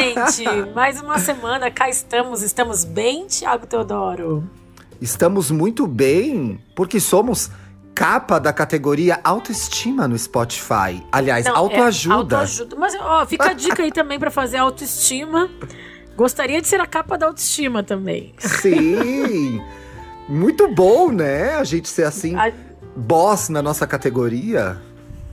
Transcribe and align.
Gente? 0.00 0.72
Mais 0.74 1.00
uma 1.00 1.18
semana, 1.18 1.70
cá 1.70 1.88
estamos. 1.88 2.42
Estamos 2.42 2.84
bem, 2.84 3.26
Thiago 3.26 3.66
Teodoro? 3.66 4.48
Estamos 5.00 5.50
muito 5.50 5.86
bem, 5.86 6.58
porque 6.74 7.00
somos 7.00 7.50
capa 7.94 8.38
da 8.38 8.52
categoria 8.52 9.20
autoestima 9.24 10.06
no 10.08 10.18
Spotify. 10.18 11.02
Aliás, 11.12 11.44
Não, 11.44 11.52
é 11.54 11.56
autoajuda. 11.56 12.14
autoajuda. 12.16 12.76
Mas, 12.76 12.94
ó, 13.00 13.26
fica 13.26 13.50
a 13.50 13.52
dica 13.52 13.82
aí 13.82 13.92
também 13.92 14.18
pra 14.18 14.30
fazer 14.30 14.56
autoestima. 14.58 15.48
Gostaria 16.16 16.60
de 16.60 16.68
ser 16.68 16.80
a 16.80 16.86
capa 16.86 17.16
da 17.16 17.26
autoestima 17.26 17.82
também. 17.82 18.34
Sim. 18.38 19.60
muito 20.28 20.68
bom, 20.68 21.10
né? 21.10 21.54
A 21.56 21.64
gente 21.64 21.88
ser 21.88 22.04
assim, 22.04 22.34
A- 22.36 22.52
boss 22.96 23.48
na 23.48 23.62
nossa 23.62 23.86
categoria. 23.86 24.76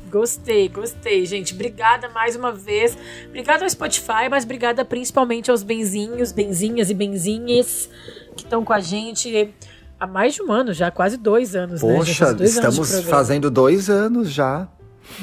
Gostei, 0.09 0.69
gostei, 0.69 1.25
gente. 1.25 1.53
Obrigada 1.53 2.09
mais 2.09 2.35
uma 2.35 2.51
vez. 2.51 2.97
Obrigada 3.27 3.63
ao 3.63 3.69
Spotify, 3.69 4.29
mas 4.29 4.43
obrigada 4.43 4.85
principalmente 4.85 5.51
aos 5.51 5.63
benzinhos, 5.63 6.31
benzinhas 6.31 6.89
e 6.89 6.93
benzinhas 6.93 7.89
que 8.35 8.43
estão 8.43 8.63
com 8.63 8.73
a 8.73 8.79
gente 8.79 9.53
há 9.99 10.07
mais 10.07 10.35
de 10.35 10.41
um 10.41 10.51
ano 10.51 10.73
já, 10.73 10.91
quase 10.91 11.17
dois 11.17 11.55
anos, 11.55 11.81
né? 11.81 11.95
Poxa, 11.95 12.13
faz 12.13 12.35
dois 12.35 12.57
anos 12.57 12.73
estamos 12.73 12.89
programa. 12.89 13.09
fazendo 13.09 13.51
dois 13.51 13.89
anos 13.89 14.31
já. 14.31 14.67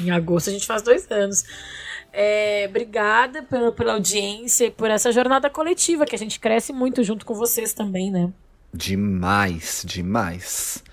Em 0.03 0.11
agosto 0.11 0.49
a 0.49 0.53
gente 0.53 0.65
faz 0.65 0.81
dois 0.81 1.09
anos. 1.09 1.43
É, 2.11 2.65
obrigada 2.69 3.43
pela, 3.43 3.71
pela 3.71 3.93
audiência 3.93 4.65
e 4.65 4.71
por 4.71 4.89
essa 4.89 5.11
jornada 5.11 5.49
coletiva, 5.49 6.05
que 6.05 6.15
a 6.15 6.17
gente 6.17 6.39
cresce 6.39 6.71
muito 6.71 7.03
junto 7.03 7.25
com 7.25 7.33
vocês 7.33 7.73
também, 7.73 8.09
né? 8.09 8.31
Demais, 8.73 9.83
demais. 9.85 10.83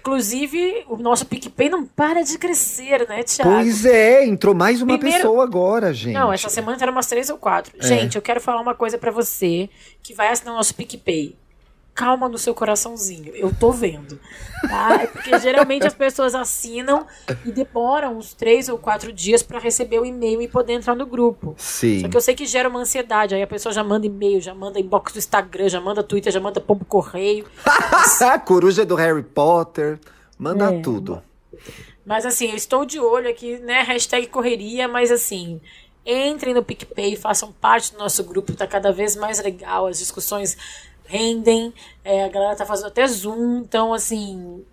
Inclusive, 0.00 0.84
o 0.88 0.96
nosso 0.96 1.26
PicPay 1.26 1.68
não 1.68 1.84
para 1.84 2.22
de 2.22 2.36
crescer, 2.38 3.06
né, 3.08 3.22
Thiago? 3.22 3.50
Pois 3.52 3.84
é, 3.84 4.24
entrou 4.26 4.54
mais 4.54 4.80
uma 4.82 4.94
Primeiro- 4.98 5.22
pessoa 5.22 5.44
agora, 5.44 5.92
gente. 5.92 6.14
Não, 6.14 6.32
essa 6.32 6.48
semana 6.48 6.78
eram 6.80 6.92
umas 6.92 7.06
três 7.06 7.28
ou 7.30 7.36
quatro. 7.38 7.72
É. 7.78 7.86
Gente, 7.86 8.16
eu 8.16 8.22
quero 8.22 8.40
falar 8.40 8.60
uma 8.60 8.74
coisa 8.74 8.96
pra 8.98 9.10
você 9.10 9.68
que 10.02 10.14
vai 10.14 10.28
assinar 10.28 10.54
o 10.54 10.56
nosso 10.56 10.74
PicPay. 10.74 11.36
Calma 11.94 12.28
no 12.28 12.38
seu 12.38 12.54
coraçãozinho. 12.54 13.34
Eu 13.34 13.52
tô 13.54 13.72
vendo. 13.72 14.18
Tá? 14.62 15.02
É 15.02 15.06
porque 15.06 15.38
geralmente 15.38 15.86
as 15.86 15.92
pessoas 15.94 16.34
assinam 16.34 17.06
e 17.44 17.50
demoram 17.52 18.16
uns 18.16 18.32
três 18.32 18.68
ou 18.68 18.78
quatro 18.78 19.12
dias 19.12 19.42
pra 19.42 19.58
receber 19.58 19.98
o 19.98 20.04
e-mail 20.06 20.40
e 20.40 20.48
poder 20.48 20.74
entrar 20.74 20.94
no 20.94 21.04
grupo. 21.04 21.54
Sim. 21.58 22.00
Só 22.00 22.08
que 22.08 22.16
eu 22.16 22.20
sei 22.20 22.34
que 22.34 22.46
gera 22.46 22.68
uma 22.68 22.80
ansiedade. 22.80 23.34
Aí 23.34 23.42
a 23.42 23.46
pessoa 23.46 23.72
já 23.72 23.82
manda 23.84 24.06
e-mail, 24.06 24.40
já 24.40 24.54
manda 24.54 24.78
inbox 24.80 25.12
do 25.12 25.18
Instagram, 25.18 25.68
já 25.68 25.80
manda 25.80 26.02
Twitter, 26.02 26.32
já 26.32 26.40
manda 26.40 26.60
pombo 26.60 26.84
correio. 26.84 27.44
Coruja 28.46 28.84
do 28.84 28.94
Harry 28.94 29.22
Potter. 29.22 29.98
Manda 30.38 30.72
É. 30.72 30.80
tudo. 30.80 31.22
Mas 32.04 32.24
assim, 32.24 32.48
eu 32.50 32.56
estou 32.56 32.84
de 32.86 32.98
olho 32.98 33.28
aqui, 33.28 33.58
né? 33.58 33.82
Hashtag 33.82 34.26
correria, 34.28 34.88
mas 34.88 35.10
assim, 35.10 35.60
entrem 36.04 36.54
no 36.54 36.62
PicPay, 36.62 37.14
façam 37.14 37.52
parte 37.52 37.92
do 37.92 37.98
nosso 37.98 38.24
grupo, 38.24 38.54
tá 38.54 38.66
cada 38.66 38.90
vez 38.90 39.14
mais 39.14 39.42
legal, 39.42 39.86
as 39.86 39.98
discussões 39.98 40.56
rendem, 41.10 41.74
é, 42.04 42.24
a 42.24 42.28
galera 42.28 42.54
tá 42.54 42.64
fazendo 42.64 42.86
até 42.86 43.06
Zoom, 43.06 43.58
então 43.58 43.92
assim, 43.92 44.64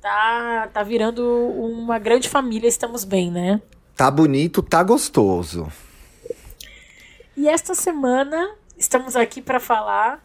tá, 0.00 0.68
tá 0.72 0.82
virando 0.82 1.22
uma 1.22 1.98
grande 1.98 2.28
família, 2.28 2.66
estamos 2.66 3.04
bem, 3.04 3.30
né? 3.30 3.60
Tá 3.94 4.10
bonito, 4.10 4.62
tá 4.62 4.82
gostoso. 4.82 5.70
E 7.36 7.46
esta 7.48 7.74
semana 7.74 8.54
estamos 8.78 9.14
aqui 9.14 9.42
para 9.42 9.60
falar 9.60 10.24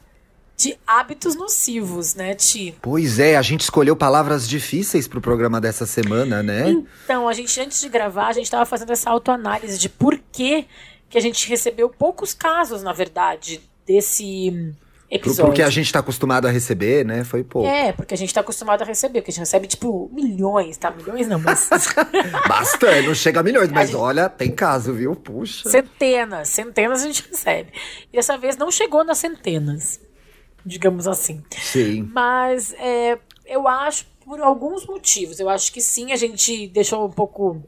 de 0.56 0.78
hábitos 0.86 1.36
nocivos, 1.36 2.14
né, 2.14 2.36
Ti? 2.36 2.76
Pois 2.82 3.18
é, 3.18 3.36
a 3.36 3.42
gente 3.42 3.62
escolheu 3.62 3.96
palavras 3.96 4.48
difíceis 4.48 5.08
pro 5.08 5.20
programa 5.20 5.60
dessa 5.60 5.86
semana, 5.86 6.44
né? 6.44 6.70
Então, 7.04 7.28
a 7.28 7.34
gente, 7.34 7.60
antes 7.60 7.82
de 7.82 7.90
gravar, 7.90 8.28
a 8.28 8.34
gente 8.34 8.46
estava 8.46 8.66
fazendo 8.66 8.92
essa 8.92 9.10
autoanálise 9.10 9.78
de 9.78 9.90
por 9.90 10.20
que, 10.32 10.68
que 11.10 11.18
a 11.18 11.22
gente 11.22 11.50
recebeu 11.50 11.90
poucos 11.90 12.34
casos, 12.34 12.84
na 12.84 12.94
verdade, 12.94 13.60
desse 13.88 14.76
episódio. 15.12 15.46
Porque 15.46 15.62
a 15.62 15.70
gente 15.70 15.92
tá 15.92 16.00
acostumado 16.00 16.48
a 16.48 16.52
receber, 16.52 17.06
né? 17.06 17.24
Foi 17.24 17.44
pouco. 17.44 17.68
É, 17.68 17.92
porque 17.92 18.14
a 18.14 18.18
gente 18.18 18.34
tá 18.34 18.40
acostumado 18.42 18.82
a 18.82 18.86
receber, 18.86 19.20
porque 19.22 19.32
a 19.32 19.34
gente 19.34 19.42
recebe, 19.42 19.68
tipo, 19.68 20.10
milhões, 20.14 20.78
tá? 20.78 20.90
Milhões 20.90 21.28
não, 21.28 21.38
mas 21.40 21.70
Bastante, 22.48 23.08
não 23.08 23.14
chega 23.16 23.40
a 23.40 23.44
milhões, 23.44 23.70
mas 23.70 23.90
gente- 23.90 24.00
olha, 24.00 24.30
tem 24.30 24.52
caso, 24.52 24.94
viu? 24.94 25.16
Puxa. 25.16 25.70
centenas, 25.70 26.50
centenas 26.50 27.04
a 27.04 27.08
gente 27.08 27.28
recebe. 27.30 27.72
E 28.12 28.16
dessa 28.16 28.38
vez 28.38 28.56
não 28.58 28.72
chegou 28.72 29.04
nas 29.04 29.18
centenas, 29.18 30.00
digamos 30.66 31.08
assim. 31.08 31.44
Sim. 31.62 32.10
Mas 32.14 32.74
é, 32.74 33.18
eu 33.46 33.68
acho, 33.68 34.06
por 34.26 34.40
alguns 34.42 34.86
motivos, 34.86 35.40
eu 35.40 35.50
acho 35.50 35.72
que 35.74 35.82
sim, 35.82 36.12
a 36.12 36.16
gente 36.16 36.68
deixou 36.68 37.06
um 37.06 37.12
pouco. 37.12 37.62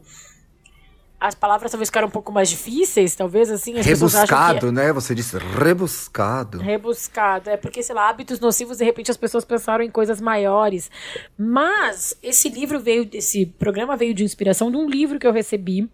As 1.26 1.34
palavras 1.34 1.72
talvez 1.72 1.88
ficaram 1.88 2.10
um 2.10 2.12
pouco 2.12 2.34
mais 2.34 2.50
difíceis, 2.50 3.16
talvez 3.16 3.50
assim. 3.50 3.80
As 3.80 3.88
pessoas 3.88 4.14
acham 4.14 4.28
que 4.28 4.34
Rebuscado, 4.34 4.72
né? 4.74 4.92
Você 4.92 5.16
disse 5.16 5.38
rebuscado. 5.38 6.58
Rebuscado. 6.58 7.50
É 7.50 7.56
porque, 7.56 7.82
sei 7.82 7.96
lá, 7.96 8.10
hábitos 8.10 8.42
nocivos, 8.42 8.80
de 8.80 8.84
repente 8.84 9.10
as 9.10 9.16
pessoas 9.16 9.46
pensaram 9.46 9.86
em 9.86 9.90
coisas 9.90 10.20
maiores. 10.20 10.92
Mas 11.38 12.14
esse 12.22 12.50
livro 12.50 12.78
veio, 12.78 13.08
esse 13.14 13.46
programa 13.46 13.96
veio 13.96 14.14
de 14.14 14.26
inspiração 14.26 14.70
de 14.70 14.76
um 14.76 14.86
livro 14.86 15.18
que 15.18 15.26
eu 15.26 15.32
recebi. 15.32 15.90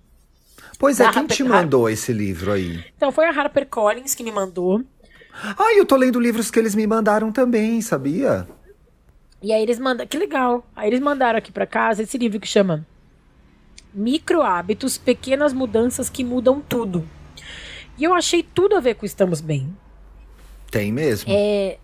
Pois 0.79 0.99
é, 0.99 1.03
quem 1.11 1.21
Harper- 1.21 1.37
te 1.37 1.43
mandou 1.43 1.87
esse 1.87 2.11
livro 2.11 2.51
aí? 2.51 2.83
Então 2.97 3.11
foi 3.11 3.25
a 3.25 3.29
Harper 3.29 3.67
Collins 3.67 4.15
que 4.15 4.23
me 4.23 4.31
mandou. 4.31 4.83
Ah, 5.31 5.75
eu 5.77 5.85
tô 5.85 5.95
lendo 5.95 6.19
livros 6.19 6.49
que 6.49 6.57
eles 6.57 6.73
me 6.73 6.87
mandaram 6.87 7.31
também, 7.31 7.83
sabia? 7.83 8.47
E 9.43 9.53
aí 9.53 9.61
eles 9.61 9.77
mandam. 9.77 10.07
Que 10.07 10.17
legal! 10.17 10.65
Aí 10.75 10.89
eles 10.89 10.99
mandaram 10.99 11.37
aqui 11.37 11.51
pra 11.51 11.67
casa 11.67 12.01
esse 12.01 12.17
livro 12.17 12.39
que 12.39 12.47
chama 12.47 12.83
Micro 13.93 14.41
Hábitos, 14.41 14.97
Pequenas 14.97 15.53
Mudanças 15.53 16.09
que 16.09 16.23
Mudam 16.23 16.61
Tudo. 16.61 17.07
E 17.97 18.03
eu 18.03 18.13
achei 18.13 18.43
tudo 18.43 18.75
a 18.75 18.79
ver 18.79 18.95
com 18.95 19.05
Estamos 19.05 19.41
Bem. 19.41 19.75
Tem 20.71 20.91
mesmo. 20.91 21.31
É, 21.31 21.77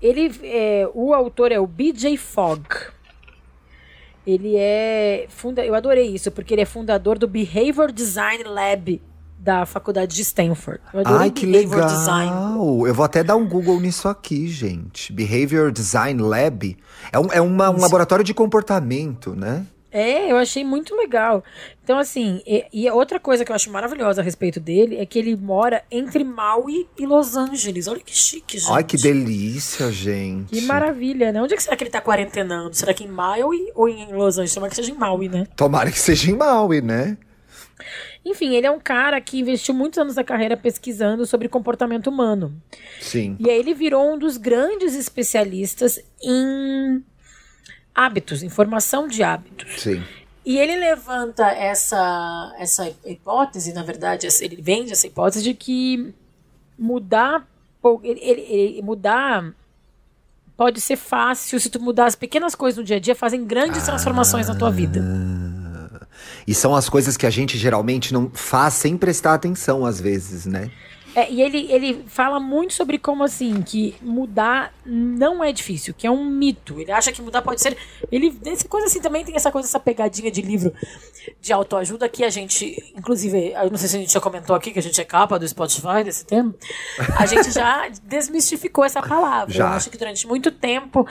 ele, 0.00 0.32
é, 0.44 0.88
o 0.94 1.12
autor 1.12 1.50
é 1.52 1.58
o 1.58 1.66
B.J. 1.66 2.16
Fogg. 2.16 2.64
Ele 4.26 4.56
é. 4.56 5.26
Funda, 5.28 5.64
eu 5.64 5.74
adorei 5.74 6.08
isso, 6.08 6.30
porque 6.32 6.54
ele 6.54 6.62
é 6.62 6.64
fundador 6.66 7.18
do 7.18 7.28
Behavior 7.28 7.92
Design 7.92 8.42
Lab 8.44 9.00
da 9.38 9.64
faculdade 9.66 10.16
de 10.16 10.22
Stanford. 10.22 10.80
Eu 10.92 11.00
adorei 11.00 11.18
Ai, 11.24 11.30
que 11.30 11.46
Behavior 11.46 11.74
legal. 11.76 11.88
Design. 11.88 12.32
Eu 12.88 12.94
vou 12.94 13.04
até 13.04 13.22
dar 13.22 13.36
um 13.36 13.46
Google 13.46 13.78
nisso 13.80 14.08
aqui, 14.08 14.48
gente. 14.48 15.12
Behavior 15.12 15.70
Design 15.70 16.20
Lab. 16.20 16.76
É 17.12 17.18
um, 17.18 17.26
é 17.32 17.40
uma- 17.40 17.70
um 17.70 17.78
laboratório 17.78 18.24
de 18.24 18.34
comportamento, 18.34 19.36
né? 19.36 19.64
É, 19.90 20.30
eu 20.30 20.36
achei 20.36 20.64
muito 20.64 20.94
legal. 20.94 21.42
Então, 21.82 21.98
assim, 21.98 22.42
e, 22.46 22.66
e 22.72 22.90
outra 22.90 23.20
coisa 23.20 23.44
que 23.44 23.52
eu 23.52 23.56
acho 23.56 23.70
maravilhosa 23.70 24.20
a 24.20 24.24
respeito 24.24 24.58
dele 24.58 24.96
é 24.96 25.06
que 25.06 25.18
ele 25.18 25.36
mora 25.36 25.82
entre 25.90 26.24
Maui 26.24 26.86
e 26.98 27.06
Los 27.06 27.36
Angeles. 27.36 27.86
Olha 27.86 28.00
que 28.00 28.14
chique, 28.14 28.58
gente. 28.58 28.72
Ai, 28.72 28.84
que 28.84 28.96
delícia, 28.96 29.90
gente. 29.90 30.50
Que 30.50 30.60
maravilha, 30.62 31.32
né? 31.32 31.40
Onde 31.40 31.54
é 31.54 31.56
que 31.56 31.62
será 31.62 31.76
que 31.76 31.84
ele 31.84 31.90
tá 31.90 32.00
quarentenando? 32.00 32.74
Será 32.74 32.92
que 32.92 33.04
em 33.04 33.08
Maui 33.08 33.70
ou 33.74 33.88
em 33.88 34.12
Los 34.12 34.38
Angeles? 34.38 34.54
Tomara 34.54 34.70
que 34.70 34.76
seja 34.76 34.90
em 34.90 34.98
Maui, 34.98 35.28
né? 35.28 35.46
Tomara 35.56 35.90
que 35.90 35.98
seja 35.98 36.30
em 36.30 36.36
Maui, 36.36 36.80
né? 36.80 37.16
Enfim, 38.24 38.56
ele 38.56 38.66
é 38.66 38.70
um 38.70 38.80
cara 38.80 39.20
que 39.20 39.38
investiu 39.38 39.72
muitos 39.72 39.98
anos 40.00 40.16
da 40.16 40.24
carreira 40.24 40.56
pesquisando 40.56 41.24
sobre 41.24 41.48
comportamento 41.48 42.08
humano. 42.08 42.60
Sim. 43.00 43.36
E 43.38 43.48
aí 43.48 43.56
ele 43.56 43.72
virou 43.72 44.12
um 44.12 44.18
dos 44.18 44.36
grandes 44.36 44.96
especialistas 44.96 46.00
em 46.20 47.04
hábitos, 47.96 48.42
em 48.42 48.48
formação 48.48 49.08
de 49.08 49.22
hábitos. 49.22 49.80
Sim. 49.80 50.02
E 50.44 50.58
ele 50.58 50.76
levanta 50.76 51.46
essa, 51.50 52.54
essa 52.58 52.88
hipótese, 53.04 53.72
na 53.72 53.82
verdade, 53.82 54.28
ele 54.40 54.60
vende 54.62 54.92
essa 54.92 55.06
hipótese 55.06 55.42
de 55.42 55.54
que 55.54 56.14
mudar, 56.78 57.44
ele, 58.04 58.20
ele- 58.22 58.42
ele- 58.42 58.82
mudar 58.82 59.52
pode 60.56 60.80
ser 60.80 60.96
fácil 60.96 61.58
se 61.58 61.68
tu 61.68 61.80
mudar 61.80 62.06
as 62.06 62.14
pequenas 62.14 62.54
coisas 62.54 62.78
no 62.78 62.84
dia 62.84 62.96
a 62.96 63.00
dia, 63.00 63.14
fazem 63.14 63.44
grandes 63.44 63.82
transformações 63.84 64.46
na 64.48 64.54
tua 64.54 64.70
vida. 64.70 65.02
E 66.46 66.54
são 66.54 66.74
as 66.74 66.88
coisas 66.88 67.16
que 67.16 67.26
a 67.26 67.30
gente 67.30 67.58
geralmente 67.58 68.12
não 68.12 68.30
faz 68.32 68.74
sem 68.74 68.96
prestar 68.96 69.34
atenção, 69.34 69.84
às 69.84 70.00
vezes, 70.00 70.46
né? 70.46 70.70
É, 71.16 71.32
e 71.32 71.40
ele, 71.40 71.66
ele 71.72 72.04
fala 72.06 72.38
muito 72.38 72.74
sobre 72.74 72.98
como 72.98 73.24
assim, 73.24 73.62
que 73.62 73.96
mudar 74.02 74.74
não 74.84 75.42
é 75.42 75.50
difícil, 75.50 75.94
que 75.94 76.06
é 76.06 76.10
um 76.10 76.26
mito. 76.26 76.78
Ele 76.78 76.92
acha 76.92 77.10
que 77.10 77.22
mudar 77.22 77.40
pode 77.40 77.62
ser. 77.62 77.74
Ele, 78.12 78.38
essa 78.44 78.68
coisa 78.68 78.86
assim, 78.86 79.00
também 79.00 79.24
tem 79.24 79.34
essa 79.34 79.50
coisa, 79.50 79.66
essa 79.66 79.80
pegadinha 79.80 80.30
de 80.30 80.42
livro 80.42 80.74
de 81.40 81.54
autoajuda 81.54 82.06
que 82.06 82.22
a 82.22 82.28
gente, 82.28 82.92
inclusive, 82.94 83.52
eu 83.52 83.70
não 83.70 83.78
sei 83.78 83.88
se 83.88 83.96
a 83.96 84.00
gente 84.00 84.12
já 84.12 84.20
comentou 84.20 84.54
aqui 84.54 84.70
que 84.70 84.78
a 84.78 84.82
gente 84.82 85.00
é 85.00 85.04
capa 85.06 85.38
do 85.38 85.48
Spotify 85.48 86.04
desse 86.04 86.26
tema. 86.26 86.54
A 87.18 87.24
gente 87.24 87.50
já 87.50 87.88
desmistificou 88.04 88.84
essa 88.84 89.00
palavra. 89.00 89.54
Já. 89.54 89.64
Eu 89.64 89.72
acho 89.72 89.88
que 89.88 89.96
durante 89.96 90.26
muito 90.26 90.52
tempo 90.52 91.08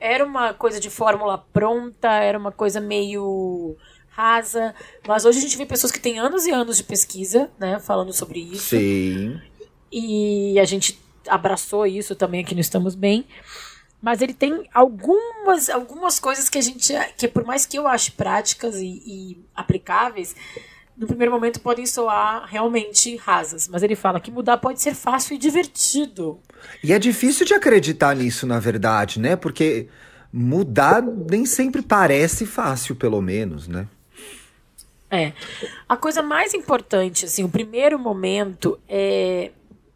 era 0.00 0.24
uma 0.24 0.52
coisa 0.52 0.80
de 0.80 0.90
fórmula 0.90 1.38
pronta, 1.52 2.08
era 2.08 2.36
uma 2.36 2.50
coisa 2.50 2.80
meio 2.80 3.76
rasa. 4.18 4.74
Mas 5.06 5.24
hoje 5.24 5.38
a 5.38 5.40
gente 5.40 5.56
vê 5.56 5.64
pessoas 5.64 5.92
que 5.92 6.00
têm 6.00 6.18
anos 6.18 6.44
e 6.44 6.50
anos 6.50 6.76
de 6.76 6.82
pesquisa, 6.82 7.48
né, 7.58 7.78
falando 7.78 8.12
sobre 8.12 8.40
isso. 8.40 8.76
Sim. 8.76 9.40
E 9.92 10.58
a 10.58 10.64
gente 10.64 10.98
abraçou 11.28 11.86
isso 11.86 12.16
também 12.16 12.40
aqui 12.40 12.54
no 12.54 12.60
Estamos 12.60 12.96
Bem. 12.96 13.24
Mas 14.02 14.20
ele 14.20 14.34
tem 14.34 14.68
algumas, 14.74 15.68
algumas 15.68 16.18
coisas 16.18 16.48
que 16.48 16.58
a 16.58 16.60
gente. 16.60 16.92
que 17.16 17.28
por 17.28 17.44
mais 17.44 17.64
que 17.66 17.78
eu 17.78 17.86
ache 17.86 18.12
práticas 18.12 18.76
e, 18.76 19.02
e 19.04 19.44
aplicáveis, 19.54 20.36
no 20.96 21.06
primeiro 21.06 21.32
momento 21.32 21.60
podem 21.60 21.84
soar 21.84 22.46
realmente 22.46 23.16
rasas. 23.16 23.66
Mas 23.66 23.82
ele 23.82 23.96
fala 23.96 24.20
que 24.20 24.30
mudar 24.30 24.58
pode 24.58 24.80
ser 24.80 24.94
fácil 24.94 25.34
e 25.34 25.38
divertido. 25.38 26.38
E 26.82 26.92
é 26.92 26.98
difícil 26.98 27.44
de 27.44 27.54
acreditar 27.54 28.14
nisso, 28.14 28.46
na 28.46 28.60
verdade, 28.60 29.18
né? 29.18 29.34
Porque 29.34 29.88
mudar 30.32 31.02
nem 31.02 31.44
sempre 31.44 31.82
parece 31.82 32.46
fácil, 32.46 32.94
pelo 32.94 33.20
menos, 33.20 33.66
né? 33.66 33.88
É. 35.10 35.32
A 35.88 35.96
coisa 35.96 36.22
mais 36.22 36.52
importante, 36.54 37.24
assim, 37.24 37.42
o 37.42 37.48
primeiro 37.48 37.98
momento 37.98 38.78
é 38.88 39.50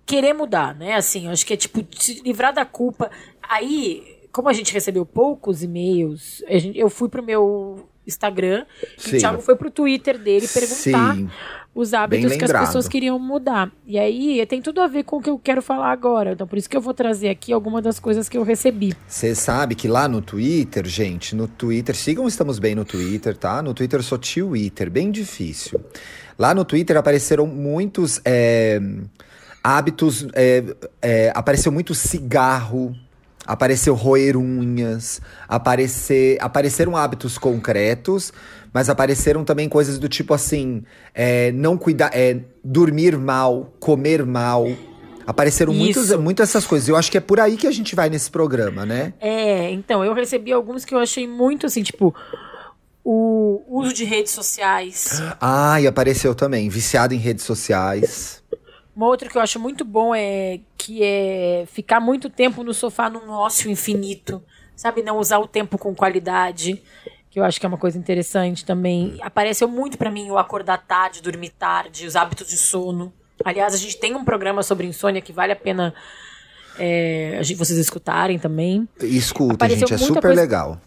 querer 0.06 0.32
mudar, 0.32 0.74
né? 0.74 0.94
Assim, 0.94 1.28
acho 1.28 1.46
que 1.46 1.54
é 1.54 1.56
tipo 1.56 1.84
se 1.98 2.20
livrar 2.22 2.52
da 2.52 2.64
culpa. 2.64 3.10
Aí, 3.42 4.18
como 4.32 4.48
a 4.48 4.52
gente 4.52 4.72
recebeu 4.72 5.04
poucos 5.04 5.62
e-mails, 5.62 6.42
eu 6.74 6.88
fui 6.88 7.08
pro 7.08 7.22
meu 7.22 7.88
Instagram 8.06 8.66
e 8.98 9.00
Sim. 9.00 9.16
o 9.16 9.20
Thiago 9.20 9.42
foi 9.42 9.54
pro 9.54 9.70
Twitter 9.70 10.18
dele 10.18 10.48
perguntar 10.48 11.14
Sim. 11.14 11.30
Os 11.74 11.94
hábitos 11.94 12.36
que 12.36 12.44
as 12.44 12.52
pessoas 12.52 12.86
queriam 12.86 13.18
mudar. 13.18 13.70
E 13.86 13.98
aí 13.98 14.44
tem 14.46 14.60
tudo 14.60 14.80
a 14.80 14.86
ver 14.86 15.04
com 15.04 15.16
o 15.16 15.22
que 15.22 15.30
eu 15.30 15.38
quero 15.38 15.62
falar 15.62 15.90
agora. 15.90 16.32
Então, 16.32 16.46
por 16.46 16.58
isso 16.58 16.68
que 16.68 16.76
eu 16.76 16.80
vou 16.80 16.92
trazer 16.92 17.30
aqui 17.30 17.52
algumas 17.52 17.82
das 17.82 17.98
coisas 17.98 18.28
que 18.28 18.36
eu 18.36 18.42
recebi. 18.42 18.94
Você 19.08 19.34
sabe 19.34 19.74
que 19.74 19.88
lá 19.88 20.06
no 20.06 20.20
Twitter, 20.20 20.86
gente, 20.86 21.34
no 21.34 21.48
Twitter, 21.48 21.96
sigam 21.96 22.28
Estamos 22.28 22.58
Bem 22.58 22.74
no 22.74 22.84
Twitter, 22.84 23.36
tá? 23.36 23.62
No 23.62 23.72
Twitter 23.72 24.00
eu 24.00 24.04
sou 24.04 24.18
Twitter, 24.18 24.90
bem 24.90 25.10
difícil. 25.10 25.80
Lá 26.38 26.54
no 26.54 26.64
Twitter 26.64 26.96
apareceram 26.96 27.46
muitos 27.46 28.20
é, 28.24 28.80
hábitos, 29.64 30.26
é, 30.34 30.62
é, 31.00 31.32
apareceu 31.34 31.72
muito 31.72 31.94
cigarro, 31.94 32.94
apareceu 33.46 33.94
roer 33.94 34.36
unhas, 34.36 35.20
aparecer, 35.48 36.38
apareceram 36.40 36.96
hábitos 36.96 37.38
concretos, 37.38 38.32
mas 38.72 38.88
apareceram 38.88 39.44
também 39.44 39.68
coisas 39.68 39.98
do 39.98 40.08
tipo 40.08 40.32
assim, 40.32 40.82
é, 41.14 41.52
não 41.52 41.76
cuidar, 41.76 42.10
é, 42.14 42.40
dormir 42.64 43.16
mal, 43.18 43.72
comer 43.78 44.24
mal. 44.24 44.66
Apareceram 45.26 45.72
muitos, 45.72 46.06
Isso. 46.06 46.18
muito 46.18 46.42
essas 46.42 46.66
coisas. 46.66 46.88
Eu 46.88 46.96
acho 46.96 47.10
que 47.10 47.16
é 47.16 47.20
por 47.20 47.38
aí 47.38 47.56
que 47.56 47.66
a 47.66 47.70
gente 47.70 47.94
vai 47.94 48.10
nesse 48.10 48.30
programa, 48.30 48.84
né? 48.84 49.12
É, 49.20 49.70
então, 49.70 50.04
eu 50.04 50.12
recebi 50.14 50.52
alguns 50.52 50.84
que 50.84 50.94
eu 50.94 50.98
achei 50.98 51.28
muito 51.28 51.66
assim, 51.66 51.82
tipo, 51.82 52.12
o 53.04 53.62
uso 53.68 53.92
de 53.92 54.04
redes 54.04 54.32
sociais. 54.32 55.20
Ah, 55.40 55.80
e 55.80 55.86
apareceu 55.86 56.34
também, 56.34 56.68
viciado 56.68 57.14
em 57.14 57.18
redes 57.18 57.44
sociais. 57.44 58.42
Uma 58.94 59.06
outra 59.06 59.28
que 59.28 59.36
eu 59.36 59.42
acho 59.42 59.58
muito 59.58 59.84
bom 59.84 60.14
é 60.14 60.60
que 60.76 61.02
é 61.02 61.64
ficar 61.72 62.00
muito 62.00 62.28
tempo 62.28 62.62
no 62.62 62.74
sofá 62.74 63.08
num 63.08 63.30
ócio 63.30 63.70
infinito, 63.70 64.42
sabe? 64.76 65.02
Não 65.02 65.18
usar 65.18 65.38
o 65.38 65.46
tempo 65.46 65.78
com 65.78 65.94
qualidade, 65.94 66.82
que 67.32 67.40
eu 67.40 67.44
acho 67.44 67.58
que 67.58 67.64
é 67.64 67.68
uma 67.68 67.78
coisa 67.78 67.96
interessante 67.98 68.62
também. 68.62 69.16
Apareceu 69.22 69.66
muito 69.66 69.96
pra 69.96 70.10
mim 70.10 70.30
o 70.30 70.36
acordar 70.36 70.76
tarde, 70.86 71.22
dormir 71.22 71.48
tarde, 71.48 72.06
os 72.06 72.14
hábitos 72.14 72.46
de 72.46 72.58
sono. 72.58 73.10
Aliás, 73.42 73.72
a 73.72 73.78
gente 73.78 73.96
tem 73.98 74.14
um 74.14 74.22
programa 74.22 74.62
sobre 74.62 74.86
insônia 74.86 75.22
que 75.22 75.32
vale 75.32 75.50
a 75.50 75.56
pena 75.56 75.94
é, 76.78 77.36
a 77.38 77.42
gente- 77.42 77.56
vocês 77.58 77.78
escutarem 77.78 78.38
também. 78.38 78.86
Escuta, 79.00 79.54
Apareceu 79.54 79.88
gente, 79.88 79.94
é 79.94 79.98
super 80.06 80.20
coisa- 80.22 80.40
legal. 80.40 80.80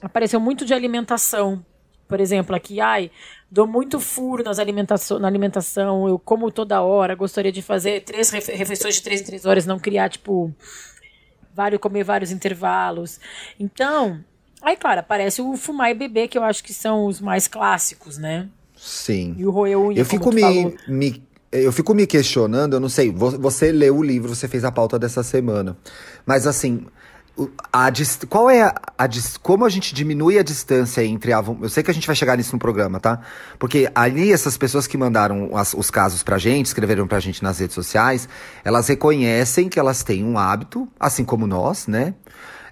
apareceu 0.00 0.38
muito 0.40 0.64
de 0.64 0.72
alimentação. 0.72 1.64
Por 2.06 2.20
exemplo, 2.20 2.54
aqui, 2.56 2.80
ai, 2.80 3.10
dou 3.50 3.66
muito 3.66 4.00
furo 4.00 4.42
nas 4.44 4.58
alimentação, 4.58 5.18
na 5.18 5.28
alimentação, 5.28 6.08
eu 6.08 6.18
como 6.18 6.50
toda 6.50 6.80
hora, 6.82 7.14
gostaria 7.14 7.52
de 7.52 7.60
fazer 7.62 8.00
três 8.02 8.30
refe- 8.30 8.52
refeições 8.52 8.94
de 8.94 9.02
três 9.02 9.20
em 9.20 9.24
três 9.24 9.44
horas, 9.44 9.66
não 9.66 9.78
criar, 9.78 10.08
tipo, 10.08 10.52
vários, 11.54 11.80
comer 11.80 12.04
vários 12.04 12.30
intervalos. 12.30 13.20
Então, 13.60 14.24
aí, 14.62 14.76
claro, 14.76 15.00
aparece 15.00 15.40
o 15.42 15.56
fumar 15.56 15.90
e 15.90 15.94
beber, 15.94 16.28
que 16.28 16.36
eu 16.38 16.42
acho 16.44 16.62
que 16.64 16.72
são 16.74 17.06
os 17.06 17.20
mais 17.20 17.46
clássicos, 17.48 18.18
né? 18.18 18.48
Sim. 18.76 19.34
E 19.38 19.44
o 19.46 19.50
roer 19.50 19.78
unha, 19.78 20.00
Eu 20.00 20.04
fico 20.04 20.32
me, 20.32 20.74
me- 20.86 21.22
eu 21.50 21.72
fico 21.72 21.94
me 21.94 22.06
questionando, 22.06 22.74
eu 22.74 22.80
não 22.80 22.88
sei, 22.88 23.10
vo- 23.10 23.38
você 23.38 23.72
leu 23.72 23.96
o 23.96 24.02
livro, 24.02 24.34
você 24.34 24.46
fez 24.46 24.64
a 24.64 24.70
pauta 24.70 24.98
dessa 24.98 25.22
semana. 25.22 25.76
Mas 26.26 26.46
assim, 26.46 26.86
a, 27.72 27.88
qual 28.28 28.50
é 28.50 28.62
a, 28.62 28.74
a 28.98 29.08
como 29.42 29.64
a 29.64 29.68
gente 29.68 29.94
diminui 29.94 30.38
a 30.38 30.42
distância 30.42 31.04
entre 31.04 31.32
a, 31.32 31.42
eu 31.62 31.68
sei 31.68 31.82
que 31.82 31.90
a 31.90 31.94
gente 31.94 32.06
vai 32.06 32.14
chegar 32.16 32.36
nisso 32.36 32.52
no 32.52 32.58
programa, 32.58 33.00
tá? 33.00 33.20
Porque 33.58 33.90
ali 33.94 34.32
essas 34.32 34.56
pessoas 34.58 34.86
que 34.86 34.96
mandaram 34.96 35.56
as- 35.56 35.74
os 35.74 35.90
casos 35.90 36.22
pra 36.22 36.36
gente, 36.38 36.66
escreveram 36.66 37.06
pra 37.06 37.18
gente 37.20 37.42
nas 37.42 37.58
redes 37.58 37.74
sociais, 37.74 38.28
elas 38.64 38.86
reconhecem 38.88 39.68
que 39.68 39.78
elas 39.78 40.02
têm 40.04 40.24
um 40.24 40.38
hábito, 40.38 40.86
assim 41.00 41.24
como 41.24 41.46
nós, 41.46 41.86
né? 41.86 42.14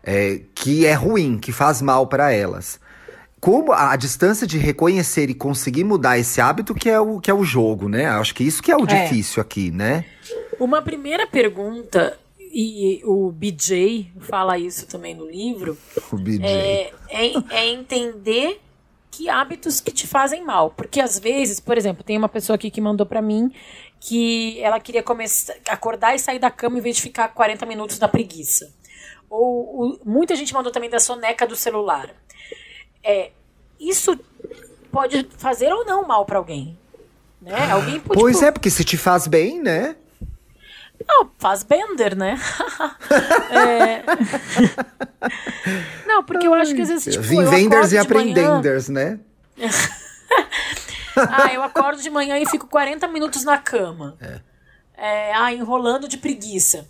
É, 0.06 0.40
que 0.54 0.86
é 0.86 0.94
ruim, 0.94 1.36
que 1.36 1.50
faz 1.50 1.82
mal 1.82 2.06
pra 2.06 2.30
elas 2.32 2.78
como 3.40 3.72
a, 3.72 3.92
a 3.92 3.96
distância 3.96 4.46
de 4.46 4.58
reconhecer 4.58 5.30
e 5.30 5.34
conseguir 5.34 5.84
mudar 5.84 6.18
esse 6.18 6.40
hábito 6.40 6.74
que 6.74 6.88
é 6.88 6.98
o, 6.98 7.20
que 7.20 7.30
é 7.30 7.34
o 7.34 7.44
jogo, 7.44 7.88
né? 7.88 8.06
Acho 8.06 8.34
que 8.34 8.42
isso 8.42 8.60
que 8.60 8.72
é 8.72 8.76
o 8.76 8.82
É. 8.82 9.04
difícil 9.04 9.40
aqui, 9.40 9.70
né? 9.70 10.04
Uma 10.58 10.82
primeira 10.82 11.26
pergunta, 11.26 12.18
e 12.40 13.02
o 13.04 13.30
BJ 13.30 14.10
fala 14.20 14.58
isso 14.58 14.86
também 14.86 15.14
no 15.14 15.26
livro, 15.30 15.76
O 16.10 16.16
BJ. 16.16 16.44
é, 16.44 16.92
é, 17.08 17.32
é 17.50 17.66
entender 17.68 18.60
que 19.10 19.28
hábitos 19.28 19.80
que 19.80 19.92
te 19.92 20.06
fazem 20.06 20.44
mal. 20.44 20.70
Porque 20.70 21.00
às 21.00 21.18
vezes, 21.18 21.60
por 21.60 21.78
exemplo, 21.78 22.02
tem 22.02 22.18
uma 22.18 22.28
pessoa 22.28 22.54
aqui 22.56 22.70
que 22.70 22.80
mandou 22.80 23.06
pra 23.06 23.22
mim 23.22 23.52
que 24.00 24.60
ela 24.60 24.80
queria 24.80 25.02
começar, 25.02 25.54
acordar 25.68 26.14
e 26.14 26.18
sair 26.18 26.38
da 26.38 26.50
cama 26.50 26.78
em 26.78 26.82
vez 26.82 26.96
de 26.96 27.02
ficar 27.02 27.28
40 27.28 27.64
minutos 27.64 27.98
na 27.98 28.08
preguiça. 28.08 28.74
Ou 29.38 30.00
muita 30.04 30.34
gente 30.34 30.52
mandou 30.54 30.72
também 30.72 30.88
da 30.90 30.98
soneca 30.98 31.46
do 31.46 31.54
celular. 31.56 32.10
É, 33.02 33.30
isso 33.78 34.18
pode 34.90 35.28
fazer 35.36 35.72
ou 35.72 35.84
não 35.84 36.06
mal 36.06 36.24
pra 36.24 36.38
alguém. 36.38 36.78
Né? 37.40 37.70
Alguém 37.70 38.00
pode. 38.00 38.18
Pois 38.18 38.42
é, 38.42 38.50
porque 38.50 38.70
se 38.70 38.84
te 38.84 38.96
faz 38.96 39.26
bem, 39.26 39.60
né? 39.60 39.96
Não, 41.06 41.30
faz 41.38 41.62
Bender, 41.62 42.16
né? 42.16 42.40
É. 43.50 44.02
Não, 46.06 46.24
porque 46.24 46.46
eu 46.46 46.54
acho 46.54 46.74
que 46.74 46.80
às 46.82 46.88
vezes. 46.88 47.04
Tipo, 47.04 47.18
eu 47.18 47.22
Vinvenders 47.50 47.86
e 47.86 47.90
de 47.90 47.96
manhã- 47.96 48.02
aprendenders, 48.02 48.88
né? 48.88 49.20
Ah, 51.18 51.50
eu 51.52 51.62
acordo 51.62 52.02
de 52.02 52.10
manhã 52.10 52.38
e 52.38 52.44
fico 52.46 52.66
40 52.66 53.08
minutos 53.08 53.42
na 53.42 53.56
cama. 53.56 54.18
É, 54.94 55.32
ah, 55.34 55.50
enrolando 55.50 56.06
de 56.06 56.18
preguiça. 56.18 56.86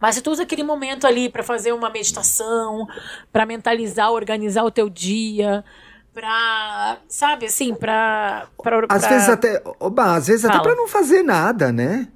Mas 0.00 0.16
se 0.16 0.22
tu 0.22 0.30
usa 0.30 0.42
aquele 0.42 0.62
momento 0.62 1.06
ali 1.06 1.28
pra 1.28 1.42
fazer 1.42 1.72
uma 1.72 1.88
meditação, 1.90 2.86
pra 3.32 3.46
mentalizar, 3.46 4.10
organizar 4.10 4.62
o 4.64 4.70
teu 4.70 4.90
dia, 4.90 5.64
pra, 6.12 6.98
sabe, 7.08 7.46
assim, 7.46 7.74
pra... 7.74 8.46
pra 8.62 8.80
Às 8.88 9.00
pra- 9.02 9.08
vezes 9.10 9.28
até, 9.28 9.62
oba, 9.80 10.14
às 10.14 10.26
vezes 10.26 10.44
até 10.44 10.58
pra 10.60 10.74
não 10.74 10.86
fazer 10.88 11.22
nada, 11.22 11.72
né? 11.72 12.08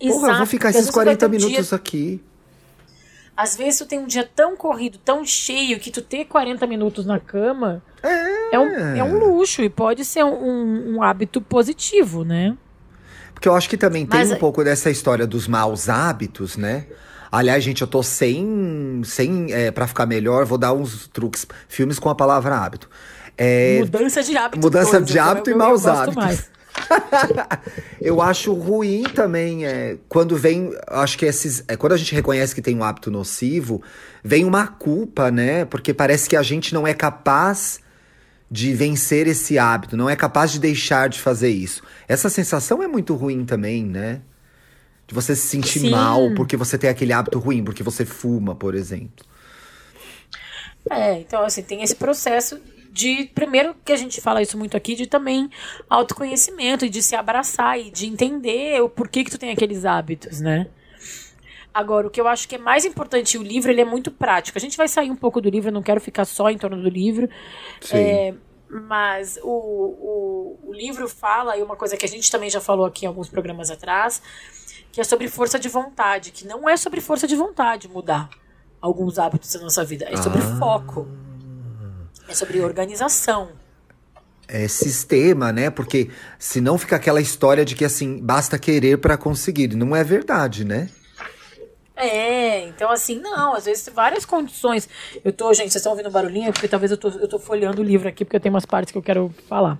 Porra, 0.00 0.10
eu 0.14 0.20
vou 0.20 0.28
Exato, 0.30 0.46
ficar 0.46 0.68
esses 0.70 0.80
vezes 0.82 0.90
tu 0.92 0.96
vai 0.96 1.04
40 1.06 1.18
ter 1.18 1.26
um 1.26 1.30
minutos 1.30 1.68
dia- 1.68 1.76
aqui. 1.76 2.24
Às 3.36 3.56
vezes 3.56 3.78
tu 3.78 3.86
tem 3.86 3.98
um 4.00 4.06
dia 4.06 4.28
tão 4.34 4.56
corrido, 4.56 4.98
tão 4.98 5.24
cheio, 5.24 5.78
que 5.78 5.90
tu 5.92 6.02
ter 6.02 6.24
40 6.24 6.66
minutos 6.66 7.06
na 7.06 7.20
cama 7.20 7.80
é, 8.02 8.58
um, 8.58 8.96
é 8.96 9.04
um 9.04 9.16
luxo 9.16 9.62
e 9.62 9.68
pode 9.68 10.04
ser 10.04 10.24
um, 10.24 10.96
um- 10.96 11.02
hábito 11.02 11.40
positivo, 11.40 12.24
né? 12.24 12.56
Porque 13.32 13.48
eu 13.48 13.54
acho 13.54 13.68
que 13.68 13.76
também 13.76 14.04
tem 14.06 14.18
Mas- 14.20 14.32
um 14.32 14.36
pouco 14.36 14.64
dessa 14.64 14.90
história 14.90 15.24
dos 15.26 15.46
maus 15.46 15.88
hábitos, 15.88 16.56
né? 16.56 16.86
Aliás, 17.30 17.62
gente, 17.62 17.82
eu 17.82 17.86
tô 17.88 18.02
sem. 18.02 19.02
sem 19.04 19.52
é, 19.52 19.70
para 19.70 19.86
ficar 19.86 20.06
melhor, 20.06 20.44
vou 20.44 20.58
dar 20.58 20.72
uns 20.72 21.06
truques. 21.08 21.46
Filmes 21.68 21.98
com 21.98 22.08
a 22.08 22.14
palavra 22.14 22.56
hábito. 22.56 22.88
É, 23.36 23.78
mudança 23.80 24.22
de 24.22 24.36
hábito. 24.36 24.60
mudança 24.60 24.90
coisa, 24.90 25.04
de 25.06 25.16
eu- 25.16 25.22
hábito 25.24 25.50
e 25.50 25.52
eu- 25.52 25.54
eu 25.54 25.58
maus 25.58 25.82
gosto 25.82 25.96
hábitos. 25.98 26.16
mais. 26.16 26.50
eu 28.00 28.20
acho 28.22 28.52
ruim 28.52 29.02
também 29.02 29.64
é, 29.66 29.96
quando 30.08 30.36
vem. 30.36 30.72
Acho 30.88 31.18
que 31.18 31.24
esses. 31.26 31.64
É, 31.68 31.76
quando 31.76 31.92
a 31.92 31.96
gente 31.96 32.14
reconhece 32.14 32.54
que 32.54 32.62
tem 32.62 32.76
um 32.76 32.84
hábito 32.84 33.10
nocivo, 33.10 33.82
vem 34.22 34.44
uma 34.44 34.66
culpa, 34.66 35.30
né? 35.30 35.64
Porque 35.64 35.92
parece 35.94 36.28
que 36.28 36.36
a 36.36 36.42
gente 36.42 36.72
não 36.74 36.86
é 36.86 36.94
capaz 36.94 37.80
de 38.50 38.72
vencer 38.72 39.26
esse 39.26 39.58
hábito, 39.58 39.96
não 39.96 40.08
é 40.08 40.16
capaz 40.16 40.50
de 40.52 40.58
deixar 40.58 41.08
de 41.08 41.20
fazer 41.20 41.50
isso. 41.50 41.82
Essa 42.08 42.30
sensação 42.30 42.82
é 42.82 42.88
muito 42.88 43.14
ruim 43.14 43.44
também, 43.44 43.84
né? 43.84 44.20
De 45.08 45.14
você 45.14 45.34
se 45.34 45.48
sentir 45.48 45.80
Sim. 45.80 45.90
mal 45.90 46.32
porque 46.36 46.56
você 46.56 46.78
tem 46.78 46.88
aquele 46.88 47.12
hábito 47.12 47.38
ruim, 47.38 47.64
porque 47.64 47.82
você 47.82 48.04
fuma, 48.04 48.54
por 48.54 48.74
exemplo. 48.74 49.24
É, 50.90 51.18
então 51.18 51.42
assim, 51.42 51.62
tem 51.62 51.82
esse 51.82 51.96
processo 51.96 52.60
de, 52.92 53.30
primeiro 53.34 53.74
que 53.84 53.92
a 53.92 53.96
gente 53.96 54.20
fala 54.20 54.42
isso 54.42 54.58
muito 54.58 54.76
aqui, 54.76 54.94
de 54.94 55.06
também 55.06 55.48
autoconhecimento 55.88 56.84
e 56.84 56.90
de 56.90 57.02
se 57.02 57.16
abraçar 57.16 57.80
e 57.80 57.90
de 57.90 58.06
entender 58.06 58.82
o 58.82 58.88
porquê 58.88 59.24
que 59.24 59.30
tu 59.30 59.38
tem 59.38 59.50
aqueles 59.50 59.84
hábitos, 59.84 60.40
né? 60.40 60.66
Agora, 61.72 62.08
o 62.08 62.10
que 62.10 62.20
eu 62.20 62.26
acho 62.26 62.48
que 62.48 62.56
é 62.56 62.58
mais 62.58 62.84
importante, 62.84 63.38
o 63.38 63.42
livro 63.42 63.70
ele 63.70 63.80
é 63.80 63.84
muito 63.84 64.10
prático. 64.10 64.58
A 64.58 64.60
gente 64.60 64.76
vai 64.76 64.88
sair 64.88 65.10
um 65.10 65.16
pouco 65.16 65.40
do 65.40 65.48
livro, 65.48 65.68
eu 65.68 65.72
não 65.72 65.82
quero 65.82 66.00
ficar 66.00 66.24
só 66.24 66.50
em 66.50 66.58
torno 66.58 66.82
do 66.82 66.88
livro. 66.88 67.28
Sim. 67.80 67.96
É, 67.96 68.34
mas 68.68 69.38
o, 69.42 69.48
o, 69.48 70.58
o 70.70 70.72
livro 70.72 71.08
fala, 71.08 71.56
e 71.56 71.62
uma 71.62 71.76
coisa 71.76 71.96
que 71.96 72.04
a 72.04 72.08
gente 72.08 72.30
também 72.30 72.50
já 72.50 72.60
falou 72.60 72.84
aqui 72.84 73.04
em 73.04 73.08
alguns 73.08 73.28
programas 73.28 73.70
atrás, 73.70 74.20
que 74.98 75.02
é 75.02 75.04
sobre 75.04 75.28
força 75.28 75.60
de 75.60 75.68
vontade, 75.68 76.32
que 76.32 76.44
não 76.44 76.68
é 76.68 76.76
sobre 76.76 77.00
força 77.00 77.24
de 77.24 77.36
vontade 77.36 77.86
mudar 77.86 78.28
alguns 78.80 79.16
hábitos 79.16 79.52
da 79.52 79.60
nossa 79.60 79.84
vida, 79.84 80.06
é 80.10 80.16
sobre 80.16 80.40
Ah. 80.40 80.56
foco. 80.58 81.06
É 82.28 82.34
sobre 82.34 82.60
organização. 82.60 83.50
É 84.48 84.66
sistema, 84.66 85.52
né? 85.52 85.70
Porque 85.70 86.10
senão 86.36 86.76
fica 86.76 86.96
aquela 86.96 87.20
história 87.20 87.64
de 87.64 87.76
que 87.76 87.84
assim, 87.84 88.18
basta 88.18 88.58
querer 88.58 88.98
pra 88.98 89.16
conseguir. 89.16 89.68
Não 89.76 89.94
é 89.94 90.02
verdade, 90.02 90.64
né? 90.64 90.88
É, 91.94 92.66
então 92.66 92.90
assim, 92.90 93.20
não, 93.20 93.54
às 93.54 93.66
vezes 93.66 93.88
várias 93.94 94.24
condições. 94.24 94.88
Eu 95.24 95.32
tô, 95.32 95.54
gente, 95.54 95.70
vocês 95.70 95.76
estão 95.76 95.92
ouvindo 95.92 96.10
barulhinho? 96.10 96.52
Porque 96.52 96.66
talvez 96.66 96.90
eu 96.90 96.96
tô, 96.96 97.08
eu 97.08 97.28
tô 97.28 97.38
folheando 97.38 97.82
o 97.82 97.84
livro 97.84 98.08
aqui, 98.08 98.24
porque 98.24 98.36
eu 98.36 98.40
tenho 98.40 98.52
umas 98.52 98.66
partes 98.66 98.90
que 98.90 98.98
eu 98.98 99.02
quero 99.02 99.32
falar. 99.48 99.78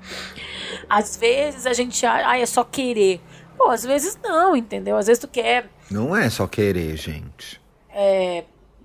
Às 0.88 1.16
vezes 1.16 1.66
a 1.66 1.72
gente 1.72 2.06
acha, 2.06 2.28
ah, 2.28 2.38
é 2.38 2.46
só 2.46 2.62
querer. 2.62 3.20
Pô, 3.58 3.68
às 3.70 3.82
vezes 3.82 4.16
não, 4.22 4.56
entendeu? 4.56 4.96
Às 4.96 5.06
vezes 5.08 5.20
tu 5.20 5.28
quer 5.28 5.68
Não 5.90 6.16
é 6.16 6.30
só 6.30 6.46
querer, 6.46 6.96
gente. 6.96 7.60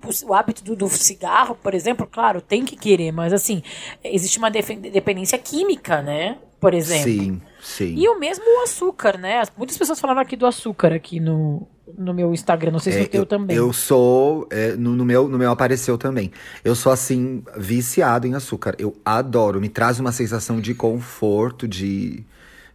o, 0.04 0.28
o 0.30 0.34
hábito 0.34 0.62
do, 0.64 0.76
do 0.76 0.88
cigarro, 0.88 1.54
por 1.54 1.72
exemplo, 1.74 2.06
claro, 2.10 2.40
tem 2.40 2.64
que 2.64 2.76
querer, 2.76 3.12
mas 3.12 3.32
assim, 3.32 3.62
existe 4.02 4.36
uma 4.38 4.50
dependência 4.50 5.38
química, 5.38 6.02
né? 6.02 6.38
Por 6.60 6.72
exemplo. 6.74 7.04
Sim, 7.12 7.42
sim. 7.62 7.94
E 7.96 8.08
o 8.08 8.18
mesmo 8.18 8.44
o 8.44 8.62
açúcar, 8.62 9.18
né? 9.18 9.40
As- 9.40 9.52
Muitas 9.56 9.76
pessoas 9.76 10.00
falavam 10.00 10.22
aqui 10.22 10.34
do 10.34 10.46
açúcar 10.46 10.94
aqui 10.94 11.20
no, 11.20 11.68
no 11.98 12.14
meu 12.14 12.32
Instagram, 12.32 12.70
não 12.72 12.78
sei 12.78 12.92
se 12.94 12.98
É, 12.98 13.02
no 13.02 13.08
teu 13.08 13.20
eu, 13.22 13.26
também. 13.26 13.54
eu 13.56 13.70
sou. 13.72 14.46
é, 14.50 14.72
no, 14.74 14.96
no 14.96 15.04
meu, 15.04 15.28
no 15.28 15.36
meu 15.38 15.50
apareceu 15.50 15.98
também. 15.98 16.32
Eu 16.64 16.74
sou 16.74 16.90
assim, 16.90 17.42
viciado 17.56 18.26
em 18.26 18.34
açúcar. 18.34 18.74
Eu 18.78 18.96
adoro. 19.04 19.60
Me 19.60 19.68
traz 19.68 20.00
uma 20.00 20.10
sensação 20.10 20.58
de 20.58 20.74
conforto, 20.74 21.68
de, 21.68 22.24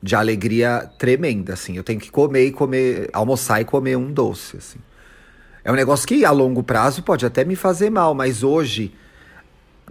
de 0.02 0.16
alegria 0.16 0.90
tremenda. 0.98 1.54
Assim. 1.54 1.76
Eu 1.76 1.84
tenho 1.84 2.00
que 2.00 2.10
comer 2.12 2.46
e 2.46 2.52
comer, 2.52 3.10
almoçar 3.14 3.62
e 3.62 3.66
comer 3.66 3.96
um 3.98 4.12
doce. 4.12 4.58
Assim. 4.58 4.80
É 5.64 5.72
um 5.72 5.76
negócio 5.76 6.08
que 6.08 6.24
a 6.26 6.32
longo 6.32 6.64
prazo 6.64 7.04
pode 7.04 7.26
até 7.26 7.44
me 7.44 7.56
fazer 7.56 7.90
mal, 7.90 8.14
mas 8.14 8.44
hoje 8.44 8.94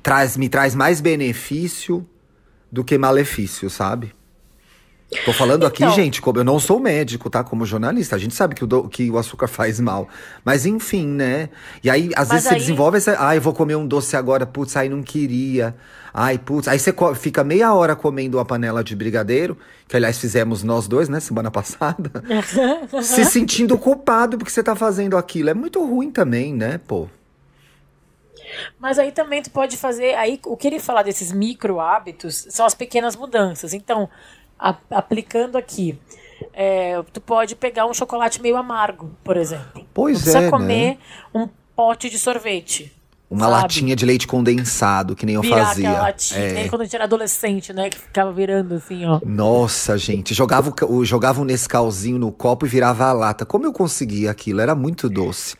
traz, 0.03 0.37
me 0.37 0.49
traz 0.49 0.75
mais 0.75 1.01
benefício 1.01 2.07
do 2.71 2.83
que 2.85 2.97
malefício, 2.99 3.69
sabe? 3.71 4.15
Tô 5.25 5.33
falando 5.33 5.65
aqui, 5.65 5.83
Então. 5.83 5.95
gente, 5.95 6.21
como 6.21 6.39
eu 6.39 6.45
não 6.45 6.61
sou 6.61 6.79
médico, 6.79 7.31
tá? 7.31 7.43
Como 7.43 7.65
jornalista. 7.65 8.15
A 8.15 8.19
gente 8.19 8.35
sabe 8.35 8.55
que 8.55 8.63
o, 8.63 8.67
do- 8.67 8.89
que 8.91 9.11
o 9.11 9.17
açúcar 9.17 9.49
faz 9.49 9.81
mal. 9.81 10.07
Mas 10.45 10.67
enfim, 10.67 11.07
né? 11.07 11.49
E 11.83 11.89
aí, 11.89 12.11
às 12.15 12.29
Mas 12.29 12.29
vezes, 12.29 12.45
você 12.49 12.55
aí- 12.55 12.61
desenvolve 12.61 12.99
essa. 12.99 13.17
Ai, 13.19 13.41
vou 13.41 13.55
comer 13.55 13.75
um 13.75 13.87
doce 13.87 14.15
agora, 14.19 14.45
putz, 14.45 14.77
aí 14.77 14.87
não 14.91 15.03
queria. 15.03 15.75
Ai, 16.21 16.37
putz. 16.37 16.67
Aí 16.67 16.81
você 16.81 16.93
fica 17.15 17.45
meia 17.45 17.73
hora 17.73 17.95
comendo 17.95 18.39
uma 18.39 18.45
panela 18.45 18.83
de 18.83 18.97
brigadeiro, 18.97 19.57
que 19.87 19.97
aliás 19.97 20.19
fizemos 20.19 20.65
nós 20.65 20.89
dois, 20.89 21.09
né, 21.09 21.21
semana 21.21 21.49
passada. 21.53 22.11
se 23.01 23.25
sentindo 23.25 23.79
culpado 23.79 24.37
porque 24.37 24.51
você 24.51 24.61
tá 24.61 24.75
fazendo 24.75 25.17
aquilo. 25.17 25.51
É 25.51 25.55
muito 25.55 25.81
ruim 25.85 26.11
também, 26.11 26.53
né, 26.53 26.79
pô? 26.89 27.07
Mas 28.81 28.99
aí 28.99 29.13
também 29.13 29.43
tu 29.43 29.51
pode 29.53 29.77
fazer. 29.77 30.17
Aí 30.17 30.41
o 30.45 30.57
que 30.57 30.67
ele 30.67 30.81
fala 30.81 31.03
desses 31.05 31.31
micro 31.31 31.79
hábitos 31.79 32.47
são 32.51 32.67
as 32.67 32.75
pequenas 32.75 33.15
mudanças. 33.15 33.73
Então, 33.73 34.09
a- 34.59 34.77
aplicando 34.91 35.57
aqui, 35.57 35.97
é, 36.53 37.01
tu 37.13 37.21
pode 37.21 37.55
pegar 37.55 37.87
um 37.87 37.95
chocolate 37.95 38.43
meio 38.43 38.57
amargo, 38.57 39.13
por 39.23 39.37
exemplo. 39.37 39.87
Pois 39.95 40.15
Não 40.15 40.21
precisa 40.21 40.39
é, 40.39 40.43
né? 40.43 40.51
comer 40.51 40.99
um 41.33 41.49
pote 41.77 42.11
de 42.11 42.19
sorvete. 42.19 42.93
Uma 43.31 43.47
sabe? 43.47 43.63
latinha 43.63 43.95
de 43.95 44.07
leite 44.07 44.27
condensado, 44.27 45.15
que 45.15 45.27
nem 45.27 45.35
eu 45.35 45.43
Virar 45.43 45.67
fazia. 45.67 45.89
aquela 45.91 46.03
latinha, 46.07 46.41
É. 46.41 46.53
nem 46.55 46.69
quando 46.69 46.81
a 46.81 46.85
gente 46.85 46.95
era 46.95 47.05
adolescente, 47.05 47.73
né? 47.75 47.91
Que 47.91 47.99
ficava 47.99 48.33
virando 48.33 48.75
assim, 48.77 49.05
ó. 49.05 49.21
Nossa, 49.25 49.99
gente, 49.99 50.33
jogava 50.33 50.73
o, 50.89 51.05
jogava 51.05 51.41
um 51.41 51.45
Nescauzinho 51.45 52.19
no 52.19 52.33
copo 52.33 52.65
e 52.65 52.69
virava 52.69 53.05
a 53.05 53.13
lata. 53.13 53.45
Como 53.45 53.67
eu 53.67 53.73
conseguia 53.73 54.31
aquilo? 54.31 54.61
Era 54.63 54.75
muito 54.75 55.11
doce. 55.11 55.57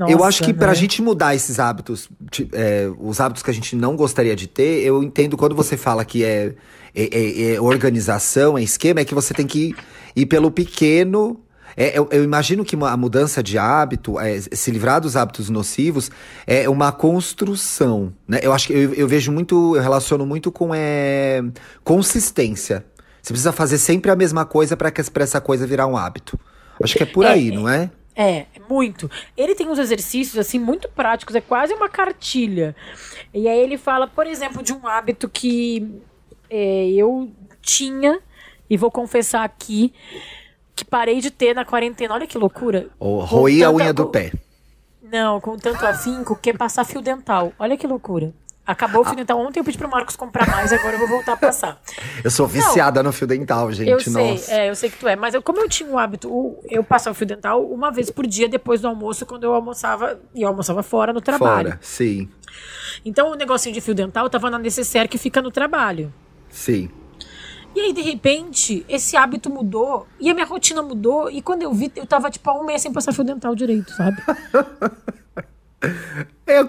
eu 0.00 0.10
Nossa, 0.18 0.26
acho 0.28 0.42
que 0.44 0.52
pra 0.54 0.68
né? 0.68 0.74
gente 0.74 1.00
mudar 1.02 1.34
esses 1.34 1.58
hábitos, 1.58 2.08
é, 2.52 2.88
os 2.98 3.20
hábitos 3.20 3.42
que 3.42 3.50
a 3.50 3.54
gente 3.54 3.74
não 3.74 3.96
gostaria 3.96 4.36
de 4.36 4.46
ter, 4.46 4.82
eu 4.84 5.02
entendo 5.02 5.36
quando 5.36 5.54
você 5.56 5.76
fala 5.76 6.04
que 6.04 6.22
é, 6.24 6.54
é- 6.94 7.08
é- 7.18 7.54
é 7.54 7.60
organização, 7.60 8.56
é 8.58 8.62
esquema, 8.62 9.00
é 9.00 9.04
que 9.04 9.14
você 9.14 9.32
tem 9.34 9.46
que 9.46 9.70
ir, 9.70 9.76
ir 10.14 10.26
pelo 10.26 10.50
pequeno. 10.50 11.40
É, 11.76 11.98
eu, 11.98 12.08
eu 12.10 12.24
imagino 12.24 12.64
que 12.64 12.74
a 12.74 12.96
mudança 12.96 13.42
de 13.42 13.58
hábito, 13.58 14.18
é, 14.18 14.40
se 14.40 14.70
livrar 14.70 15.00
dos 15.00 15.16
hábitos 15.16 15.50
nocivos, 15.50 16.10
é 16.46 16.68
uma 16.68 16.90
construção. 16.90 18.12
Né? 18.26 18.40
Eu 18.42 18.52
acho 18.52 18.68
que 18.68 18.72
eu, 18.72 18.94
eu 18.94 19.06
vejo 19.06 19.30
muito, 19.30 19.76
eu 19.76 19.82
relaciono 19.82 20.24
muito 20.24 20.50
com 20.50 20.74
é, 20.74 21.44
consistência. 21.84 22.84
Você 23.20 23.32
precisa 23.32 23.52
fazer 23.52 23.78
sempre 23.78 24.10
a 24.10 24.16
mesma 24.16 24.46
coisa 24.46 24.76
para 24.76 24.92
essa 25.16 25.40
coisa 25.40 25.66
virar 25.66 25.86
um 25.86 25.96
hábito. 25.96 26.38
Acho 26.82 26.96
que 26.96 27.02
é 27.02 27.06
por 27.06 27.24
É, 27.24 27.30
aí, 27.30 27.48
é. 27.48 27.52
não 27.52 27.68
é? 27.68 27.90
É, 28.14 28.46
muito. 28.68 29.10
Ele 29.36 29.54
tem 29.54 29.68
uns 29.68 29.78
exercícios, 29.78 30.38
assim, 30.38 30.58
muito 30.58 30.88
práticos, 30.88 31.34
é 31.34 31.40
quase 31.40 31.74
uma 31.74 31.88
cartilha. 31.88 32.74
E 33.34 33.46
aí 33.46 33.58
ele 33.58 33.76
fala, 33.76 34.06
por 34.06 34.26
exemplo, 34.26 34.62
de 34.62 34.72
um 34.72 34.86
hábito 34.86 35.28
que 35.28 35.86
é, 36.48 36.88
eu 36.90 37.30
tinha, 37.60 38.18
e 38.70 38.76
vou 38.76 38.90
confessar 38.90 39.44
aqui, 39.44 39.92
que 40.76 40.84
parei 40.84 41.20
de 41.20 41.30
ter 41.30 41.54
na 41.54 41.64
quarentena. 41.64 42.14
Olha 42.14 42.26
que 42.26 42.36
loucura. 42.38 42.86
Ou 43.00 43.18
roer 43.20 43.66
a 43.66 43.70
unha 43.72 43.92
do 43.94 44.06
pé. 44.06 44.30
Não, 45.02 45.40
com 45.40 45.56
tanto 45.56 45.84
afinco, 45.86 46.36
que 46.36 46.50
é 46.50 46.52
passar 46.52 46.84
fio 46.84 47.00
dental. 47.00 47.52
Olha 47.58 47.76
que 47.76 47.86
loucura. 47.86 48.32
Acabou 48.66 49.02
o 49.02 49.04
fio 49.04 49.14
dental 49.14 49.38
ontem, 49.38 49.60
eu 49.60 49.64
pedi 49.64 49.78
pro 49.78 49.88
Marcos 49.88 50.16
comprar 50.16 50.44
mais, 50.50 50.72
agora 50.72 50.96
eu 50.96 50.98
vou 50.98 51.06
voltar 51.06 51.34
a 51.34 51.36
passar. 51.36 51.80
Eu 52.24 52.30
sou 52.32 52.48
viciada 52.48 53.00
no 53.00 53.12
fio 53.12 53.24
dental, 53.24 53.70
gente. 53.70 53.88
Eu 53.88 54.00
sei, 54.00 54.32
Nossa. 54.32 54.52
é, 54.52 54.68
eu 54.68 54.74
sei 54.74 54.90
que 54.90 54.96
tu 54.98 55.06
é, 55.06 55.14
mas 55.14 55.32
eu, 55.34 55.40
como 55.40 55.60
eu 55.60 55.68
tinha 55.68 55.88
um 55.88 55.96
hábito, 55.96 56.28
o- 56.28 56.60
eu 56.68 56.82
passava 56.82 57.12
o 57.12 57.14
fio 57.14 57.26
dental 57.28 57.64
uma 57.64 57.92
vez 57.92 58.10
por 58.10 58.26
dia 58.26 58.48
depois 58.48 58.80
do 58.80 58.88
almoço, 58.88 59.24
quando 59.24 59.44
eu 59.44 59.54
almoçava, 59.54 60.18
e 60.34 60.42
eu 60.42 60.48
almoçava 60.48 60.82
fora 60.82 61.12
no 61.12 61.20
trabalho. 61.20 61.68
Fora, 61.68 61.78
sim, 61.80 62.28
Então 63.04 63.30
o 63.30 63.36
negocinho 63.36 63.72
de 63.72 63.80
fio 63.80 63.94
dental 63.94 64.28
tava 64.28 64.50
na 64.50 64.58
necessaire 64.58 65.08
que 65.08 65.16
fica 65.18 65.40
no 65.40 65.52
trabalho. 65.52 66.12
sim. 66.50 66.90
E 67.76 67.80
aí, 67.80 67.92
de 67.92 68.00
repente, 68.00 68.86
esse 68.88 69.18
hábito 69.18 69.50
mudou, 69.50 70.06
e 70.18 70.30
a 70.30 70.34
minha 70.34 70.46
rotina 70.46 70.82
mudou, 70.82 71.30
e 71.30 71.42
quando 71.42 71.60
eu 71.60 71.74
vi, 71.74 71.92
eu 71.94 72.06
tava 72.06 72.30
tipo 72.30 72.48
há 72.48 72.58
um 72.58 72.64
mês 72.64 72.80
sem 72.80 72.90
passar 72.90 73.12
fio 73.12 73.22
dental 73.22 73.54
direito, 73.54 73.92
sabe? 73.92 74.16
É, 76.46 76.60
é, 76.60 76.64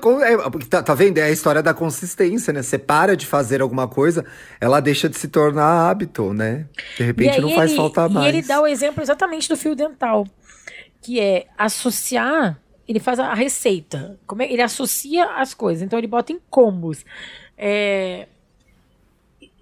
tá, 0.69 0.83
tá 0.83 0.93
vendo? 0.93 1.17
É 1.17 1.23
a 1.23 1.31
história 1.31 1.63
da 1.63 1.73
consistência, 1.73 2.51
né? 2.51 2.61
Você 2.61 2.77
para 2.77 3.15
de 3.15 3.25
fazer 3.25 3.61
alguma 3.61 3.87
coisa, 3.87 4.25
ela 4.59 4.79
deixa 4.79 5.07
de 5.07 5.17
se 5.17 5.29
tornar 5.29 5.89
hábito, 5.89 6.33
né? 6.33 6.67
De 6.97 7.03
repente 7.03 7.39
não 7.39 7.51
faz 7.51 7.71
ele- 7.71 7.77
falta 7.77 8.09
mais. 8.09 8.25
E 8.25 8.29
ele 8.29 8.45
dá 8.45 8.61
o 8.61 8.67
exemplo 8.67 9.01
exatamente 9.01 9.47
do 9.47 9.55
fio 9.55 9.75
dental, 9.75 10.27
que 11.01 11.19
é 11.19 11.47
associar. 11.57 12.59
Ele 12.87 12.99
faz 12.99 13.17
a 13.19 13.33
receita. 13.33 14.19
Como 14.27 14.41
é, 14.41 14.51
ele 14.51 14.61
associa 14.61 15.25
as 15.35 15.53
coisas. 15.53 15.81
Então 15.81 15.97
ele 15.97 16.07
bota 16.07 16.33
em 16.33 16.39
combos. 16.49 17.05
É, 17.57 18.27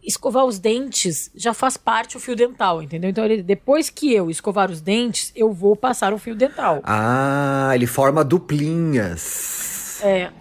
escovar 0.05 0.45
os 0.45 0.59
dentes 0.59 1.31
já 1.35 1.53
faz 1.53 1.77
parte 1.77 2.17
o 2.17 2.19
fio 2.19 2.35
dental, 2.35 2.81
entendeu? 2.81 3.09
Então 3.09 3.25
ele, 3.25 3.41
depois 3.41 3.89
que 3.89 4.13
eu 4.13 4.29
escovar 4.29 4.69
os 4.69 4.81
dentes, 4.81 5.31
eu 5.35 5.51
vou 5.51 5.75
passar 5.75 6.13
o 6.13 6.17
fio 6.17 6.35
dental. 6.35 6.81
Ah, 6.83 7.71
ele 7.73 7.87
forma 7.87 8.23
duplinhas. 8.23 9.99
É. 10.03 10.31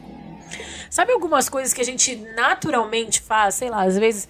Sabe 0.91 1.13
algumas 1.13 1.49
coisas 1.49 1.73
que 1.73 1.81
a 1.81 1.85
gente 1.85 2.15
naturalmente 2.37 3.21
faz? 3.21 3.57
Sei 3.57 3.69
lá, 3.69 3.83
às 3.83 3.99
vezes 3.99 4.29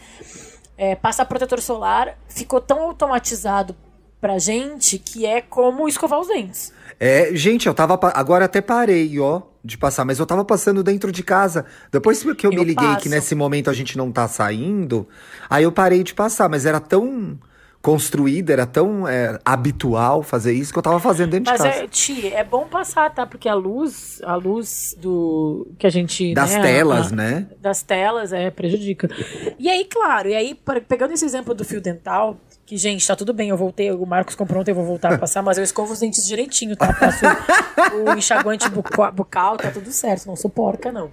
é, 0.76 0.94
passar 0.94 1.24
protetor 1.26 1.60
solar 1.60 2.16
ficou 2.28 2.60
tão 2.60 2.80
automatizado 2.80 3.76
pra 4.20 4.38
gente 4.38 4.98
que 4.98 5.26
é 5.26 5.40
como 5.40 5.86
escovar 5.88 6.18
os 6.18 6.28
dentes. 6.28 6.72
É, 7.06 7.34
gente, 7.36 7.66
eu 7.66 7.74
tava. 7.74 7.98
Agora 8.14 8.46
até 8.46 8.62
parei, 8.62 9.18
ó, 9.20 9.42
de 9.62 9.76
passar, 9.76 10.06
mas 10.06 10.18
eu 10.18 10.24
tava 10.24 10.42
passando 10.42 10.82
dentro 10.82 11.12
de 11.12 11.22
casa. 11.22 11.66
Depois 11.92 12.22
que 12.34 12.46
eu 12.46 12.50
me 12.50 12.56
Eu 12.56 12.62
liguei 12.64 12.88
que 12.88 12.94
passo. 12.94 13.08
nesse 13.10 13.34
momento 13.34 13.68
a 13.68 13.74
gente 13.74 13.98
não 13.98 14.10
tá 14.10 14.26
saindo, 14.26 15.06
aí 15.50 15.64
eu 15.64 15.70
parei 15.72 16.02
de 16.02 16.14
passar, 16.14 16.48
mas 16.48 16.64
era 16.64 16.80
tão 16.80 17.38
construída, 17.82 18.54
era 18.54 18.64
tão 18.64 19.06
é, 19.06 19.38
habitual 19.44 20.22
fazer 20.22 20.54
isso 20.54 20.72
que 20.72 20.78
eu 20.78 20.82
tava 20.82 20.98
fazendo 20.98 21.32
dentro 21.32 21.52
Mas 21.52 21.60
de 21.62 21.68
casa. 21.68 21.84
é, 21.84 21.86
Ti, 21.86 22.28
é 22.32 22.42
bom 22.42 22.66
passar, 22.66 23.12
tá? 23.12 23.26
Porque 23.26 23.46
a 23.50 23.54
luz, 23.54 24.22
a 24.24 24.34
luz 24.36 24.96
do 24.98 25.68
que 25.78 25.86
a 25.86 25.90
gente 25.90 26.32
Das 26.32 26.52
né, 26.54 26.62
telas, 26.62 27.12
a- 27.12 27.14
né? 27.16 27.46
das 27.60 27.82
telas 27.82 28.32
é 28.32 28.50
prejudica. 28.50 29.10
E 29.58 29.68
aí, 29.68 29.84
claro, 29.84 30.30
e 30.30 30.34
aí 30.34 30.58
pegando 30.88 31.12
esse 31.12 31.26
exemplo 31.26 31.52
do 31.54 31.62
fio 31.66 31.82
dental, 31.82 32.38
Que, 32.74 32.78
gente, 32.78 33.06
tá 33.06 33.14
tudo 33.14 33.32
bem, 33.32 33.50
eu 33.50 33.56
voltei, 33.56 33.92
o 33.92 34.04
Marcos 34.04 34.34
comprou 34.34 34.60
ontem, 34.60 34.72
eu 34.72 34.74
vou 34.74 34.84
voltar 34.84 35.12
a 35.14 35.18
passar, 35.18 35.42
mas 35.42 35.56
eu 35.56 35.62
escovo 35.62 35.92
os 35.92 36.00
dentes 36.00 36.26
direitinho, 36.26 36.74
tá? 36.76 36.92
Passo 36.92 37.24
o 38.04 38.12
enxaguante 38.18 38.68
buco- 38.68 39.12
bucal, 39.12 39.56
tá 39.56 39.70
tudo 39.70 39.92
certo, 39.92 40.26
não 40.26 40.34
sou 40.34 40.50
porca, 40.50 40.90
não. 40.90 41.08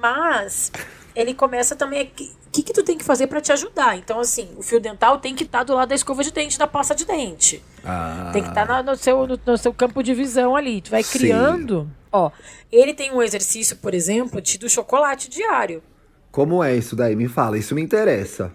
Mas 0.00 0.72
ele 1.14 1.34
começa 1.34 1.76
também. 1.76 2.04
O 2.04 2.06
que, 2.06 2.32
que, 2.50 2.62
que 2.62 2.72
tu 2.72 2.82
tem 2.82 2.96
que 2.96 3.04
fazer 3.04 3.26
pra 3.26 3.42
te 3.42 3.52
ajudar? 3.52 3.94
Então, 3.98 4.18
assim, 4.20 4.48
o 4.56 4.62
fio 4.62 4.80
dental 4.80 5.18
tem 5.18 5.34
que 5.34 5.44
estar 5.44 5.64
do 5.64 5.74
lado 5.74 5.90
da 5.90 5.94
escova 5.94 6.24
de 6.24 6.32
dente, 6.32 6.58
da 6.58 6.66
pasta 6.66 6.94
de 6.94 7.04
dente. 7.04 7.62
Ah. 7.84 8.30
Tem 8.32 8.42
que 8.42 8.48
estar 8.48 8.82
no, 8.82 8.96
seu, 8.96 9.26
no, 9.26 9.38
no 9.44 9.58
seu 9.58 9.74
campo 9.74 10.02
de 10.02 10.14
visão 10.14 10.56
ali. 10.56 10.80
Tu 10.80 10.90
vai 10.90 11.02
Sim. 11.02 11.18
criando. 11.18 11.90
Ó, 12.10 12.30
ele 12.72 12.94
tem 12.94 13.12
um 13.12 13.20
exercício, 13.20 13.76
por 13.76 13.92
exemplo, 13.92 14.40
de 14.40 14.56
do 14.56 14.66
chocolate 14.70 15.28
diário. 15.28 15.82
Como 16.32 16.64
é 16.64 16.74
isso 16.74 16.96
daí? 16.96 17.14
Me 17.14 17.28
fala, 17.28 17.58
isso 17.58 17.74
me 17.74 17.82
interessa. 17.82 18.50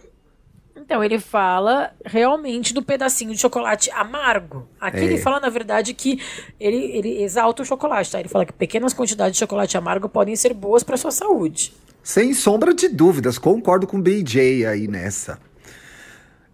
Então, 0.86 1.02
ele 1.02 1.18
fala 1.18 1.92
realmente 2.06 2.74
do 2.74 2.84
pedacinho 2.84 3.32
de 3.32 3.38
chocolate 3.40 3.90
amargo. 3.92 4.68
Aqui 4.82 4.98
É. 4.98 5.04
ele 5.06 5.18
fala, 5.18 5.40
na 5.40 5.48
verdade, 5.48 5.94
que 5.94 6.20
ele, 6.60 6.76
ele 6.76 7.24
exalta 7.24 7.64
o 7.64 7.66
chocolate, 7.66 8.12
tá? 8.12 8.20
Ele 8.20 8.28
fala 8.28 8.46
que 8.46 8.52
pequenas 8.52 8.94
quantidades 8.94 9.34
de 9.34 9.40
chocolate 9.40 9.78
amargo 9.78 10.10
podem 10.10 10.36
ser 10.36 10.54
boas 10.54 10.84
para 10.84 10.98
sua 10.98 11.10
saúde. 11.12 11.74
Sem 12.04 12.34
sombra 12.34 12.74
de 12.74 12.90
dúvidas, 12.90 13.38
concordo 13.38 13.88
com 13.88 13.96
o 13.98 14.02
BJ 14.02 14.66
aí 14.66 14.90
nessa. 14.90 15.40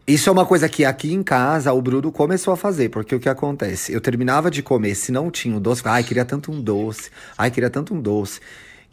Isso 0.05 0.29
é 0.29 0.31
uma 0.31 0.45
coisa 0.45 0.69
que 0.69 0.85
aqui 0.85 1.11
em 1.11 1.23
casa 1.23 1.73
o 1.73 1.81
Bruno 1.81 2.11
começou 2.11 2.53
a 2.53 2.57
fazer, 2.57 2.89
porque 2.89 3.15
o 3.15 3.19
que 3.19 3.29
acontece? 3.29 3.91
Eu 3.91 3.99
terminava 4.01 4.51
de 4.51 4.61
comer, 4.61 4.93
se 4.93 5.11
não 5.11 5.31
tinha 5.31 5.57
o 5.57 5.59
doce, 5.59 5.81
ai, 5.85 6.03
queria 6.03 6.23
tanto 6.25 6.51
um 6.51 6.61
doce, 6.61 7.09
ai, 7.35 7.49
queria 7.49 7.69
tanto 7.69 7.95
um 7.95 8.01
doce. 8.01 8.39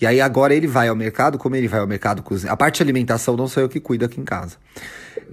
E 0.01 0.07
aí 0.07 0.21
agora 0.21 0.55
ele 0.55 0.67
vai 0.67 0.89
ao 0.89 0.97
mercado, 0.97 1.39
como 1.39 1.57
ele 1.57 1.69
vai 1.69 1.81
ao 1.81 1.87
mercado 1.87 2.23
cozinhar. 2.23 2.53
A 2.53 2.57
parte 2.57 2.77
de 2.77 2.83
alimentação 2.83 3.37
não 3.37 3.49
sou 3.49 3.63
eu 3.63 3.69
que 3.69 3.81
cuido 3.81 4.05
aqui 4.05 4.19
em 4.21 4.25
casa. 4.25 4.57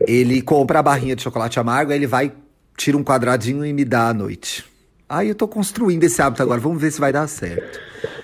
Ele 0.01 0.41
compra 0.41 0.79
a 0.79 0.83
barrinha 0.83 1.15
de 1.15 1.21
chocolate 1.21 1.59
amargo, 1.59 1.91
aí 1.91 1.97
ele 1.97 2.07
vai, 2.07 2.31
tira 2.77 2.97
um 2.97 3.03
quadradinho 3.03 3.65
e 3.65 3.71
me 3.71 3.85
dá 3.85 4.09
à 4.09 4.13
noite. 4.13 4.65
Aí 5.07 5.29
eu 5.29 5.35
tô 5.35 5.47
construindo 5.47 6.03
esse 6.03 6.21
hábito 6.21 6.41
agora, 6.41 6.59
vamos 6.59 6.81
ver 6.81 6.91
se 6.91 6.99
vai 6.99 7.11
dar 7.11 7.27
certo. 7.27 7.79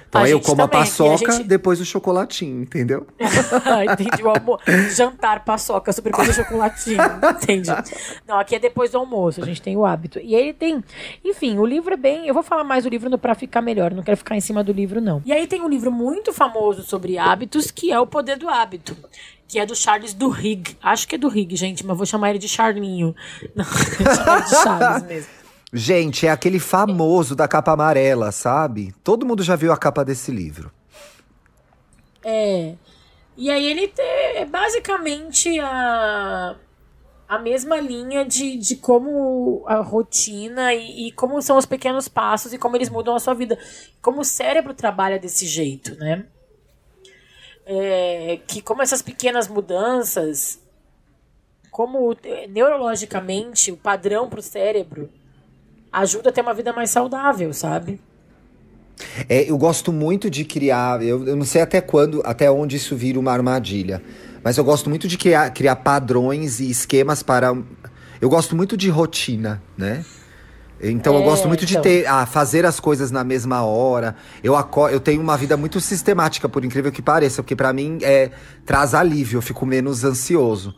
Então 0.09 0.21
A 0.21 0.25
aí 0.25 0.31
eu 0.31 0.41
como 0.41 0.63
a 0.63 0.67
também 0.67 0.81
a 0.81 0.85
paçoca, 0.85 1.31
gente- 1.33 1.47
depois 1.47 1.79
o 1.79 1.85
chocolatinho, 1.85 2.63
entendeu? 2.63 3.05
Entendi. 3.93 4.23
O 4.23 4.29
almo... 4.29 4.59
Jantar, 4.91 5.45
paçoca, 5.45 5.93
sobremesa, 5.93 6.33
chocolatinho. 6.33 6.97
Entendi. 7.43 7.69
Não, 8.27 8.39
aqui 8.39 8.55
é 8.55 8.59
depois 8.59 8.89
do 8.91 8.97
almoço, 8.97 9.41
a 9.41 9.45
gente 9.45 9.61
tem 9.61 9.77
o 9.77 9.85
hábito. 9.85 10.19
E 10.19 10.33
ele 10.33 10.51
tem. 10.51 10.83
Enfim, 11.23 11.59
o 11.59 11.65
livro 11.65 11.93
é 11.93 11.97
bem. 11.97 12.27
Eu 12.27 12.33
vou 12.33 12.41
falar 12.41 12.63
mais 12.63 12.83
do 12.85 12.89
livro 12.89 13.15
pra 13.19 13.35
ficar 13.35 13.61
melhor, 13.61 13.93
não 13.93 14.01
quero 14.01 14.17
ficar 14.17 14.35
em 14.35 14.41
cima 14.41 14.63
do 14.63 14.71
livro, 14.73 14.99
não. 14.99 15.21
E 15.25 15.31
aí 15.31 15.45
tem 15.45 15.61
um 15.61 15.69
livro 15.69 15.91
muito 15.91 16.33
famoso 16.33 16.81
sobre 16.81 17.17
hábitos, 17.19 17.69
que 17.69 17.91
é 17.91 17.99
O 17.99 18.07
Poder 18.07 18.37
do 18.37 18.49
Hábito. 18.49 18.97
Que 19.47 19.57
é 19.59 19.65
do 19.65 19.75
Charles 19.75 20.13
Duhigg. 20.13 20.75
Acho 20.81 21.07
que 21.07 21.15
é 21.15 21.17
Duhigg, 21.17 21.55
gente, 21.55 21.85
mas 21.85 21.97
vou 21.97 22.05
chamar 22.05 22.31
ele 22.31 22.39
de 22.39 22.47
Charlinho. 22.47 23.15
Não, 23.55 23.65
chamar 23.65 24.37
ele 24.37 24.43
de 24.43 24.49
Charles 24.55 25.03
mesmo. 25.07 25.38
Gente, 25.71 26.25
é 26.25 26.31
aquele 26.31 26.59
famoso 26.59 27.35
da 27.35 27.47
capa 27.47 27.73
amarela, 27.73 28.31
sabe? 28.31 28.93
Todo 29.03 29.25
mundo 29.25 29.43
já 29.43 29.55
viu 29.55 29.71
a 29.71 29.77
capa 29.77 30.03
desse 30.03 30.31
livro. 30.31 30.71
É. 32.23 32.75
E 33.37 33.51
aí 33.51 33.65
ele 33.67 33.93
é 33.97 34.45
basicamente 34.45 35.59
a, 35.59 36.55
a 37.27 37.39
mesma 37.39 37.77
linha 37.79 38.25
de, 38.25 38.57
de 38.57 38.75
como 38.77 39.63
a 39.67 39.75
rotina 39.75 40.73
e, 40.73 41.07
e 41.07 41.11
como 41.11 41.39
são 41.41 41.55
os 41.55 41.67
pequenos 41.67 42.07
passos 42.07 42.51
e 42.51 42.57
como 42.57 42.75
eles 42.75 42.89
mudam 42.89 43.15
a 43.15 43.19
sua 43.19 43.35
vida. 43.35 43.57
Como 44.01 44.21
o 44.21 44.25
cérebro 44.25 44.73
trabalha 44.73 45.19
desse 45.19 45.45
jeito, 45.45 45.95
né? 45.95 46.25
É, 47.63 48.39
que 48.47 48.59
como 48.63 48.81
essas 48.81 49.03
pequenas 49.03 49.47
mudanças, 49.47 50.59
como 51.69 52.17
eh, 52.23 52.47
neurologicamente 52.47 53.71
o 53.71 53.77
padrão 53.77 54.27
para 54.27 54.39
o 54.39 54.43
cérebro 54.43 55.18
ajuda 55.91 56.29
a 56.29 56.31
ter 56.31 56.41
uma 56.41 56.53
vida 56.53 56.73
mais 56.73 56.89
saudável, 56.89 57.53
sabe? 57.53 57.99
É, 59.29 59.49
eu 59.49 59.57
gosto 59.57 59.93
muito 59.93 60.29
de 60.29 60.43
criar, 60.43 61.01
eu, 61.01 61.25
eu 61.25 61.35
não 61.35 61.45
sei 61.45 61.61
até 61.61 61.79
quando, 61.79 62.21
até 62.25 62.51
onde 62.51 62.75
isso 62.75 62.95
vira 62.97 63.17
uma 63.19 63.31
armadilha, 63.31 64.01
mas 64.43 64.57
eu 64.57 64.63
gosto 64.63 64.89
muito 64.89 65.07
de 65.07 65.17
criar, 65.17 65.49
criar 65.51 65.77
padrões 65.77 66.59
e 66.59 66.69
esquemas 66.69 67.23
para. 67.23 67.55
Eu 68.19 68.29
gosto 68.29 68.55
muito 68.55 68.75
de 68.75 68.89
rotina, 68.89 69.61
né? 69.77 70.03
Então 70.81 71.15
eu 71.15 71.21
É, 71.21 71.23
gosto 71.23 71.47
muito 71.47 71.65
de 71.65 71.73
então. 71.73 71.81
ter, 71.81 72.05
ah, 72.07 72.25
fazer 72.25 72.65
as 72.65 72.79
coisas 72.79 73.11
na 73.11 73.23
mesma 73.23 73.63
hora. 73.63 74.15
Eu, 74.43 74.53
eu 74.91 74.99
tenho 74.99 75.21
uma 75.21 75.35
vida 75.37 75.57
muito 75.57 75.79
sistemática, 75.81 76.47
por 76.47 76.63
incrível 76.63 76.91
que 76.91 77.01
pareça, 77.01 77.41
porque 77.43 77.55
pra 77.55 77.73
mim 77.73 77.99
é, 78.01 78.31
traz 78.65 78.93
alívio, 78.93 79.37
eu 79.37 79.41
fico 79.41 79.65
menos 79.65 80.03
ansioso. 80.05 80.73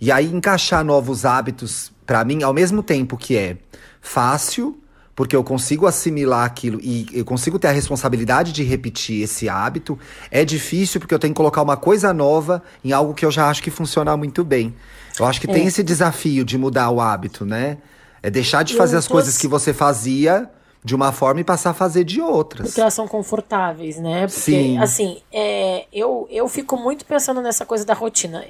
E 0.00 0.10
aí 0.10 0.26
encaixar 0.26 0.82
novos 0.84 1.24
hábitos, 1.26 1.92
pra 2.06 2.24
mim, 2.24 2.42
ao 2.42 2.52
mesmo 2.52 2.82
tempo 2.82 3.16
que 3.16 3.36
é 3.36 3.56
fácil, 4.02 4.78
porque 5.14 5.34
eu 5.36 5.44
consigo 5.44 5.86
assimilar 5.86 6.44
aquilo 6.44 6.78
e 6.82 7.06
eu 7.12 7.24
consigo 7.24 7.58
ter 7.58 7.68
a 7.68 7.72
responsabilidade 7.72 8.52
de 8.52 8.62
repetir 8.64 9.22
esse 9.22 9.48
hábito, 9.48 9.98
é 10.30 10.44
difícil 10.44 11.00
porque 11.00 11.14
eu 11.14 11.18
tenho 11.18 11.32
que 11.32 11.36
colocar 11.36 11.62
uma 11.62 11.76
coisa 11.76 12.12
nova 12.12 12.62
em 12.84 12.92
algo 12.92 13.14
que 13.14 13.24
eu 13.24 13.30
já 13.30 13.48
acho 13.48 13.62
que 13.62 13.70
funciona 13.70 14.14
muito 14.16 14.42
bem. 14.42 14.74
Eu 15.18 15.24
acho 15.26 15.40
que 15.40 15.46
tem 15.46 15.64
É. 15.64 15.66
esse 15.66 15.82
desafio 15.82 16.44
de 16.44 16.58
mudar 16.58 16.90
o 16.90 17.00
hábito, 17.00 17.44
né? 17.46 17.78
É 18.22 18.30
deixar 18.30 18.62
de 18.62 18.72
Eu 18.72 18.78
fazer 18.78 18.96
as 18.96 19.06
tô 19.06 19.12
coisas 19.12 19.36
que 19.38 19.46
você 19.46 19.72
fazia 19.72 20.50
de 20.84 20.94
uma 20.96 21.12
forma 21.12 21.40
e 21.40 21.44
passar 21.44 21.70
a 21.70 21.74
fazer 21.74 22.02
de 22.02 22.20
outras. 22.20 22.68
Porque 22.68 22.80
elas 22.80 22.94
são 22.94 23.06
confortáveis, 23.06 23.98
né? 23.98 24.26
Porque, 24.26 24.40
Sim. 24.40 24.78
assim, 24.78 25.20
é, 25.32 25.86
eu, 25.92 26.26
eu 26.30 26.48
fico 26.48 26.76
muito 26.76 27.04
pensando 27.04 27.40
nessa 27.40 27.64
coisa 27.66 27.84
da 27.84 27.94
rotina. 27.94 28.44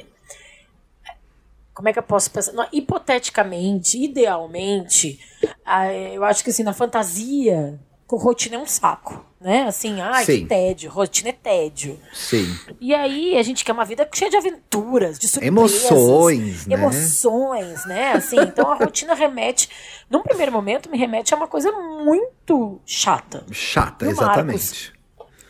Como 1.75 1.89
é 1.89 1.93
que 1.93 1.99
eu 1.99 2.03
posso 2.03 2.31
pensar? 2.31 2.53
Não, 2.53 2.67
hipoteticamente, 2.73 4.03
idealmente, 4.03 5.19
ah, 5.65 5.93
eu 5.93 6.23
acho 6.25 6.45
que 6.45 6.51
assim, 6.51 6.63
na 6.63 6.73
fantasia, 6.73 7.81
rotina 8.17 8.57
é 8.57 8.59
um 8.59 8.67
saco, 8.67 9.25
né? 9.41 9.63
Assim, 9.63 10.01
ai, 10.01 10.25
Sim. 10.25 10.41
que 10.41 10.47
tédio, 10.47 10.91
rotina 10.91 11.31
é 11.31 11.33
tédio. 11.33 11.99
Sim. 12.13 12.47
E 12.81 12.95
aí 12.95 13.37
a 13.37 13.43
gente 13.43 13.65
quer 13.65 13.73
uma 13.73 13.85
vida 13.85 14.09
cheia 14.13 14.31
de 14.31 14.37
aventuras, 14.37 15.19
de 15.19 15.29
surpresas. 15.29 15.91
Emoções, 15.91 16.67
né? 16.67 16.75
Emoções, 16.75 17.87
né? 17.87 18.13
Assim, 18.13 18.37
então 18.41 18.71
a 18.71 18.75
rotina 18.75 19.15
remete, 19.15 19.69
num 20.11 20.23
primeiro 20.23 20.53
momento, 20.53 20.91
me 20.91 20.99
remete 20.99 21.33
a 21.33 21.37
uma 21.37 21.49
coisa 21.49 21.73
muito 21.73 22.81
chata. 22.85 23.45
Chata, 23.51 24.07
exatamente. 24.07 24.93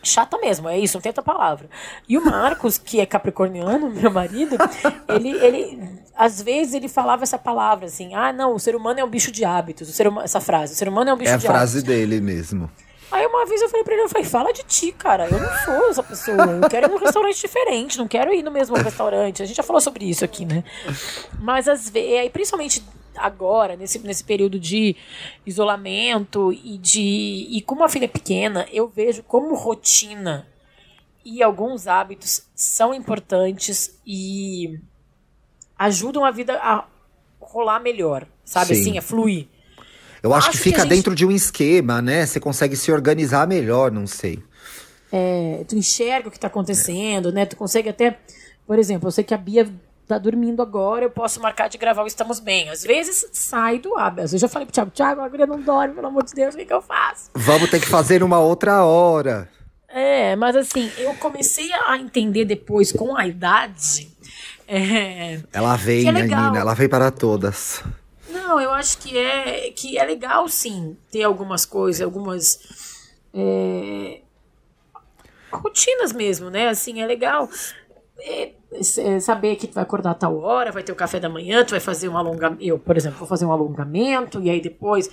Chata 0.03 0.37
mesmo, 0.37 0.67
é 0.69 0.77
isso, 0.77 0.97
não 0.97 1.01
tem 1.01 1.09
outra 1.09 1.23
palavra. 1.23 1.69
E 2.07 2.17
o 2.17 2.25
Marcos, 2.25 2.77
que 2.77 2.99
é 2.99 3.05
capricorniano, 3.05 3.89
meu 3.89 4.11
marido, 4.11 4.57
ele, 5.07 5.29
ele 5.37 5.89
às 6.15 6.41
vezes 6.41 6.73
ele 6.73 6.87
falava 6.89 7.23
essa 7.23 7.37
palavra 7.39 7.85
assim: 7.85 8.13
ah, 8.13 8.31
não, 8.33 8.53
o 8.53 8.59
ser 8.59 8.75
humano 8.75 8.99
é 8.99 9.03
um 9.03 9.09
bicho 9.09 9.31
de 9.31 9.43
hábitos. 9.45 9.89
O 9.89 9.93
ser 9.93 10.07
humano, 10.07 10.25
essa 10.25 10.41
frase, 10.41 10.73
o 10.73 10.75
ser 10.75 10.87
humano 10.89 11.09
é 11.09 11.13
um 11.13 11.17
bicho 11.17 11.31
É 11.31 11.35
a 11.35 11.37
de 11.37 11.47
frase 11.47 11.79
hábitos. 11.79 11.83
dele 11.95 12.19
mesmo. 12.21 12.69
Aí 13.11 13.25
uma 13.27 13.45
vez 13.45 13.61
eu 13.61 13.69
falei 13.69 13.83
pra 13.83 13.93
ele, 13.93 14.03
eu 14.03 14.09
falei, 14.09 14.25
fala 14.27 14.51
de 14.51 14.63
ti, 14.63 14.91
cara. 14.91 15.27
Eu 15.29 15.39
não 15.39 15.57
sou 15.65 15.89
essa 15.89 16.01
pessoa. 16.01 16.35
Eu 16.63 16.67
quero 16.67 16.87
ir 16.87 16.89
num 16.89 16.97
restaurante 16.97 17.39
diferente, 17.39 17.97
não 17.99 18.07
quero 18.07 18.33
ir 18.33 18.41
no 18.41 18.49
mesmo 18.49 18.75
restaurante. 18.75 19.43
A 19.43 19.45
gente 19.45 19.55
já 19.55 19.61
falou 19.61 19.79
sobre 19.79 20.03
isso 20.09 20.25
aqui, 20.25 20.45
né? 20.45 20.63
Mas 21.39 21.67
às 21.67 21.89
vezes, 21.89 22.17
aí, 22.19 22.29
principalmente 22.31 22.83
agora, 23.17 23.75
nesse, 23.75 23.99
nesse 23.99 24.23
período 24.23 24.59
de 24.59 24.95
isolamento 25.45 26.51
e 26.53 26.77
de. 26.77 27.47
E 27.49 27.61
com 27.61 27.75
uma 27.75 27.89
filha 27.89 28.07
pequena, 28.07 28.67
eu 28.71 28.87
vejo 28.87 29.23
como 29.23 29.55
rotina 29.55 30.47
e 31.25 31.41
alguns 31.41 31.87
hábitos 31.87 32.43
são 32.55 32.93
importantes 32.93 33.99
e 34.05 34.79
ajudam 35.77 36.25
a 36.25 36.31
vida 36.31 36.57
a 36.61 36.85
rolar 37.39 37.79
melhor, 37.79 38.25
sabe? 38.43 38.75
Sim. 38.75 38.81
Assim, 38.81 38.97
a 38.97 39.01
fluir. 39.01 39.47
Eu 40.21 40.33
acho, 40.33 40.49
Acho 40.49 40.57
que 40.57 40.63
que 40.63 40.69
fica 40.69 40.81
a 40.81 40.85
gente- 40.85 40.95
dentro 40.95 41.13
de 41.15 41.25
um 41.25 41.31
esquema, 41.31 42.01
né? 42.01 42.25
Você 42.25 42.39
consegue 42.39 42.75
se 42.75 42.91
organizar 42.91 43.45
melhor, 43.47 43.91
não 43.91 44.07
sei. 44.07 44.41
É, 45.11 45.63
tu 45.67 45.75
enxerga 45.75 46.27
o 46.27 46.31
que 46.31 46.39
tá 46.39 46.47
acontecendo, 46.47 47.31
né? 47.31 47.45
Tu 47.45 47.55
consegue 47.55 47.89
até, 47.89 48.17
por 48.65 48.79
exemplo, 48.79 49.07
eu 49.07 49.11
sei 49.11 49.23
que 49.23 49.33
a 49.33 49.37
Bia 49.37 49.69
tá 50.07 50.17
dormindo 50.17 50.61
agora, 50.61 51.05
eu 51.05 51.09
posso 51.09 51.41
marcar 51.41 51.67
de 51.69 51.77
gravar 51.77 52.03
o 52.03 52.07
Estamos 52.07 52.39
Bem. 52.39 52.69
Às 52.69 52.83
vezes 52.83 53.25
sai 53.31 53.79
do 53.79 53.97
hábito. 53.97 54.33
Eu 54.35 54.39
já 54.39 54.47
falei 54.47 54.65
pro 54.65 54.73
Thiago, 54.73 54.91
Thiago, 54.91 55.21
a 55.21 55.29
guria 55.29 55.47
não 55.47 55.61
dorme, 55.61 55.95
pelo 55.95 56.07
amor 56.07 56.23
de 56.23 56.33
Deus, 56.33 56.53
o 56.53 56.57
que, 56.57 56.65
que 56.65 56.73
eu 56.73 56.81
faço? 56.81 57.29
Vamos 57.33 57.69
ter 57.69 57.79
que 57.79 57.87
fazer 57.87 58.23
uma 58.23 58.39
outra 58.39 58.83
hora. 58.83 59.49
É, 59.87 60.35
mas 60.35 60.55
assim, 60.55 60.91
eu 60.97 61.13
comecei 61.15 61.71
a 61.73 61.97
entender 61.97 62.45
depois, 62.45 62.91
com 62.91 63.15
a 63.15 63.27
idade. 63.27 64.11
é, 64.67 65.39
Ela 65.53 65.75
vem, 65.75 66.01
Que 66.03 66.09
é 66.09 66.11
né. 66.11 66.21
Nina? 66.23 66.57
Ela 66.57 66.73
vem 66.73 66.89
para 66.89 67.11
todas. 67.11 67.83
Não, 68.27 68.59
eu 68.59 68.71
acho 68.71 68.97
que 68.97 69.15
é 69.15 69.71
que 69.75 69.97
é 69.97 70.03
legal 70.03 70.49
sim 70.49 70.97
ter 71.11 71.21
algumas 71.23 71.63
coisas, 71.65 72.01
algumas 72.01 72.59
é, 73.31 74.21
rotinas 75.51 76.11
mesmo, 76.11 76.49
né? 76.49 76.69
Assim, 76.69 76.99
é 77.01 77.05
legal 77.05 77.47
saber 79.19 79.55
que 79.55 79.67
tu 79.67 79.73
vai 79.75 79.83
acordar 79.83 80.11
a 80.11 80.15
tal 80.15 80.37
hora, 80.39 80.71
vai 80.71 80.83
ter 80.83 80.91
o 80.91 80.95
café 80.95 81.19
da 81.19 81.29
manhã, 81.29 81.63
tu 81.63 81.71
vai 81.71 81.79
fazer 81.79 82.09
um 82.09 82.17
alongamento. 82.17 82.63
Eu, 82.63 82.79
por 82.79 82.97
exemplo, 82.97 83.19
vou 83.19 83.27
fazer 83.27 83.45
um 83.45 83.51
alongamento 83.51 84.41
e 84.41 84.49
aí 84.49 84.61
depois 84.61 85.09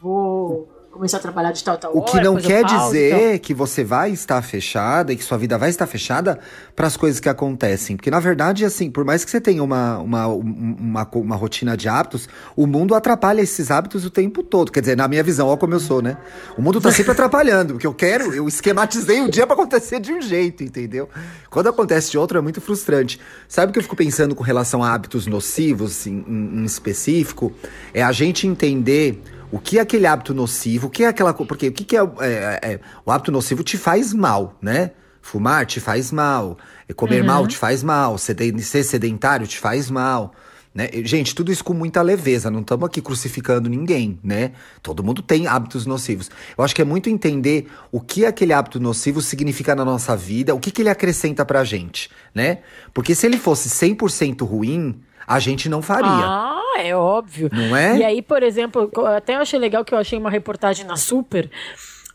vou 0.00 0.68
começar 0.92 1.16
a 1.16 1.20
trabalhar 1.20 1.52
de 1.52 1.64
tal, 1.64 1.78
tal 1.78 1.92
O 1.96 2.00
hora, 2.00 2.10
que 2.10 2.20
não 2.20 2.36
quer 2.36 2.62
pauso, 2.62 2.92
dizer 2.92 3.24
então. 3.26 3.38
que 3.38 3.54
você 3.54 3.82
vai 3.82 4.10
estar 4.10 4.40
fechada 4.42 5.12
e 5.12 5.16
que 5.16 5.24
sua 5.24 5.38
vida 5.38 5.56
vai 5.56 5.70
estar 5.70 5.86
fechada 5.86 6.38
para 6.76 6.86
as 6.86 6.96
coisas 6.96 7.18
que 7.18 7.28
acontecem. 7.28 7.96
Porque, 7.96 8.10
na 8.10 8.20
verdade, 8.20 8.64
assim, 8.64 8.90
por 8.90 9.04
mais 9.04 9.24
que 9.24 9.30
você 9.30 9.40
tenha 9.40 9.64
uma, 9.64 9.98
uma, 9.98 10.26
uma, 10.26 11.08
uma 11.14 11.36
rotina 11.36 11.76
de 11.76 11.88
hábitos, 11.88 12.28
o 12.54 12.66
mundo 12.66 12.94
atrapalha 12.94 13.40
esses 13.40 13.70
hábitos 13.70 14.04
o 14.04 14.10
tempo 14.10 14.42
todo. 14.42 14.70
Quer 14.70 14.80
dizer, 14.80 14.96
na 14.96 15.08
minha 15.08 15.22
visão, 15.22 15.48
olha 15.48 15.56
como 15.56 15.74
eu 15.74 15.80
sou, 15.80 16.02
né? 16.02 16.16
O 16.56 16.62
mundo 16.62 16.80
tá 16.80 16.92
sempre 16.92 17.12
atrapalhando. 17.12 17.74
Porque 17.74 17.86
eu 17.86 17.94
quero, 17.94 18.34
eu 18.34 18.46
esquematizei 18.46 19.22
o 19.22 19.30
dia 19.30 19.46
para 19.46 19.54
acontecer 19.54 19.98
de 19.98 20.12
um 20.12 20.20
jeito, 20.20 20.62
entendeu? 20.62 21.08
Quando 21.48 21.68
acontece 21.68 22.10
de 22.10 22.18
outro, 22.18 22.36
é 22.36 22.40
muito 22.40 22.60
frustrante. 22.60 23.18
Sabe 23.48 23.70
o 23.70 23.72
que 23.72 23.78
eu 23.78 23.82
fico 23.82 23.96
pensando 23.96 24.34
com 24.34 24.42
relação 24.42 24.84
a 24.84 24.92
hábitos 24.92 25.26
nocivos, 25.26 26.06
em, 26.06 26.24
em 26.28 26.64
específico? 26.64 27.52
É 27.94 28.02
a 28.02 28.12
gente 28.12 28.46
entender 28.46 29.22
o 29.52 29.58
que 29.60 29.78
é 29.78 29.82
aquele 29.82 30.06
hábito 30.06 30.32
nocivo, 30.34 30.88
o 30.88 30.90
que 30.90 31.04
é 31.04 31.08
aquela. 31.08 31.32
Porque 31.34 31.68
o 31.68 31.72
que, 31.72 31.84
que 31.84 31.96
é, 31.96 32.00
é- 32.20 32.60
é- 32.72 32.80
O 33.04 33.12
hábito 33.12 33.30
nocivo 33.30 33.62
te 33.62 33.76
faz 33.76 34.12
mal, 34.12 34.56
né? 34.60 34.92
Fumar 35.20 35.66
te 35.66 35.78
faz 35.78 36.10
mal, 36.10 36.58
é, 36.88 36.92
comer 36.92 37.22
mal 37.22 37.46
te 37.46 37.56
faz 37.56 37.82
mal, 37.84 38.18
ser 38.18 38.82
sedentário 38.82 39.46
te 39.46 39.58
faz 39.58 39.88
mal. 39.88 40.32
Né? 40.74 40.88
Gente, 41.04 41.34
tudo 41.34 41.52
isso 41.52 41.62
com 41.62 41.74
muita 41.74 42.00
leveza, 42.00 42.50
não 42.50 42.60
estamos 42.60 42.86
aqui 42.86 43.00
crucificando 43.02 43.68
ninguém, 43.68 44.18
né? 44.24 44.52
Todo 44.82 45.04
mundo 45.04 45.20
tem 45.20 45.46
hábitos 45.46 45.84
nocivos. 45.84 46.30
Eu 46.56 46.64
acho 46.64 46.74
que 46.74 46.80
é 46.80 46.84
muito 46.84 47.10
entender 47.10 47.70
o 47.92 48.00
que 48.00 48.24
aquele 48.24 48.52
hábito 48.54 48.80
nocivo 48.80 49.20
significa 49.20 49.74
na 49.74 49.84
nossa 49.84 50.16
vida, 50.16 50.54
o 50.54 50.58
que, 50.58 50.70
que 50.70 50.80
ele 50.82 50.88
acrescenta 50.88 51.44
pra 51.44 51.62
gente, 51.62 52.10
né? 52.34 52.60
Porque 52.94 53.14
se 53.14 53.26
ele 53.26 53.36
fosse 53.36 53.68
100% 53.68 54.44
ruim, 54.46 54.98
a 55.26 55.38
gente 55.38 55.68
não 55.68 55.82
faria. 55.82 56.08
Ah, 56.08 56.61
é 56.78 56.96
óbvio. 56.96 57.50
Não 57.52 57.76
é? 57.76 57.98
E 57.98 58.04
aí, 58.04 58.22
por 58.22 58.42
exemplo, 58.42 58.90
até 59.06 59.36
eu 59.36 59.40
achei 59.40 59.58
legal 59.58 59.84
que 59.84 59.94
eu 59.94 59.98
achei 59.98 60.18
uma 60.18 60.30
reportagem 60.30 60.86
na 60.86 60.96
Super 60.96 61.50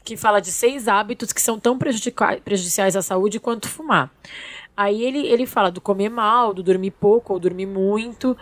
que 0.03 0.15
fala 0.15 0.39
de 0.39 0.51
seis 0.53 0.87
hábitos 0.87 1.33
que 1.33 1.41
são 1.41 1.59
tão 1.59 1.77
prejudiciais 1.77 2.95
à 2.95 3.01
saúde 3.01 3.41
quanto 3.41 3.67
fumar. 3.67 4.09
Aí 4.75 5.03
ele, 5.03 5.27
ele 5.27 5.45
fala 5.45 5.69
do 5.69 5.81
comer 5.81 6.07
mal, 6.07 6.53
do 6.53 6.63
dormir 6.63 6.91
pouco 6.91 7.33
ou 7.33 7.39
dormir 7.39 7.65
muito. 7.65 8.37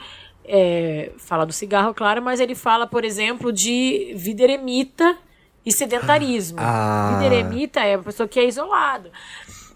é, 0.47 1.11
fala 1.17 1.45
do 1.45 1.51
cigarro, 1.51 1.93
claro, 1.93 2.21
mas 2.21 2.39
ele 2.39 2.55
fala, 2.55 2.85
por 2.85 3.03
exemplo, 3.03 3.51
de 3.51 4.13
vida 4.15 4.43
eremita 4.43 5.17
e 5.65 5.71
sedentarismo. 5.71 6.59
Ah. 6.61 7.13
Vida 7.13 7.33
eremita 7.33 7.79
é 7.79 7.97
uma 7.97 8.03
pessoa 8.03 8.27
que 8.29 8.39
é 8.39 8.47
isolada. 8.47 9.11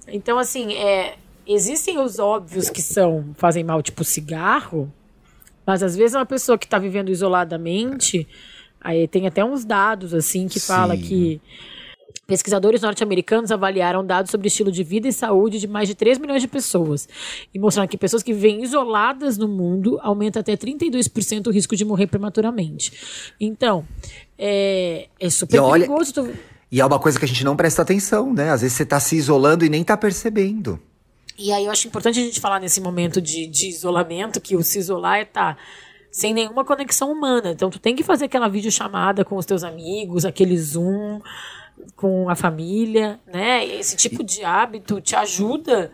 Então, 0.08 0.38
assim, 0.38 0.74
é, 0.76 1.16
existem 1.46 1.98
os 1.98 2.20
óbvios 2.20 2.70
que 2.70 2.82
são 2.82 3.34
fazem 3.36 3.64
mal, 3.64 3.82
tipo 3.82 4.04
cigarro, 4.04 4.92
mas 5.70 5.84
às 5.84 5.96
vezes 5.96 6.16
uma 6.16 6.26
pessoa 6.26 6.58
que 6.58 6.66
está 6.66 6.80
vivendo 6.80 7.10
isoladamente, 7.12 8.28
aí 8.82 9.08
tem 9.08 9.28
até 9.28 9.46
uns 9.46 9.64
dados 9.64 10.16
assim 10.16 10.48
que 10.48 10.60
fala 10.60 10.96
Sim. 10.96 11.02
que 11.04 11.42
pesquisadores 12.26 12.82
norte-americanos 12.82 13.52
avaliaram 13.52 14.04
dados 14.04 14.32
sobre 14.32 14.48
estilo 14.48 14.72
de 14.72 14.84
vida 14.84 15.08
e 15.08 15.14
saúde 15.14 15.60
de 15.60 15.68
mais 15.68 15.88
de 15.88 15.94
3 15.94 16.18
milhões 16.18 16.42
de 16.42 16.48
pessoas 16.48 17.08
e 17.54 17.60
mostraram 17.60 17.88
que 17.88 17.98
pessoas 17.98 18.24
que 18.24 18.34
vivem 18.34 18.64
isoladas 18.64 19.38
no 19.38 19.48
mundo 19.48 20.00
aumenta 20.02 20.40
até 20.40 20.58
32% 20.58 21.46
o 21.48 21.52
risco 21.52 21.76
de 21.76 21.86
morrer 21.86 22.08
prematuramente. 22.08 22.92
Então, 23.40 23.86
é, 24.38 25.08
é 25.20 25.30
super 25.30 25.56
E 25.58 25.60
olha- 25.60 25.86
perigoso. 25.88 26.30
E 26.72 26.82
é 26.82 26.86
uma 26.86 27.00
coisa 27.00 27.18
que 27.20 27.26
a 27.26 27.28
gente 27.28 27.44
não 27.44 27.56
presta 27.56 27.82
atenção, 27.84 28.34
né? 28.34 28.50
Às 28.52 28.62
vezes 28.62 28.76
você 28.78 28.86
tá 28.86 29.00
se 29.00 29.16
isolando 29.16 29.66
e 29.66 29.70
nem 29.70 29.84
tá 29.84 29.96
percebendo. 29.98 30.80
E 31.40 31.54
aí 31.54 31.66
eu 31.66 31.72
acho 31.72 31.88
importante 31.88 32.20
a 32.20 32.24
gente 32.24 32.42
falar 32.42 32.60
nesse 32.60 32.82
momento 32.82 33.22
de, 33.22 33.48
de 33.48 33.70
isolamento, 33.70 34.42
que 34.42 34.58
o 34.58 34.62
se 34.62 34.78
isolar 34.78 35.20
é 35.20 35.22
estar 35.22 35.58
sem 36.12 36.34
nenhuma 36.34 36.66
conexão 36.66 37.10
humana. 37.10 37.52
Então 37.52 37.70
tu 37.70 37.80
tem 37.80 37.96
que 37.96 38.04
fazer 38.04 38.26
aquela 38.26 38.50
videochamada 38.50 39.24
com 39.24 39.38
os 39.38 39.46
teus 39.46 39.64
amigos, 39.64 40.26
aquele 40.26 40.58
Zoom 40.58 41.22
com 41.96 42.30
a 42.30 42.36
família, 42.36 43.22
né? 43.26 43.66
Esse 43.66 43.96
tipo 43.96 44.22
de 44.22 44.44
hábito 44.44 45.00
te 45.00 45.16
ajuda, 45.16 45.92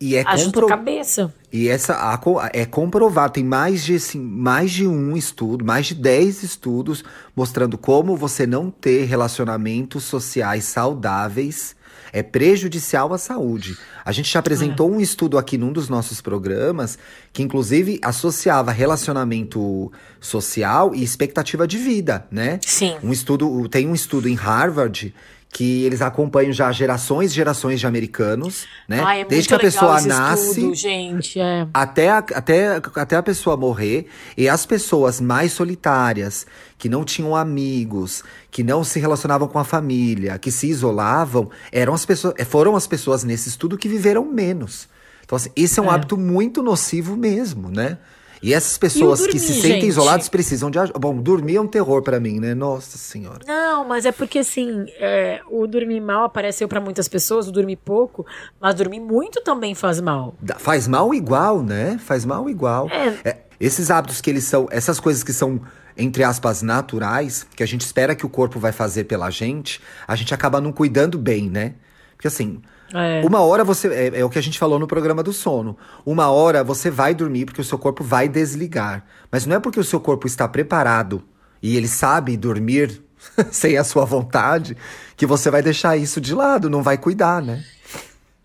E 0.00 0.14
é 0.14 0.22
compro... 0.22 0.66
a 0.66 0.68
cabeça. 0.68 1.34
E 1.52 1.68
essa 1.68 1.94
a 1.94 2.20
é 2.52 2.64
comprovado, 2.64 3.32
tem 3.32 3.44
mais 3.44 3.84
de, 3.84 3.96
assim, 3.96 4.20
mais 4.20 4.70
de 4.70 4.86
um 4.86 5.16
estudo, 5.16 5.64
mais 5.64 5.86
de 5.86 5.94
10 5.96 6.44
estudos 6.44 7.02
mostrando 7.34 7.76
como 7.76 8.16
você 8.16 8.46
não 8.46 8.70
ter 8.70 9.06
relacionamentos 9.06 10.04
sociais 10.04 10.64
saudáveis 10.66 11.75
é 12.16 12.22
prejudicial 12.22 13.12
à 13.12 13.18
saúde. 13.18 13.76
A 14.02 14.10
gente 14.10 14.32
já 14.32 14.38
apresentou 14.38 14.90
um 14.90 14.98
estudo 14.98 15.36
aqui 15.36 15.58
num 15.58 15.70
dos 15.70 15.90
nossos 15.90 16.22
programas 16.22 16.98
que 17.30 17.42
inclusive 17.42 18.00
associava 18.02 18.72
relacionamento 18.72 19.92
social 20.18 20.94
e 20.94 21.02
expectativa 21.02 21.66
de 21.66 21.76
vida, 21.76 22.26
né? 22.30 22.58
Sim. 22.62 22.96
Um 23.02 23.12
estudo, 23.12 23.68
tem 23.68 23.86
um 23.86 23.94
estudo 23.94 24.30
em 24.30 24.34
Harvard 24.34 25.14
que 25.48 25.84
eles 25.84 26.02
acompanham 26.02 26.52
já 26.52 26.70
gerações 26.70 27.30
e 27.32 27.34
gerações 27.34 27.80
de 27.80 27.86
americanos, 27.86 28.66
né? 28.86 29.00
Ai, 29.02 29.20
é 29.22 29.24
Desde 29.24 29.48
que 29.48 29.54
a 29.54 29.58
pessoa 29.58 30.00
nasce 30.02 30.50
estudo, 30.50 30.74
gente. 30.74 31.40
É. 31.40 31.66
até 31.72 32.10
a, 32.10 32.18
até, 32.18 32.76
até 32.94 33.16
a 33.16 33.22
pessoa 33.22 33.56
morrer, 33.56 34.06
e 34.36 34.48
as 34.48 34.66
pessoas 34.66 35.20
mais 35.20 35.52
solitárias, 35.52 36.46
que 36.76 36.88
não 36.90 37.04
tinham 37.04 37.34
amigos, 37.34 38.22
que 38.50 38.62
não 38.62 38.84
se 38.84 39.00
relacionavam 39.00 39.48
com 39.48 39.58
a 39.58 39.64
família, 39.64 40.38
que 40.38 40.50
se 40.52 40.68
isolavam, 40.68 41.50
eram 41.72 41.94
as 41.94 42.04
pessoas, 42.04 42.34
eh, 42.36 42.44
foram 42.44 42.76
as 42.76 42.86
pessoas 42.86 43.24
nesse 43.24 43.48
estudo 43.48 43.78
que 43.78 43.88
viveram 43.88 44.26
menos. 44.26 44.88
Então, 45.24 45.36
assim, 45.36 45.50
esse 45.56 45.80
é 45.80 45.82
um 45.82 45.86
É. 45.86 45.94
hábito 45.94 46.18
muito 46.18 46.62
nocivo 46.62 47.16
mesmo, 47.16 47.70
né? 47.70 47.98
E 48.42 48.52
essas 48.52 48.76
pessoas 48.76 49.26
que 49.26 49.38
se 49.38 49.46
dormir, 49.46 49.60
sentem 49.62 49.80
gente? 49.80 49.88
isoladas 49.88 50.28
precisam 50.28 50.70
de 50.70 50.78
ajuda. 50.78 50.98
Bom, 50.98 51.16
dormir 51.16 51.56
é 51.56 51.60
um 51.60 51.66
terror 51.66 52.02
pra 52.02 52.20
mim, 52.20 52.38
né? 52.38 52.54
Nossa 52.54 52.98
senhora. 52.98 53.40
Não, 53.46 53.84
mas 53.84 54.06
é 54.06 54.12
porque 54.12 54.40
assim, 54.40 54.86
é, 54.98 55.40
o 55.50 55.66
dormir 55.66 56.00
mal 56.00 56.24
apareceu 56.24 56.68
para 56.68 56.80
muitas 56.80 57.08
pessoas, 57.08 57.48
o 57.48 57.52
dormir 57.52 57.76
pouco, 57.76 58.26
mas 58.60 58.74
dormir 58.74 59.00
muito 59.00 59.40
também 59.42 59.74
faz 59.74 60.00
mal. 60.00 60.34
Faz 60.58 60.86
mal 60.86 61.14
igual, 61.14 61.62
né? 61.62 61.98
Faz 61.98 62.24
mal 62.24 62.48
igual. 62.48 62.88
É. 62.90 63.28
É, 63.28 63.36
esses 63.58 63.90
hábitos 63.90 64.20
que 64.20 64.30
eles 64.30 64.44
são, 64.44 64.68
essas 64.70 65.00
coisas 65.00 65.22
que 65.22 65.32
são, 65.32 65.60
entre 65.96 66.22
aspas, 66.22 66.62
naturais, 66.62 67.46
que 67.56 67.62
a 67.62 67.66
gente 67.66 67.82
espera 67.82 68.14
que 68.14 68.26
o 68.26 68.28
corpo 68.28 68.58
vai 68.58 68.72
fazer 68.72 69.04
pela 69.04 69.30
gente, 69.30 69.80
a 70.06 70.14
gente 70.14 70.34
acaba 70.34 70.60
não 70.60 70.72
cuidando 70.72 71.18
bem, 71.18 71.48
né? 71.48 71.74
Porque 72.16 72.28
assim, 72.28 72.60
É. 72.94 73.22
uma 73.24 73.40
hora 73.40 73.64
você. 73.64 73.88
É, 73.88 74.20
é 74.20 74.24
o 74.24 74.30
que 74.30 74.38
a 74.38 74.42
gente 74.42 74.58
falou 74.58 74.78
no 74.78 74.86
programa 74.86 75.22
do 75.22 75.32
sono. 75.32 75.76
Uma 76.04 76.30
hora 76.30 76.62
você 76.62 76.90
vai 76.90 77.14
dormir 77.14 77.46
porque 77.46 77.60
o 77.60 77.64
seu 77.64 77.78
corpo 77.78 78.04
vai 78.04 78.28
desligar. 78.28 79.04
Mas 79.30 79.44
não 79.46 79.56
é 79.56 79.60
porque 79.60 79.80
o 79.80 79.84
seu 79.84 80.00
corpo 80.00 80.26
está 80.26 80.46
preparado 80.46 81.22
e 81.62 81.76
ele 81.76 81.88
sabe 81.88 82.36
dormir 82.36 83.02
sem 83.50 83.76
a 83.76 83.84
sua 83.84 84.04
vontade 84.04 84.76
que 85.16 85.26
você 85.26 85.50
vai 85.50 85.62
deixar 85.62 85.96
isso 85.96 86.20
de 86.20 86.34
lado, 86.34 86.70
não 86.70 86.82
vai 86.82 86.98
cuidar, 86.98 87.42
né? 87.42 87.64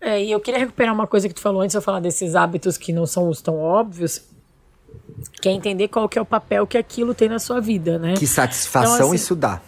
É, 0.00 0.20
e 0.20 0.32
eu 0.32 0.40
queria 0.40 0.58
recuperar 0.58 0.92
uma 0.92 1.06
coisa 1.06 1.28
que 1.28 1.34
tu 1.34 1.40
falou 1.40 1.60
antes 1.60 1.72
de 1.72 1.78
eu 1.78 1.82
falar 1.82 2.00
desses 2.00 2.34
hábitos 2.34 2.76
que 2.76 2.92
não 2.92 3.06
são 3.06 3.28
os 3.28 3.40
tão 3.40 3.56
óbvios, 3.58 4.20
que 5.40 5.48
é 5.48 5.52
entender 5.52 5.86
qual 5.86 6.08
que 6.08 6.18
é 6.18 6.22
o 6.22 6.24
papel 6.24 6.66
que 6.66 6.76
aquilo 6.76 7.14
tem 7.14 7.28
na 7.28 7.38
sua 7.38 7.60
vida, 7.60 7.98
né? 7.98 8.14
Que 8.14 8.26
satisfação 8.26 8.94
Então, 8.96 9.06
assim, 9.06 9.16
isso 9.16 9.36
dá. 9.36 9.60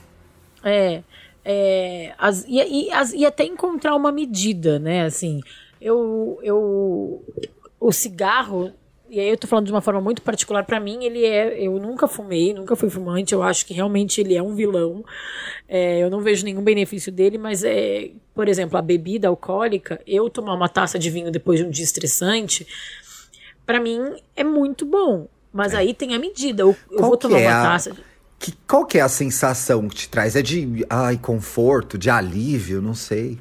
É, 0.65 1.03
é 1.45 2.13
as, 2.19 2.45
e, 2.49 2.57
e, 2.87 2.91
as- 2.93 3.13
e 3.13 3.25
até 3.27 3.45
encontrar 3.45 3.95
uma 3.95 4.11
medida, 4.13 4.79
né? 4.79 5.05
Assim, 5.05 5.41
eu, 5.81 6.39
eu 6.43 7.23
o 7.81 7.93
cigarro, 7.93 8.73
e 9.11 9.21
aí 9.21 9.29
eu 9.29 9.37
tô 9.37 9.47
falando 9.47 9.67
de 9.67 9.73
uma 9.73 9.83
forma 9.83 10.01
muito 10.01 10.23
particular 10.23 10.65
pra 10.65 10.81
mim, 10.81 11.05
ele 11.05 11.25
é, 11.25 11.61
eu 11.63 11.79
nunca 11.79 12.09
fumei, 12.09 12.55
nunca 12.55 12.75
fui 12.75 12.89
fumante, 12.89 13.35
eu 13.35 13.43
acho 13.43 13.67
que 13.67 13.75
realmente 13.75 14.21
ele 14.21 14.35
é 14.35 14.43
um 14.43 14.55
vilão. 14.55 15.05
É, 15.69 16.01
eu 16.03 16.09
não 16.11 16.21
vejo 16.21 16.45
nenhum 16.45 16.63
benefício 16.63 17.13
dele, 17.13 17.37
mas 17.39 17.63
é, 17.63 18.11
por 18.35 18.49
exemplo, 18.49 18.79
a 18.79 18.83
bebida 18.83 19.29
alcoólica, 19.29 20.01
eu 20.07 20.31
tomar 20.31 20.55
uma 20.55 20.69
taça 20.69 20.99
de 20.99 21.11
vinho 21.11 21.31
depois 21.31 21.61
de 21.61 21.67
um 21.67 21.71
dia 21.71 21.85
estressante, 21.85 22.67
pra 23.67 23.79
mim 23.81 24.01
é 24.35 24.43
muito 24.45 24.85
bom. 24.87 25.27
Mas 25.53 25.73
aí 25.73 25.95
tem 25.95 26.15
a 26.15 26.19
medida. 26.19 26.63
Eu, 26.63 26.75
eu 26.91 26.99
vou 27.03 27.17
tomar 27.17 27.39
é 27.39 27.47
uma 27.47 27.61
a- 27.61 27.63
taça. 27.63 27.93
Que, 28.45 28.53
qual 28.69 28.85
que 28.85 28.99
é 28.99 29.01
a 29.01 29.09
sensação 29.09 29.89
que 29.89 29.97
te 29.97 30.09
traz? 30.11 30.37
É 30.37 30.43
de 30.43 30.85
ai, 30.91 31.17
conforto, 31.17 31.97
de 31.97 32.11
alívio, 32.11 32.83
não 32.83 32.93
sei. 32.95 33.39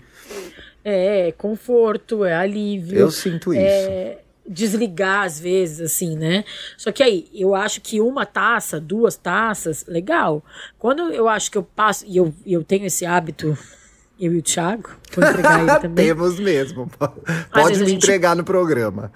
É, 0.86 1.34
conforto, 1.38 2.24
é 2.24 2.34
alívio. 2.34 2.98
Eu 3.00 3.12
sinto 3.12 3.54
isso. 3.54 3.62
é, 3.62 4.20
desligar 4.48 5.26
às 5.26 5.38
vezes, 5.40 5.82
assim, 5.82 6.16
né? 6.16 6.46
Só 6.78 6.90
que 6.92 7.04
aí, 7.04 7.28
eu 7.34 7.54
acho 7.54 7.82
que 7.82 8.00
uma 8.00 8.26
taça, 8.26 8.80
duas 8.80 9.18
taças, 9.18 9.84
legal. 9.90 10.42
Quando 10.80 11.12
eu 11.12 11.28
acho 11.28 11.52
que 11.52 11.58
eu 11.58 11.64
passo, 11.64 12.06
e 12.08 12.16
eu, 12.16 12.34
eu 12.46 12.64
tenho 12.64 12.86
esse 12.86 13.06
hábito, 13.06 13.58
eu 14.18 14.34
e 14.34 14.38
o 14.38 14.42
Thiago, 14.42 14.90
vou 15.14 15.28
entregar 15.28 15.60
ele 15.60 15.80
também, 15.82 16.06
Temos 16.08 16.40
mesmo. 16.40 16.90
Pode 17.52 17.80
me 17.84 17.92
entregar 17.94 18.38
no 18.38 18.44
programa. 18.46 19.12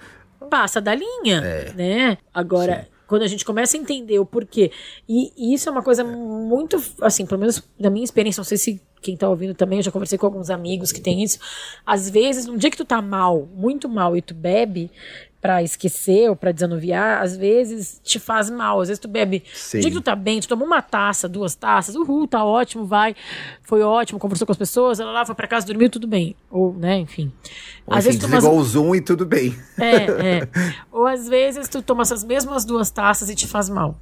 passa 0.49 0.81
da 0.81 0.93
linha, 0.93 1.37
É. 1.41 1.73
né? 1.73 2.17
Agora, 2.33 2.87
quando 3.07 3.23
a 3.23 3.27
gente 3.27 3.45
começa 3.45 3.77
a 3.77 3.79
entender 3.79 4.19
o 4.19 4.25
porquê, 4.25 4.71
e, 5.07 5.31
e 5.37 5.53
isso 5.53 5.69
é 5.69 5.71
uma 5.71 5.81
coisa 5.81 6.03
muito, 6.03 6.81
assim, 7.01 7.25
pelo 7.25 7.39
menos 7.39 7.63
da 7.79 7.89
minha 7.89 8.03
experiência, 8.03 8.39
não 8.39 8.45
sei 8.45 8.57
se 8.57 8.81
quem 9.01 9.15
tá 9.15 9.29
ouvindo 9.29 9.53
também, 9.53 9.79
eu 9.79 9.83
já 9.83 9.91
conversei 9.91 10.17
com 10.17 10.25
alguns 10.25 10.49
amigos 10.49 10.91
que 10.91 10.99
tem 10.99 11.23
isso, 11.23 11.39
às 11.85 12.09
vezes, 12.09 12.45
num 12.45 12.57
dia 12.57 12.69
que 12.69 12.77
tu 12.77 12.85
tá 12.85 13.01
mal, 13.01 13.47
muito 13.55 13.87
mal, 13.87 14.17
e 14.17 14.21
tu 14.21 14.33
bebe, 14.33 14.91
pra 15.47 15.63
esquecer 15.63 16.29
ou 16.29 16.35
pra 16.35 16.51
desanuviar, 16.51 17.21
às 17.21 17.37
vezes 17.37 18.01
te 18.03 18.19
faz 18.19 18.49
mal. 18.49 18.81
Às 18.81 18.89
vezes 18.89 18.99
tu 18.99 19.07
bebe. 19.07 19.45
Sim. 19.53 19.77
O 19.77 19.81
dia 19.81 19.89
que 19.91 19.95
tu 19.95 20.01
tá 20.01 20.13
bem, 20.13 20.41
tu 20.41 20.47
tomou 20.49 20.67
uma 20.67 20.81
taça, 20.81 21.29
duas 21.29 21.55
taças, 21.55 21.95
uhul, 21.95 22.27
tá 22.27 22.43
ótimo, 22.43 22.85
vai. 22.85 23.15
Foi 23.61 23.81
ótimo, 23.81 24.19
conversou 24.19 24.45
com 24.45 24.51
as 24.51 24.57
pessoas, 24.57 24.99
ela 24.99 25.09
lá 25.09 25.25
foi 25.25 25.35
pra 25.35 25.47
casa, 25.47 25.65
dormiu, 25.65 25.89
tudo 25.89 26.05
bem. 26.05 26.35
Ou, 26.51 26.73
né, 26.73 26.97
enfim. 26.97 27.31
Ou, 27.85 27.95
às 27.95 28.05
enfim, 28.05 28.17
vezes 28.17 28.29
desligou 28.29 28.59
o 28.59 28.63
Zoom 28.65 28.95
e 28.95 28.99
tudo 28.99 29.25
bem. 29.25 29.57
É, 29.77 29.95
é. 29.95 30.49
Ou 30.91 31.07
às 31.07 31.29
vezes 31.29 31.69
tu 31.69 31.81
toma 31.81 32.01
essas 32.01 32.25
mesmas 32.25 32.65
duas 32.65 32.91
taças 32.91 33.29
e 33.29 33.35
te 33.35 33.47
faz 33.47 33.69
mal. 33.69 33.97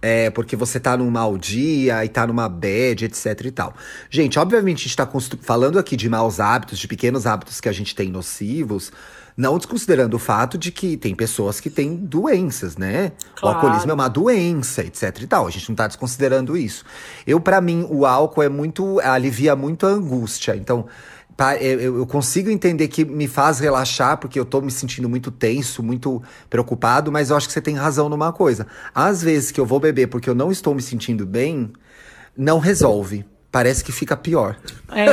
É, 0.00 0.30
porque 0.30 0.56
você 0.56 0.80
tá 0.80 0.96
num 0.96 1.10
mau 1.10 1.36
dia 1.36 2.04
e 2.06 2.08
tá 2.08 2.26
numa 2.26 2.48
bad, 2.48 3.04
etc 3.04 3.38
e 3.44 3.50
tal. 3.50 3.74
Gente, 4.08 4.38
obviamente 4.38 4.78
a 4.78 4.82
gente 4.84 4.96
tá 4.96 5.08
falando 5.42 5.78
aqui 5.78 5.94
de 5.94 6.08
maus 6.08 6.40
hábitos, 6.40 6.78
de 6.78 6.88
pequenos 6.88 7.26
hábitos 7.26 7.60
que 7.60 7.68
a 7.68 7.72
gente 7.72 7.94
tem 7.94 8.10
nocivos, 8.10 8.92
não 9.36 9.58
desconsiderando 9.58 10.16
o 10.16 10.18
fato 10.18 10.56
de 10.56 10.72
que 10.72 10.96
tem 10.96 11.14
pessoas 11.14 11.60
que 11.60 11.68
têm 11.68 11.94
doenças, 11.94 12.76
né? 12.76 13.12
Claro. 13.34 13.58
O 13.58 13.60
alcoolismo 13.60 13.90
é 13.90 13.94
uma 13.94 14.08
doença, 14.08 14.82
etc 14.82 15.20
e 15.20 15.26
tal. 15.26 15.46
A 15.46 15.50
gente 15.50 15.68
não 15.68 15.76
tá 15.76 15.86
desconsiderando 15.86 16.56
isso. 16.56 16.84
Eu, 17.26 17.38
pra 17.38 17.60
mim, 17.60 17.86
o 17.90 18.06
álcool 18.06 18.42
é 18.42 18.48
muito. 18.48 18.98
alivia 19.00 19.54
muito 19.54 19.86
a 19.86 19.90
angústia. 19.90 20.56
Então. 20.56 20.86
eu 21.60 22.06
consigo 22.06 22.48
entender 22.48 22.88
que 22.88 23.04
me 23.04 23.28
faz 23.28 23.58
relaxar, 23.58 24.16
porque 24.16 24.40
eu 24.40 24.44
tô 24.46 24.62
me 24.62 24.70
sentindo 24.70 25.06
muito 25.06 25.30
tenso, 25.30 25.82
muito 25.82 26.22
preocupado, 26.48 27.12
mas 27.12 27.28
eu 27.28 27.36
acho 27.36 27.46
que 27.46 27.52
você 27.52 27.60
tem 27.60 27.74
razão 27.74 28.08
numa 28.08 28.32
coisa. 28.32 28.66
Às 28.94 29.22
vezes 29.22 29.50
que 29.50 29.60
eu 29.60 29.66
vou 29.66 29.78
beber 29.78 30.06
porque 30.06 30.30
eu 30.30 30.34
não 30.34 30.50
estou 30.50 30.74
me 30.74 30.80
sentindo 30.80 31.26
bem, 31.26 31.74
não 32.34 32.58
resolve. 32.58 33.26
Parece 33.56 33.82
que 33.82 33.90
fica 33.90 34.14
pior. 34.14 34.60
É. 34.90 35.06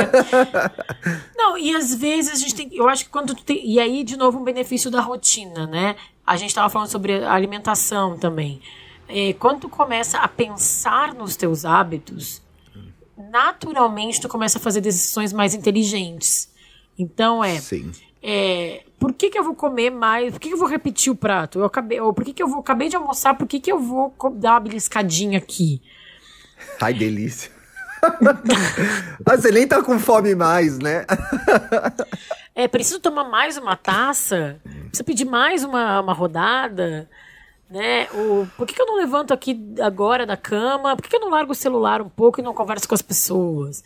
Não, 1.34 1.56
e 1.56 1.74
às 1.74 1.94
vezes 1.94 2.30
a 2.30 2.34
gente 2.34 2.54
tem. 2.54 2.68
Eu 2.74 2.86
acho 2.86 3.06
que 3.06 3.10
quando 3.10 3.34
tu 3.34 3.42
tem. 3.42 3.66
E 3.66 3.80
aí, 3.80 4.04
de 4.04 4.18
novo, 4.18 4.38
um 4.38 4.44
benefício 4.44 4.90
da 4.90 5.00
rotina, 5.00 5.66
né? 5.66 5.96
A 6.26 6.36
gente 6.36 6.54
tava 6.54 6.68
falando 6.68 6.90
sobre 6.90 7.24
alimentação 7.24 8.18
também. 8.18 8.60
É, 9.08 9.32
quando 9.32 9.60
tu 9.60 9.68
começa 9.70 10.18
a 10.18 10.28
pensar 10.28 11.14
nos 11.14 11.36
teus 11.36 11.64
hábitos, 11.64 12.42
naturalmente 13.16 14.20
tu 14.20 14.28
começa 14.28 14.58
a 14.58 14.60
fazer 14.60 14.82
decisões 14.82 15.32
mais 15.32 15.54
inteligentes. 15.54 16.50
Então 16.98 17.42
é. 17.42 17.58
Sim. 17.58 17.92
é, 18.22 18.82
por 18.98 19.14
que, 19.14 19.30
que 19.30 19.38
eu 19.38 19.44
vou 19.44 19.54
comer 19.54 19.88
mais? 19.88 20.32
Por 20.32 20.38
que, 20.38 20.48
que 20.48 20.54
eu 20.54 20.58
vou 20.58 20.68
repetir 20.68 21.10
o 21.10 21.16
prato? 21.16 21.60
Eu 21.60 21.64
acabei, 21.64 21.98
ou 21.98 22.12
por 22.12 22.22
que, 22.22 22.34
que 22.34 22.42
eu 22.42 22.48
vou 22.48 22.60
acabei 22.60 22.90
de 22.90 22.96
almoçar? 22.96 23.38
Por 23.38 23.48
que, 23.48 23.58
que 23.58 23.72
eu 23.72 23.80
vou 23.80 24.14
dar 24.34 24.52
uma 24.52 24.60
beliscadinha 24.60 25.38
aqui? 25.38 25.80
Ai, 26.78 26.92
delícia. 26.92 27.53
Mas 29.26 29.40
você 29.42 29.50
nem 29.50 29.66
tá 29.66 29.82
com 29.82 29.98
fome 29.98 30.34
mais, 30.34 30.78
né? 30.78 31.04
É, 32.54 32.68
preciso 32.68 33.00
tomar 33.00 33.24
mais 33.24 33.56
uma 33.56 33.76
taça? 33.76 34.56
Preciso 34.86 35.04
pedir 35.04 35.24
mais 35.24 35.64
uma, 35.64 36.00
uma 36.00 36.12
rodada? 36.12 37.08
Né? 37.70 38.06
O, 38.12 38.46
por 38.56 38.66
que, 38.66 38.74
que 38.74 38.82
eu 38.82 38.86
não 38.86 38.96
levanto 38.96 39.34
aqui 39.34 39.74
agora 39.80 40.24
da 40.24 40.36
cama? 40.36 40.94
Por 40.94 41.02
que, 41.02 41.10
que 41.10 41.16
eu 41.16 41.20
não 41.20 41.30
largo 41.30 41.52
o 41.52 41.54
celular 41.54 42.00
um 42.00 42.08
pouco 42.08 42.40
e 42.40 42.42
não 42.42 42.54
converso 42.54 42.88
com 42.88 42.94
as 42.94 43.02
pessoas? 43.02 43.82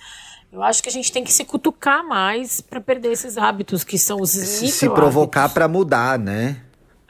Eu 0.52 0.62
acho 0.62 0.82
que 0.82 0.88
a 0.88 0.92
gente 0.92 1.12
tem 1.12 1.22
que 1.22 1.32
se 1.32 1.44
cutucar 1.44 2.06
mais 2.06 2.60
para 2.60 2.80
perder 2.80 3.12
esses 3.12 3.36
hábitos 3.36 3.84
que 3.84 3.98
são 3.98 4.20
os 4.20 4.30
Se, 4.30 4.88
provocar 4.88 5.48
pra 5.50 5.68
mudar, 5.68 6.18
né? 6.18 6.56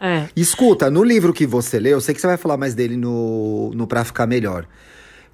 É. 0.01 0.29
Escuta, 0.37 0.91
no 0.91 1.03
livro 1.03 1.33
que 1.33 1.47
você 1.47 1.79
leu, 1.79 1.93
eu 1.93 2.01
sei 2.01 2.15
que 2.15 2.21
você 2.21 2.27
vai 2.27 2.37
falar 2.37 2.57
mais 2.57 2.75
dele 2.75 2.97
no, 2.97 3.71
no 3.75 3.87
Pra 3.87 4.05
Ficar 4.05 4.27
Melhor. 4.27 4.67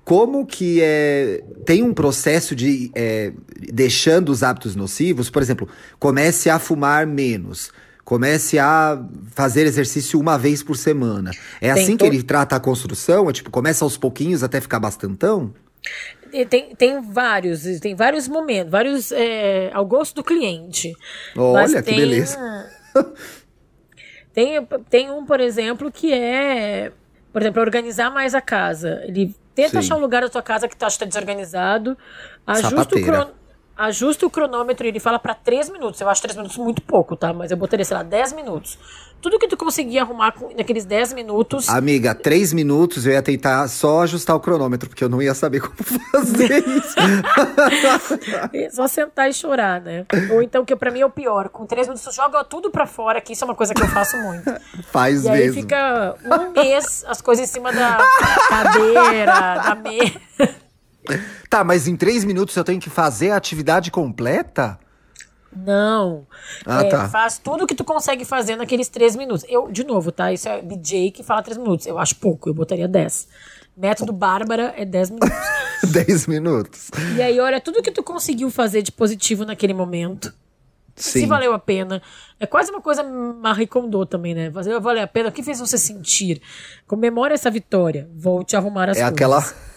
Como 0.05 0.45
que 0.45 0.81
é. 0.83 1.43
Tem 1.65 1.83
um 1.83 1.95
processo 1.95 2.55
de. 2.55 2.91
é, 2.95 3.33
deixando 3.73 4.29
os 4.31 4.43
hábitos 4.43 4.77
nocivos, 4.77 5.31
por 5.31 5.41
exemplo, 5.41 5.69
comece 5.99 6.51
a 6.51 6.59
fumar 6.59 7.07
menos. 7.07 7.73
Comece 8.05 8.59
a 8.59 9.03
fazer 9.35 9.65
exercício 9.65 10.21
uma 10.21 10.37
vez 10.37 10.63
por 10.63 10.77
semana. 10.77 11.31
É 11.59 11.73
Tem 11.73 11.83
assim 11.83 11.97
que 11.97 12.05
ele 12.05 12.23
trata 12.23 12.55
a 12.55 12.61
construção? 12.61 13.31
É 13.31 13.33
tipo, 13.33 13.51
começa 13.51 13.83
aos 13.83 13.97
pouquinhos 13.97 14.43
até 14.43 14.61
ficar 14.61 14.79
bastantão? 14.79 15.55
Tem, 16.51 16.75
tem 16.75 17.01
vários, 17.01 17.63
tem 17.81 17.95
vários 17.95 18.29
momentos, 18.29 18.71
vários 18.71 19.11
é, 19.13 19.71
ao 19.73 19.87
gosto 19.87 20.17
do 20.17 20.25
cliente. 20.25 20.93
Olha, 21.35 21.83
que 21.83 21.83
tem- 21.83 21.97
beleza. 21.97 22.39
Tem, 24.33 24.67
tem 24.91 25.11
um, 25.11 25.25
por 25.25 25.41
exemplo, 25.41 25.91
que 25.93 26.13
é, 26.13 26.91
por 27.33 27.41
exemplo, 27.41 27.63
organizar 27.63 28.11
mais 28.11 28.35
a 28.35 28.41
casa. 28.41 29.01
Ele 29.07 29.35
tenta 29.55 29.71
Sim. 29.71 29.79
achar 29.79 29.97
um 29.97 30.01
lugar 30.01 30.23
da 30.23 30.29
tua 30.29 30.43
casa 30.43 30.69
que 30.69 30.77
tu 30.77 30.85
acha 30.85 30.97
que 30.97 31.05
tá 31.05 31.07
desorganizado, 31.07 31.97
ajusta 32.47 32.97
o, 32.97 33.05
cron, 33.05 33.27
ajusta 33.77 34.27
o 34.27 34.31
cronômetro 34.31 34.87
e 34.87 34.89
ele 34.89 35.01
fala 35.01 35.19
pra 35.19 35.35
três 35.35 35.69
minutos. 35.69 36.01
Eu 36.01 36.09
acho 36.09 36.23
três 36.23 36.37
minutos 36.37 36.57
muito 36.57 36.83
pouco, 36.83 37.17
tá? 37.17 37.33
Mas 37.33 37.51
eu 37.51 37.57
botaria, 37.57 37.85
sei 37.85 37.97
lá, 37.97 38.03
10 38.03 38.33
minutos. 38.33 38.79
Tudo 39.25 39.39
que 39.39 39.49
tu 39.49 39.57
conseguir 39.57 39.99
arrumar 39.99 40.33
com- 40.33 40.55
naqueles 40.55 40.85
10 40.85 41.15
minutos. 41.15 41.67
Amiga, 41.71 42.15
três 42.15 42.53
minutos 42.53 43.07
eu 43.07 43.13
ia 43.13 43.23
tentar 43.23 43.67
só 43.69 44.03
ajustar 44.03 44.37
o 44.37 44.41
cronômetro, 44.41 44.87
porque 44.87 45.03
eu 45.03 45.09
não 45.09 45.23
ia 45.23 45.33
saber 45.33 45.61
como 45.61 45.77
fazer 46.13 46.63
isso. 46.69 46.95
É 48.53 48.69
só 48.71 48.87
sentar 48.87 49.31
e 49.31 49.33
chorar, 49.33 49.81
né? 49.81 50.05
Ou 50.31 50.43
então, 50.43 50.63
que 50.65 50.77
pra 50.77 50.91
mim 50.91 51.01
é 51.01 51.07
o 51.07 51.11
pior, 51.11 51.49
com 51.49 51.65
três 51.65 51.87
minutos 51.87 52.05
tu 52.05 52.15
joga 52.15 52.45
tudo 52.45 52.71
pra 52.71 52.87
fora, 52.87 53.19
que 53.21 53.33
isso 53.33 53.45
é 53.45 53.47
uma 53.47 53.55
coisa 53.55 53.73
que 53.73 53.83
eu 53.83 53.89
faço 53.89 54.17
muito. 54.19 54.45
Faz 54.93 55.25
E 55.25 55.29
aí 55.31 55.41
mesmo. 55.47 55.63
fica 55.63 56.15
um 56.25 56.51
mês 56.53 57.03
as 57.09 57.21
coisas 57.23 57.49
em 57.49 57.53
cima 57.53 57.73
da 57.73 57.99
cadeira, 58.49 59.55
da 59.57 59.75
mesa. 59.75 60.55
Tá, 61.49 61.63
mas 61.65 61.87
em 61.89 61.97
três 61.97 62.25
minutos 62.25 62.55
eu 62.57 62.65
tenho 62.65 62.81
que 62.81 62.91
fazer 62.91 63.31
a 63.31 63.37
atividade 63.37 63.91
completa? 63.91 64.79
Não. 65.57 66.27
Ah, 66.67 66.83
É, 66.85 66.89
tá. 66.89 67.09
Faz 67.09 67.39
tudo 67.39 67.65
o 67.65 67.67
que 67.67 67.75
tu 67.75 67.85
consegue 67.85 68.25
fazer 68.25 68.57
naqueles 68.57 68.89
três 68.89 69.15
minutos. 69.17 69.45
Eu, 69.49 69.71
de 69.71 69.85
novo, 69.85 70.11
tá? 70.13 70.33
Isso 70.33 70.49
é 70.49 70.61
DJ 70.63 71.11
que 71.11 71.23
fala 71.23 71.43
três 71.43 71.57
minutos. 71.59 71.87
Eu 71.87 71.99
acho 71.99 72.17
pouco, 72.17 72.49
eu 72.49 72.55
botaria 72.55 72.89
dez. 72.89 73.29
Método 73.77 74.13
Bárbara 74.13 74.73
é 74.77 74.85
dez 74.85 75.11
minutos. 75.11 75.31
Dez 75.93 76.27
minutos. 76.27 76.91
e 77.15 77.21
aí, 77.21 77.39
olha, 77.39 77.61
tudo 77.61 77.83
que 77.83 77.91
tu 77.91 78.03
conseguiu 78.03 78.51
fazer 78.51 78.81
de 78.81 78.91
positivo 78.91 79.45
naquele 79.45 79.75
momento. 79.75 80.33
Se 80.97 81.21
Sim. 81.21 81.27
valeu 81.27 81.53
a 81.53 81.59
pena. 81.59 82.01
É 82.41 82.47
quase 82.47 82.71
uma 82.71 82.81
coisa 82.81 83.03
Marie 83.03 83.67
Kondo 83.67 84.07
também, 84.07 84.33
né? 84.35 84.51
Fazer 84.51 84.79
valeu 84.81 85.03
a 85.03 85.07
pena. 85.07 85.29
O 85.29 85.33
que 85.33 85.43
fez 85.43 85.59
você 85.61 85.77
sentir? 85.77 86.41
Comemore 86.87 87.35
essa 87.35 87.51
vitória. 87.51 88.09
Volte 88.17 88.57
a 88.57 88.61
arrumar 88.61 88.89
as 88.89 88.97
É 88.97 89.01
coisas. 89.01 89.13
aquela. 89.13 89.45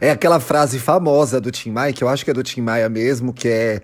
É 0.00 0.12
aquela 0.12 0.38
frase 0.38 0.78
famosa 0.78 1.40
do 1.40 1.50
Tim 1.50 1.72
Maia, 1.72 1.92
que 1.92 2.04
eu 2.04 2.08
acho 2.08 2.24
que 2.24 2.30
é 2.30 2.34
do 2.34 2.44
Tim 2.44 2.60
Maia 2.60 2.88
mesmo, 2.88 3.32
que 3.32 3.48
é. 3.48 3.82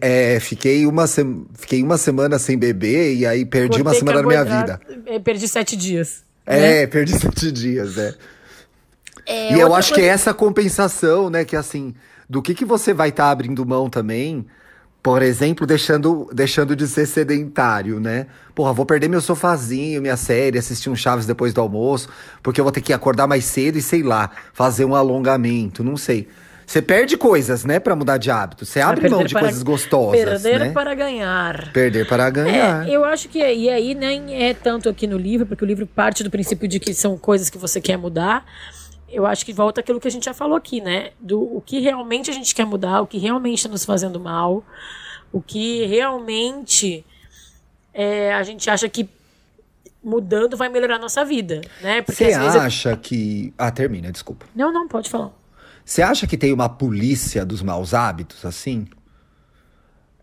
É, 0.00 0.40
fiquei, 0.40 0.86
uma 0.86 1.06
sem- 1.06 1.46
fiquei 1.54 1.82
uma 1.82 1.98
semana 1.98 2.38
sem 2.38 2.56
beber 2.58 3.14
e 3.14 3.26
aí 3.26 3.44
perdi 3.44 3.76
uma 3.82 3.90
Botei 3.92 3.98
semana 4.00 4.22
da 4.22 4.26
minha 4.28 4.44
vida. 4.44 4.80
é, 5.06 5.18
Perdi 5.18 5.46
sete 5.46 5.76
dias. 5.76 6.22
né? 6.46 6.82
É, 6.82 6.86
perdi 6.86 7.12
sete 7.18 7.52
dias, 7.52 7.98
é. 7.98 8.14
É, 9.26 9.54
e 9.54 9.60
eu 9.60 9.74
acho 9.74 9.88
que 9.92 10.00
é 10.00 10.04
coisa- 10.04 10.14
essa 10.14 10.34
compensação, 10.34 11.28
né? 11.28 11.44
Que 11.44 11.56
assim, 11.56 11.94
do 12.28 12.40
que, 12.40 12.54
que 12.54 12.64
você 12.64 12.94
vai 12.94 13.08
estar 13.10 13.30
abrindo 13.30 13.66
mão 13.66 13.90
também. 13.90 14.46
Por 15.02 15.22
exemplo, 15.22 15.64
deixando, 15.68 16.28
deixando 16.32 16.74
de 16.74 16.88
ser 16.88 17.06
sedentário, 17.06 18.00
né? 18.00 18.26
Porra, 18.56 18.72
vou 18.72 18.84
perder 18.84 19.06
meu 19.08 19.20
sofazinho, 19.20 20.02
minha 20.02 20.16
série, 20.16 20.58
assistir 20.58 20.90
um 20.90 20.96
Chaves 20.96 21.26
depois 21.26 21.54
do 21.54 21.60
almoço, 21.60 22.08
porque 22.42 22.60
eu 22.60 22.64
vou 22.64 22.72
ter 22.72 22.80
que 22.80 22.92
acordar 22.92 23.28
mais 23.28 23.44
cedo 23.44 23.78
e, 23.78 23.82
sei 23.82 24.02
lá, 24.02 24.32
fazer 24.52 24.84
um 24.84 24.96
alongamento, 24.96 25.84
não 25.84 25.96
sei. 25.96 26.26
Você 26.66 26.82
perde 26.82 27.16
coisas, 27.16 27.64
né, 27.64 27.78
pra 27.78 27.94
mudar 27.94 28.18
de 28.18 28.28
hábito. 28.28 28.66
Você 28.66 28.80
abre 28.80 29.02
Perder 29.02 29.14
mão 29.16 29.24
de 29.24 29.32
para- 29.32 29.44
coisas 29.44 29.62
gostosas, 29.62 30.42
Perder 30.42 30.58
né? 30.58 30.70
para 30.72 30.94
ganhar. 30.94 31.70
Perder 31.72 32.08
para 32.08 32.28
ganhar. 32.28 32.88
É, 32.88 32.90
eu 32.90 33.04
acho 33.04 33.28
que 33.28 33.38
e 33.38 33.70
aí 33.70 33.94
nem 33.94 34.42
é 34.42 34.52
tanto 34.52 34.88
aqui 34.88 35.06
no 35.06 35.16
livro, 35.16 35.46
porque 35.46 35.62
o 35.64 35.66
livro 35.66 35.86
parte 35.86 36.24
do 36.24 36.30
princípio 36.30 36.66
de 36.66 36.80
que 36.80 36.92
são 36.92 37.16
coisas 37.16 37.48
que 37.48 37.56
você 37.56 37.80
quer 37.80 37.96
mudar. 37.96 38.44
Eu 39.08 39.24
acho 39.24 39.46
que 39.46 39.52
volta 39.52 39.80
aquilo 39.80 40.00
que 40.00 40.08
a 40.08 40.10
gente 40.10 40.24
já 40.24 40.34
falou 40.34 40.56
aqui, 40.56 40.80
né? 40.80 41.10
Do 41.20 41.40
o 41.40 41.60
que 41.64 41.78
realmente 41.78 42.28
a 42.30 42.34
gente 42.34 42.52
quer 42.52 42.66
mudar, 42.66 43.00
o 43.00 43.06
que 43.06 43.16
realmente 43.18 43.58
está 43.58 43.68
nos 43.68 43.84
fazendo 43.84 44.18
mal, 44.18 44.64
o 45.32 45.40
que 45.40 45.86
realmente 45.86 47.04
é, 47.94 48.34
a 48.34 48.42
gente 48.42 48.68
acha 48.68 48.88
que 48.88 49.08
mudando 50.02 50.56
vai 50.56 50.68
melhorar 50.68 50.96
a 50.96 50.98
nossa 50.98 51.24
vida, 51.24 51.60
né? 51.80 52.02
Porque 52.02 52.24
Você 52.24 52.34
acha 52.34 52.96
que. 52.96 53.54
Ah, 53.56 53.70
termina, 53.70 54.10
desculpa. 54.10 54.46
Não, 54.54 54.72
não, 54.72 54.88
pode 54.88 55.08
falar. 55.08 55.30
Você 55.86 56.02
acha 56.02 56.26
que 56.26 56.36
tem 56.36 56.52
uma 56.52 56.68
polícia 56.68 57.44
dos 57.46 57.62
maus 57.62 57.94
hábitos, 57.94 58.44
assim? 58.44 58.88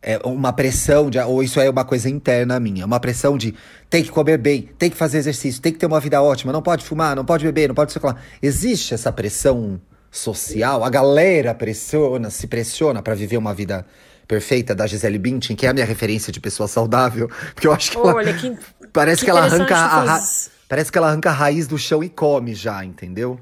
É 0.02 0.20
uma 0.26 0.52
pressão 0.52 1.10
de. 1.10 1.18
Ou 1.20 1.42
isso 1.42 1.62
é 1.62 1.70
uma 1.70 1.86
coisa 1.86 2.10
interna 2.10 2.60
minha? 2.60 2.86
Uma 2.86 3.00
pressão 3.00 3.38
de 3.38 3.56
tem 3.90 4.04
que 4.04 4.12
comer 4.12 4.38
bem, 4.38 4.70
tem 4.78 4.90
que 4.90 4.98
fazer 4.98 5.20
exercício, 5.20 5.62
tem 5.62 5.72
que 5.72 5.80
ter 5.80 5.86
uma 5.86 6.02
vida 6.02 6.22
ótima, 6.22 6.52
não 6.52 6.62
pode 6.62 6.84
fumar, 6.84 7.16
não 7.16 7.24
pode 7.24 7.46
beber, 7.46 7.70
não 7.70 7.76
pode 7.76 7.98
lá. 8.04 8.18
Existe 8.42 8.94
essa 8.94 9.14
pressão 9.14 9.80
social? 10.12 10.84
A 10.84 10.90
galera 10.90 11.54
pressiona, 11.56 12.30
se 12.30 12.48
pressiona 12.48 13.02
pra 13.02 13.16
viver 13.16 13.38
uma 13.38 13.54
vida 13.54 13.86
perfeita 14.28 14.76
da 14.76 14.86
Gisele 14.86 15.18
Bündchen, 15.18 15.56
que 15.56 15.66
é 15.66 15.70
a 15.70 15.74
minha 15.74 15.86
referência 15.86 16.34
de 16.34 16.42
pessoa 16.42 16.68
saudável, 16.68 17.30
porque 17.56 17.68
eu 17.68 17.72
acho 17.72 17.92
que 17.92 17.98
ela 17.98 18.14
Olha, 18.14 18.34
que- 18.34 18.58
parece 18.92 19.20
que 19.20 19.26
que, 19.26 19.32
ela 19.32 19.46
arranca 19.46 19.76
a, 19.78 20.04
ra- 20.04 20.24
parece 20.68 20.92
que 20.92 20.98
ela 20.98 21.08
arranca 21.08 21.30
a 21.30 21.34
raiz 21.34 21.66
do 21.68 21.78
chão 21.78 22.04
e 22.04 22.10
come 22.10 22.54
já, 22.54 22.84
entendeu? 22.84 23.40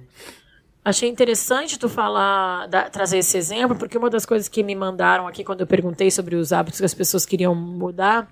Achei 0.83 1.07
interessante 1.09 1.77
tu 1.77 1.87
falar, 1.87 2.67
da- 2.67 2.89
trazer 2.89 3.19
esse 3.19 3.37
exemplo, 3.37 3.77
porque 3.77 3.97
uma 3.97 4.09
das 4.09 4.25
coisas 4.25 4.47
que 4.47 4.63
me 4.63 4.73
mandaram 4.73 5.27
aqui 5.27 5.43
quando 5.43 5.61
eu 5.61 5.67
perguntei 5.67 6.09
sobre 6.09 6.35
os 6.35 6.51
hábitos 6.51 6.79
que 6.79 6.85
as 6.85 6.93
pessoas 6.93 7.23
queriam 7.25 7.53
mudar, 7.53 8.27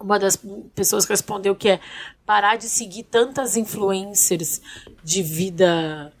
uma 0.00 0.18
das 0.18 0.38
pessoas 0.74 1.04
respondeu 1.04 1.54
que 1.56 1.68
é 1.68 1.80
parar 2.24 2.56
de 2.56 2.64
seguir 2.68 3.02
tantas 3.04 3.56
influencers 3.56 4.60
de 5.02 5.22
vida 5.22 6.12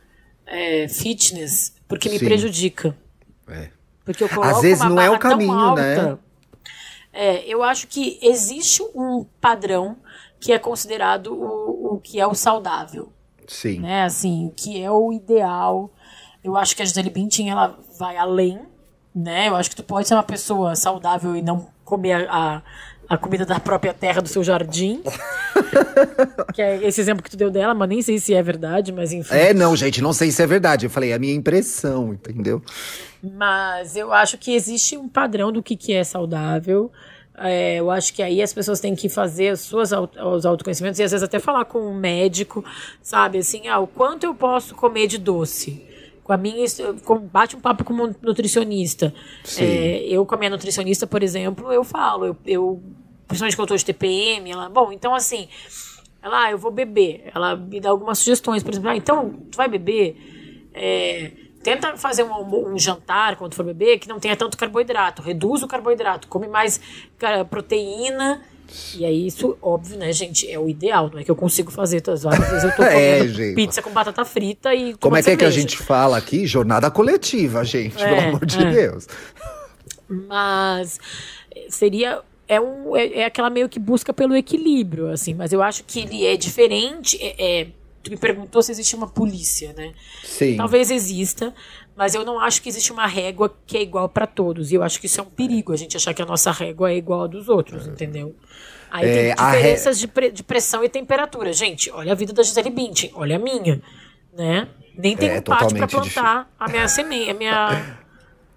é, 0.46 0.88
fitness, 0.88 1.74
porque 1.86 2.08
me 2.08 2.18
Sim. 2.18 2.24
prejudica. 2.24 2.96
É. 3.46 3.68
Porque 4.04 4.24
eu 4.24 4.28
coloco 4.28 4.56
Às 4.56 4.60
vezes 4.62 4.80
uma 4.82 4.90
não 4.90 5.00
é 5.02 5.08
o 5.08 5.12
barra 5.12 5.20
tão 5.20 5.30
caminho, 5.30 5.52
alta. 5.52 5.82
né? 6.12 6.18
É, 7.12 7.46
eu 7.46 7.62
acho 7.62 7.86
que 7.86 8.18
existe 8.20 8.82
um 8.94 9.24
padrão 9.40 9.96
que 10.40 10.52
é 10.52 10.58
considerado 10.58 11.28
o, 11.32 11.94
o 11.94 12.00
que 12.00 12.18
é 12.20 12.26
o 12.26 12.34
saudável, 12.34 13.12
Sim. 13.46 13.80
né? 13.80 14.04
Assim, 14.04 14.46
o 14.46 14.50
que 14.50 14.80
é 14.82 14.90
o 14.90 15.12
ideal. 15.12 15.90
Eu 16.42 16.56
acho 16.56 16.76
que 16.76 16.82
a 16.82 16.84
Gisele 16.84 17.10
Bündchen, 17.10 17.50
ela 17.50 17.78
vai 17.98 18.16
além, 18.16 18.60
né? 19.14 19.48
Eu 19.48 19.56
acho 19.56 19.70
que 19.70 19.76
tu 19.76 19.82
pode 19.82 20.06
ser 20.06 20.14
uma 20.14 20.22
pessoa 20.22 20.76
saudável 20.76 21.34
e 21.34 21.42
não 21.42 21.68
comer 21.84 22.28
a, 22.28 22.32
a, 23.08 23.14
a 23.14 23.18
comida 23.18 23.46
da 23.46 23.58
própria 23.60 23.94
terra 23.94 24.20
do 24.20 24.28
seu 24.28 24.44
jardim. 24.44 25.02
que 26.52 26.60
é 26.60 26.86
esse 26.86 27.00
exemplo 27.00 27.22
que 27.22 27.30
tu 27.30 27.36
deu 27.36 27.50
dela, 27.50 27.74
mas 27.74 27.88
nem 27.88 28.02
sei 28.02 28.18
se 28.18 28.34
é 28.34 28.42
verdade, 28.42 28.92
mas 28.92 29.12
enfim. 29.12 29.34
É, 29.34 29.54
não, 29.54 29.74
gente, 29.74 30.02
não 30.02 30.12
sei 30.12 30.30
se 30.30 30.42
é 30.42 30.46
verdade. 30.46 30.86
Eu 30.86 30.90
falei, 30.90 31.12
é 31.12 31.14
a 31.14 31.18
minha 31.18 31.34
impressão, 31.34 32.12
entendeu? 32.12 32.62
Mas 33.22 33.96
eu 33.96 34.12
acho 34.12 34.36
que 34.36 34.54
existe 34.54 34.96
um 34.96 35.08
padrão 35.08 35.50
do 35.50 35.62
que, 35.62 35.76
que 35.76 35.94
é 35.94 36.04
saudável. 36.04 36.92
É, 37.36 37.76
eu 37.80 37.90
acho 37.90 38.14
que 38.14 38.22
aí 38.22 38.40
as 38.40 38.52
pessoas 38.52 38.78
têm 38.78 38.94
que 38.94 39.08
fazer 39.08 39.56
suas 39.56 39.92
au- 39.92 40.08
os 40.34 40.46
autoconhecimentos 40.46 41.00
e 41.00 41.02
às 41.02 41.10
vezes 41.10 41.24
até 41.24 41.40
falar 41.40 41.64
com 41.64 41.80
um 41.80 41.94
médico, 41.94 42.64
sabe? 43.02 43.38
Assim, 43.38 43.66
ah, 43.66 43.80
o 43.80 43.86
quanto 43.88 44.24
eu 44.24 44.34
posso 44.34 44.74
comer 44.74 45.06
de 45.08 45.18
doce? 45.18 45.84
Com 46.22 46.32
a 46.32 46.36
minha, 46.36 46.64
com- 47.04 47.18
bate 47.18 47.56
um 47.56 47.60
papo 47.60 47.82
com 47.84 47.92
um 47.92 48.14
nutricionista. 48.22 49.12
É, 49.58 50.06
eu, 50.08 50.24
com 50.24 50.34
a 50.34 50.38
minha 50.38 50.50
nutricionista, 50.50 51.06
por 51.08 51.22
exemplo, 51.22 51.72
eu 51.72 51.82
falo, 51.82 52.24
eu, 52.26 52.36
eu 52.46 52.82
principalmente 53.26 53.56
quando 53.56 53.66
eu 53.70 53.74
tô 53.74 53.76
de 53.76 53.84
TPM, 53.84 54.50
ela, 54.52 54.68
bom, 54.68 54.92
então 54.92 55.12
assim, 55.14 55.48
ela, 56.22 56.44
ah, 56.44 56.50
eu 56.52 56.56
vou 56.58 56.70
beber. 56.70 57.30
Ela 57.34 57.56
me 57.56 57.80
dá 57.80 57.90
algumas 57.90 58.18
sugestões, 58.18 58.62
por 58.62 58.70
exemplo, 58.72 58.90
ah, 58.90 58.96
então, 58.96 59.30
tu 59.50 59.56
vai 59.56 59.68
beber? 59.68 60.16
É, 60.72 61.32
tenta 61.64 61.96
fazer 61.96 62.22
um, 62.22 62.72
um 62.74 62.78
jantar 62.78 63.34
quando 63.36 63.54
for 63.54 63.64
beber 63.64 63.98
que 63.98 64.08
não 64.08 64.20
tenha 64.20 64.36
tanto 64.36 64.56
carboidrato. 64.56 65.22
Reduz 65.22 65.62
o 65.62 65.66
carboidrato, 65.66 66.28
come 66.28 66.46
mais 66.46 66.80
proteína. 67.50 68.42
E 68.96 69.04
aí, 69.04 69.26
isso, 69.26 69.56
óbvio, 69.60 69.98
né, 69.98 70.12
gente, 70.12 70.50
é 70.50 70.58
o 70.58 70.68
ideal. 70.68 71.10
Não 71.12 71.18
é 71.20 71.24
que 71.24 71.30
eu 71.30 71.36
consigo 71.36 71.70
fazer 71.70 72.00
todas 72.00 72.22
várias 72.22 72.48
vezes. 72.48 72.64
Eu 72.64 72.76
tô 72.76 72.82
É, 72.84 73.18
comendo 73.18 73.34
gente. 73.34 73.54
pizza 73.54 73.82
com 73.82 73.90
batata 73.90 74.24
frita 74.24 74.74
e 74.74 74.94
Como 74.94 75.16
é 75.16 75.22
que 75.22 75.30
é 75.30 75.36
que 75.36 75.44
a 75.44 75.50
gente 75.50 75.76
fala 75.76 76.16
aqui? 76.16 76.46
Jornada 76.46 76.90
coletiva, 76.90 77.64
gente, 77.64 78.02
É, 78.02 78.08
pelo 78.14 78.28
amor 78.28 78.46
de 78.46 78.58
é. 78.62 78.70
Deus. 78.70 79.06
Mas 80.08 80.98
seria. 81.68 82.20
É, 82.46 82.60
um, 82.60 82.94
é, 82.96 83.20
é 83.20 83.24
aquela 83.24 83.48
meio 83.48 83.68
que 83.68 83.78
busca 83.78 84.12
pelo 84.12 84.36
equilíbrio, 84.36 85.10
assim. 85.10 85.32
Mas 85.34 85.52
eu 85.52 85.62
acho 85.62 85.82
que 85.84 86.00
ele 86.00 86.26
é 86.26 86.36
diferente. 86.36 87.18
É, 87.20 87.60
é- 87.62 87.66
tu 88.04 88.10
me 88.10 88.16
perguntou 88.16 88.62
se 88.62 88.70
existe 88.70 88.94
uma 88.94 89.08
polícia, 89.08 89.72
né? 89.76 89.92
Sim. 90.22 90.56
Talvez 90.56 90.90
exista, 90.90 91.52
mas 91.96 92.14
eu 92.14 92.24
não 92.24 92.38
acho 92.38 92.62
que 92.62 92.68
existe 92.68 92.92
uma 92.92 93.06
régua 93.06 93.52
que 93.66 93.76
é 93.76 93.82
igual 93.82 94.08
para 94.08 94.26
todos. 94.26 94.70
E 94.70 94.74
eu 94.76 94.82
acho 94.82 95.00
que 95.00 95.06
isso 95.06 95.20
é 95.20 95.22
um 95.22 95.26
perigo, 95.26 95.72
a 95.72 95.76
gente 95.76 95.96
achar 95.96 96.12
que 96.14 96.22
a 96.22 96.26
nossa 96.26 96.50
régua 96.52 96.92
é 96.92 96.96
igual 96.96 97.24
a 97.24 97.26
dos 97.26 97.48
outros, 97.48 97.86
entendeu? 97.86 98.34
Aí 98.90 99.08
É, 99.08 99.34
tem 99.34 99.44
diferenças 99.46 99.98
de, 99.98 100.06
pre- 100.06 100.30
de 100.30 100.42
pressão 100.44 100.84
e 100.84 100.88
temperatura. 100.88 101.52
Gente, 101.52 101.90
olha 101.90 102.12
a 102.12 102.14
vida 102.14 102.32
da 102.32 102.42
Gisele 102.44 102.70
Bündchen, 102.70 103.10
olha 103.14 103.36
a 103.36 103.38
minha, 103.38 103.82
né? 104.36 104.68
Nem 104.96 105.16
tem 105.16 105.30
É 105.30 105.38
um 105.38 105.42
pátio 105.42 105.76
para 105.76 105.88
plantar 105.88 106.54
a 106.60 106.68
minha 106.68 106.86
semente, 106.86 107.30
a 107.30 107.34
minha... 107.34 107.96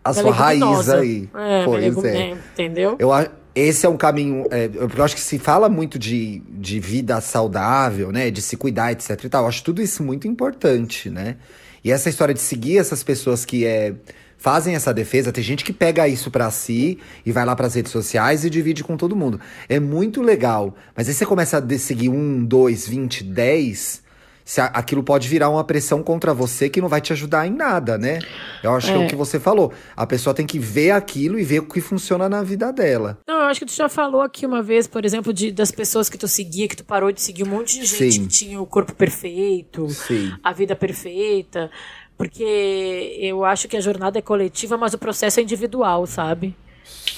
A 0.04 0.14
sua 0.14 0.32
raiz 0.32 0.88
aí. 0.90 1.28
É, 1.36 1.66
pois 1.66 1.98
é. 2.06 2.14
né, 2.14 2.42
Entendeu? 2.54 2.96
Eu, 2.98 3.12
a- 3.12 3.28
esse 3.60 3.86
é 3.86 3.90
um 3.90 3.98
caminho. 3.98 4.46
é, 4.52 4.70
eu, 4.74 5.04
acho 5.04 5.16
que 5.16 5.22
se 5.22 5.40
fala 5.40 5.68
muito 5.68 5.98
de, 5.98 6.42
de 6.48 6.80
vida 6.80 7.20
saudável, 7.22 8.12
né? 8.12 8.30
De 8.30 8.42
se 8.42 8.56
cuidar, 8.56 8.92
etc 8.92 9.24
e 9.24 9.30
tal. 9.30 9.44
Eu 9.44 9.48
acho 9.48 9.64
tudo 9.64 9.82
isso 9.82 10.04
muito 10.04 10.28
importante, 10.28 11.10
né? 11.10 11.38
E 11.84 11.92
essa 11.92 12.10
história 12.10 12.34
de 12.34 12.42
seguir 12.42 12.78
essas 12.78 13.04
pessoas 13.04 13.46
que 13.46 13.66
é, 13.66 13.94
fazem 14.38 14.76
essa 14.76 14.94
defesa, 14.94 15.32
tem 15.32 15.44
gente 15.44 15.64
que 15.64 15.74
pega 15.74 16.08
isso 16.08 16.30
pra 16.30 16.52
si 16.52 17.00
e 17.26 17.32
vai 17.32 17.46
lá 17.46 17.56
pras 17.56 17.74
redes 17.76 17.92
sociais 17.92 18.46
e 18.46 18.50
divide 18.50 18.84
com 18.84 18.96
todo 18.96 19.16
mundo. 19.16 19.40
É 19.68 19.80
muito 19.80 20.22
legal. 20.22 20.76
Mas 20.96 21.08
aí 21.08 21.14
você 21.14 21.26
começa 21.26 21.58
a 21.58 21.78
seguir 21.78 22.10
um, 22.10 22.44
dois, 22.44 22.88
vinte, 22.88 23.24
dez. 23.24 24.04
Se 24.50 24.62
aquilo 24.62 25.04
pode 25.04 25.28
virar 25.28 25.50
uma 25.50 25.62
pressão 25.66 26.02
contra 26.02 26.34
você 26.34 26.70
que 26.70 26.80
não 26.80 26.88
vai 26.88 27.02
te 27.02 27.12
ajudar 27.12 27.46
em 27.46 27.50
nada, 27.52 27.98
né? 27.98 28.20
Eu 28.64 28.74
acho 28.74 28.88
que 28.88 28.94
é 28.98 29.02
É. 29.02 29.06
o 29.06 29.10
que 29.10 29.16
você 29.16 29.42
falou. 29.42 29.74
A 29.94 30.08
pessoa 30.08 30.34
tem 30.34 30.48
que 30.48 30.58
ver 30.58 30.92
aquilo 30.92 31.38
e 31.38 31.44
ver 31.44 31.60
o 31.60 31.68
que 31.68 31.82
funciona 31.82 32.30
na 32.30 32.42
vida 32.42 32.72
dela. 32.72 33.18
Não, 33.28 33.36
eu 33.42 33.46
acho 33.48 33.60
que 33.60 33.66
tu 33.66 33.74
já 33.74 33.90
falou 33.90 34.22
aqui 34.22 34.46
uma 34.46 34.64
vez, 34.64 34.88
por 34.88 35.04
exemplo, 35.04 35.34
de, 35.34 35.52
das 35.52 35.70
pessoas 35.70 36.08
que 36.08 36.18
tu 36.18 36.30
seguia, 36.30 36.66
que 36.70 36.78
tu 36.78 36.86
parou 36.86 37.12
de 37.12 37.20
seguir 37.20 37.44
um 37.44 37.48
monte 37.50 37.78
de 37.78 37.86
gente 37.86 38.14
Sim. 38.14 38.22
que 38.22 38.28
tinha 38.30 38.62
o 38.62 38.66
corpo 38.66 38.96
perfeito, 38.96 39.90
Sim. 39.90 40.32
a 40.42 40.54
vida 40.54 40.78
perfeita. 40.78 41.70
Porque 42.18 43.18
eu 43.20 43.44
acho 43.44 43.68
que 43.68 43.76
a 43.76 43.82
jornada 43.82 44.18
é 44.18 44.22
coletiva, 44.22 44.78
mas 44.78 44.94
o 44.94 44.98
processo 44.98 45.42
é 45.42 45.44
individual, 45.44 46.08
sabe? 46.08 46.56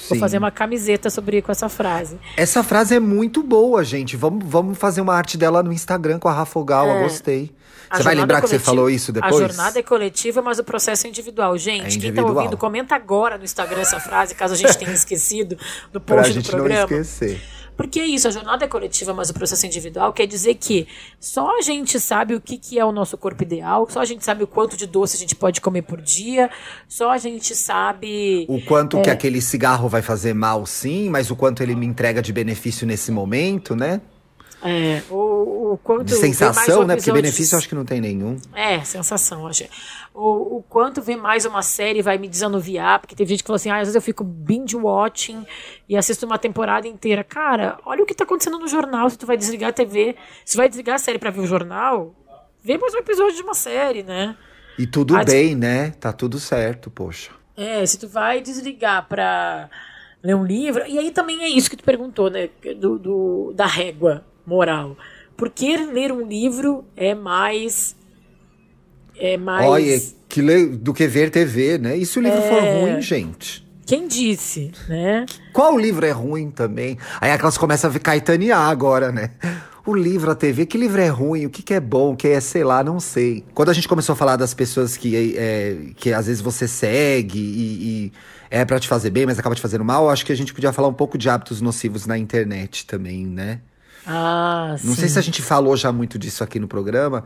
Vou 0.08 0.16
Sim. 0.16 0.20
fazer 0.20 0.38
uma 0.38 0.50
camiseta 0.50 1.08
sobre 1.08 1.40
com 1.40 1.52
essa 1.52 1.68
frase. 1.68 2.18
Essa 2.36 2.62
frase 2.64 2.94
é 2.96 3.00
muito 3.00 3.42
boa, 3.44 3.84
gente. 3.84 4.16
Vamos, 4.16 4.44
vamos 4.44 4.76
fazer 4.76 5.00
uma 5.00 5.14
arte 5.14 5.36
dela 5.38 5.62
no 5.62 5.72
Instagram 5.72 6.18
com 6.18 6.28
a 6.28 6.32
Rafa 6.32 6.58
Ogawa, 6.58 6.92
É. 6.94 7.02
gostei. 7.04 7.52
A 7.88 7.96
Você 7.96 8.02
vai 8.04 8.14
lembrar 8.14 8.40
que 8.40 8.48
você 8.48 8.58
falou 8.58 8.88
isso 8.88 9.12
depois? 9.12 9.34
A 9.34 9.38
jornada 9.38 9.78
é 9.78 9.82
coletiva, 9.82 10.40
mas 10.42 10.58
o 10.60 10.64
processo 10.64 11.06
é 11.06 11.10
individual. 11.10 11.56
Gente, 11.58 11.80
É 11.80 11.82
quem 11.82 11.90
tá 11.90 11.96
individual. 12.08 12.36
ouvindo, 12.36 12.56
comenta 12.56 12.94
agora 12.94 13.36
no 13.38 13.42
Instagram 13.44 13.80
essa 13.80 13.98
frase, 14.00 14.34
caso 14.34 14.54
a 14.54 14.56
gente 14.56 14.76
tenha 14.78 14.90
esquecido 14.94 15.56
do 15.92 16.00
Pra 16.00 16.16
post 16.18 16.32
do 16.32 16.34
gente 16.34 16.52
não 16.52 16.58
programa. 16.60 16.82
esquecer. 16.84 17.40
Porque 17.80 17.98
é 17.98 18.04
isso, 18.04 18.28
a 18.28 18.30
jornada 18.30 18.62
é 18.62 18.68
coletiva, 18.68 19.14
mas 19.14 19.30
o 19.30 19.32
processo 19.32 19.64
individual 19.64 20.12
quer 20.12 20.26
dizer 20.26 20.56
que 20.56 20.86
só 21.18 21.56
a 21.56 21.62
gente 21.62 21.98
sabe 21.98 22.34
o 22.34 22.40
que, 22.40 22.58
que 22.58 22.78
é 22.78 22.84
o 22.84 22.92
nosso 22.92 23.16
corpo 23.16 23.42
ideal, 23.42 23.88
só 23.88 24.00
a 24.00 24.04
gente 24.04 24.22
sabe 24.22 24.44
o 24.44 24.46
quanto 24.46 24.76
de 24.76 24.86
doce 24.86 25.16
a 25.16 25.18
gente 25.18 25.34
pode 25.34 25.62
comer 25.62 25.80
por 25.80 25.98
dia, 25.98 26.50
só 26.86 27.10
a 27.10 27.16
gente 27.16 27.56
sabe. 27.56 28.44
O 28.50 28.60
quanto 28.60 28.98
É. 28.98 29.00
que 29.00 29.08
aquele 29.08 29.40
cigarro 29.40 29.88
vai 29.88 30.02
fazer 30.02 30.34
mal, 30.34 30.66
sim, 30.66 31.08
mas 31.08 31.30
o 31.30 31.36
quanto 31.36 31.62
ele 31.62 31.74
me 31.74 31.86
entrega 31.86 32.20
de 32.20 32.34
benefício 32.34 32.86
nesse 32.86 33.10
momento, 33.10 33.74
né? 33.74 34.02
É, 34.62 35.02
o, 35.10 35.72
o 35.72 35.78
quanto. 35.82 36.04
De 36.04 36.14
sensação, 36.16 36.84
né? 36.84 36.94
Porque 36.96 37.10
benefício 37.12 37.54
eu 37.54 37.58
acho 37.58 37.68
que 37.68 37.74
não 37.74 37.84
tem 37.84 38.00
nenhum. 38.00 38.36
É, 38.54 38.80
sensação, 38.80 39.46
acho. 39.46 39.64
O, 40.14 40.58
o 40.58 40.62
quanto 40.68 41.00
ver 41.00 41.16
mais 41.16 41.44
uma 41.46 41.62
série 41.62 42.02
vai 42.02 42.18
me 42.18 42.28
desanuviar, 42.28 43.00
porque 43.00 43.14
teve 43.14 43.30
gente 43.30 43.42
que 43.42 43.46
falou 43.46 43.56
assim, 43.56 43.70
ah, 43.70 43.76
às 43.76 43.80
vezes 43.82 43.94
eu 43.94 44.02
fico 44.02 44.22
binge 44.22 44.76
watching 44.76 45.46
e 45.88 45.96
assisto 45.96 46.26
uma 46.26 46.38
temporada 46.38 46.86
inteira. 46.86 47.24
Cara, 47.24 47.78
olha 47.86 48.02
o 48.02 48.06
que 48.06 48.14
tá 48.14 48.24
acontecendo 48.24 48.58
no 48.58 48.68
jornal, 48.68 49.08
se 49.08 49.16
tu 49.16 49.26
vai 49.26 49.36
desligar 49.36 49.70
a 49.70 49.72
TV, 49.72 50.14
se 50.44 50.56
vai 50.56 50.68
desligar 50.68 50.96
a 50.96 50.98
série 50.98 51.18
pra 51.18 51.30
ver 51.30 51.40
o 51.40 51.46
jornal, 51.46 52.14
vê 52.62 52.76
mais 52.76 52.92
um 52.94 52.98
episódio 52.98 53.36
de 53.36 53.42
uma 53.42 53.54
série, 53.54 54.02
né? 54.02 54.36
E 54.78 54.86
tudo 54.86 55.16
Ah, 55.16 55.24
bem, 55.24 55.54
né? 55.54 55.90
Tá 55.98 56.12
tudo 56.12 56.38
certo, 56.38 56.90
poxa. 56.90 57.30
É, 57.56 57.84
se 57.86 57.98
tu 57.98 58.08
vai 58.08 58.40
desligar 58.40 59.06
pra 59.08 59.70
ler 60.22 60.34
um 60.34 60.44
livro, 60.44 60.84
e 60.86 60.98
aí 60.98 61.10
também 61.10 61.42
é 61.44 61.48
isso 61.48 61.70
que 61.70 61.76
tu 61.76 61.84
perguntou, 61.84 62.30
né, 62.30 62.50
do, 62.78 62.98
do- 62.98 63.52
da 63.54 63.64
régua 63.66 64.24
moral. 64.50 64.96
Por 65.36 65.48
que 65.48 65.76
ler 65.76 66.10
um 66.12 66.26
livro 66.26 66.84
é 66.96 67.14
mais... 67.14 67.96
É 69.16 69.36
mais... 69.36 69.66
Olha, 69.66 70.00
que 70.28 70.42
le- 70.42 70.66
do 70.76 70.92
que 70.92 71.06
ver 71.06 71.30
TV, 71.30 71.78
né? 71.78 71.96
E 71.96 72.04
se 72.04 72.18
o 72.18 72.22
livro 72.22 72.40
for 72.42 72.58
É. 72.62 72.80
ruim, 72.80 73.00
gente? 73.00 73.66
Quem 73.86 74.06
disse, 74.06 74.70
né? 74.88 75.26
Qual 75.52 75.76
livro 75.78 76.04
é 76.06 76.10
ruim 76.12 76.50
também? 76.50 76.96
Aí 77.20 77.30
aquelas 77.32 77.58
começam 77.58 77.90
a 77.90 77.98
caetanear 77.98 78.68
agora, 78.68 79.10
né? 79.12 79.30
O 79.84 79.94
livro, 79.94 80.30
a 80.30 80.34
TV, 80.34 80.66
que 80.66 80.78
livro 80.78 81.00
é 81.00 81.08
ruim? 81.08 81.46
O 81.46 81.50
que, 81.50 81.62
que 81.62 81.74
é 81.74 81.80
bom? 81.80 82.12
O 82.12 82.16
que 82.16 82.28
é, 82.28 82.38
sei 82.40 82.62
lá, 82.62 82.84
não 82.84 83.00
sei. 83.00 83.44
Quando 83.54 83.70
a 83.70 83.72
gente 83.72 83.88
começou 83.88 84.12
a 84.12 84.16
falar 84.16 84.36
das 84.36 84.54
pessoas 84.54 84.96
que, 84.96 85.36
é, 85.36 85.76
que 85.96 86.12
às 86.12 86.26
vezes 86.26 86.40
você 86.42 86.68
segue 86.68 87.38
e, 87.40 87.82
e 88.06 88.12
é 88.50 88.64
pra 88.64 88.78
te 88.78 88.86
fazer 88.86 89.10
bem, 89.10 89.26
mas 89.26 89.38
acaba 89.38 89.54
te 89.54 89.60
fazendo 89.60 89.84
mal, 89.84 90.08
acho 90.10 90.24
que 90.24 90.32
a 90.32 90.36
gente 90.36 90.52
podia 90.54 90.72
falar 90.72 90.86
um 90.88 90.92
pouco 90.94 91.16
de 91.18 91.28
hábitos 91.28 91.60
nocivos 91.60 92.06
na 92.06 92.16
internet 92.16 92.86
também, 92.86 93.26
né? 93.26 93.60
Ah, 94.12 94.74
Não 94.82 94.94
sei 94.96 95.08
se 95.08 95.18
a 95.18 95.22
gente 95.22 95.40
falou 95.40 95.76
já 95.76 95.92
muito 95.92 96.18
disso 96.18 96.42
aqui 96.42 96.58
no 96.58 96.66
programa, 96.66 97.24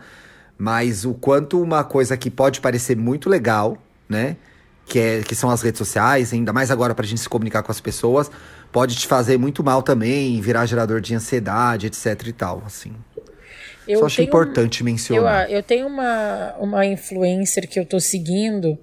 mas 0.59 1.07
o 1.07 1.15
quanto 1.15 1.61
uma 1.63 1.83
coisa 1.83 2.15
que 2.15 2.31
pode 2.31 2.61
parecer 2.61 2.95
muito 2.95 3.31
legal, 3.31 3.79
né? 4.07 4.37
Que, 4.85 4.99
é, 4.99 5.23
que 5.23 5.35
são 5.35 5.49
as 5.49 5.63
redes 5.63 5.79
sociais, 5.79 6.35
ainda 6.35 6.53
mais 6.53 6.71
agora 6.71 6.95
pra 6.95 7.07
gente 7.07 7.23
se 7.23 7.29
comunicar 7.29 7.63
com 7.63 7.73
as 7.73 7.81
pessoas, 7.81 8.31
pode 8.71 8.97
te 8.97 9.07
fazer 9.07 9.39
muito 9.39 9.65
mal 9.65 9.83
também, 9.83 10.39
virar 10.43 10.67
gerador 10.67 11.01
de 11.01 11.15
ansiedade, 11.15 11.87
etc 11.87 12.21
e 12.27 12.33
tal, 12.35 12.63
assim. 12.67 12.93
Eu 13.89 14.01
Só 14.01 14.07
acho 14.07 14.21
importante 14.21 14.81
Eu, 14.81 14.85
mencionar. 14.85 15.51
eu 15.51 15.63
tenho 15.63 15.87
uma, 15.87 16.55
uma 16.59 16.85
influencer 16.85 17.67
que 17.67 17.81
eu 17.81 17.87
tô 17.87 17.99
seguindo, 17.99 18.79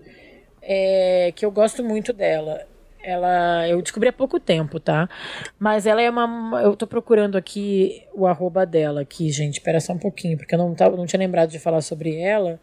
é, 0.59 1.31
que 1.35 1.45
eu 1.45 1.51
gosto 1.51 1.83
muito 1.83 2.11
dela. 2.13 2.61
Ela, 3.03 3.67
eu 3.67 3.81
descobri 3.81 4.09
há 4.09 4.13
pouco 4.13 4.39
tempo, 4.39 4.79
tá? 4.79 5.09
Mas 5.57 5.85
ela 5.85 6.01
é 6.01 6.09
uma. 6.09 6.61
Eu 6.61 6.75
tô 6.75 6.85
procurando 6.85 7.37
aqui 7.37 8.03
o 8.13 8.27
arroba 8.27 8.65
dela 8.65 9.01
aqui, 9.01 9.31
gente. 9.31 9.55
Espera 9.55 9.79
só 9.79 9.93
um 9.93 9.97
pouquinho, 9.97 10.37
porque 10.37 10.53
eu 10.53 10.59
não, 10.59 10.73
tava, 10.75 10.95
não 10.95 11.05
tinha 11.05 11.19
lembrado 11.19 11.49
de 11.49 11.59
falar 11.59 11.81
sobre 11.81 12.15
ela. 12.19 12.59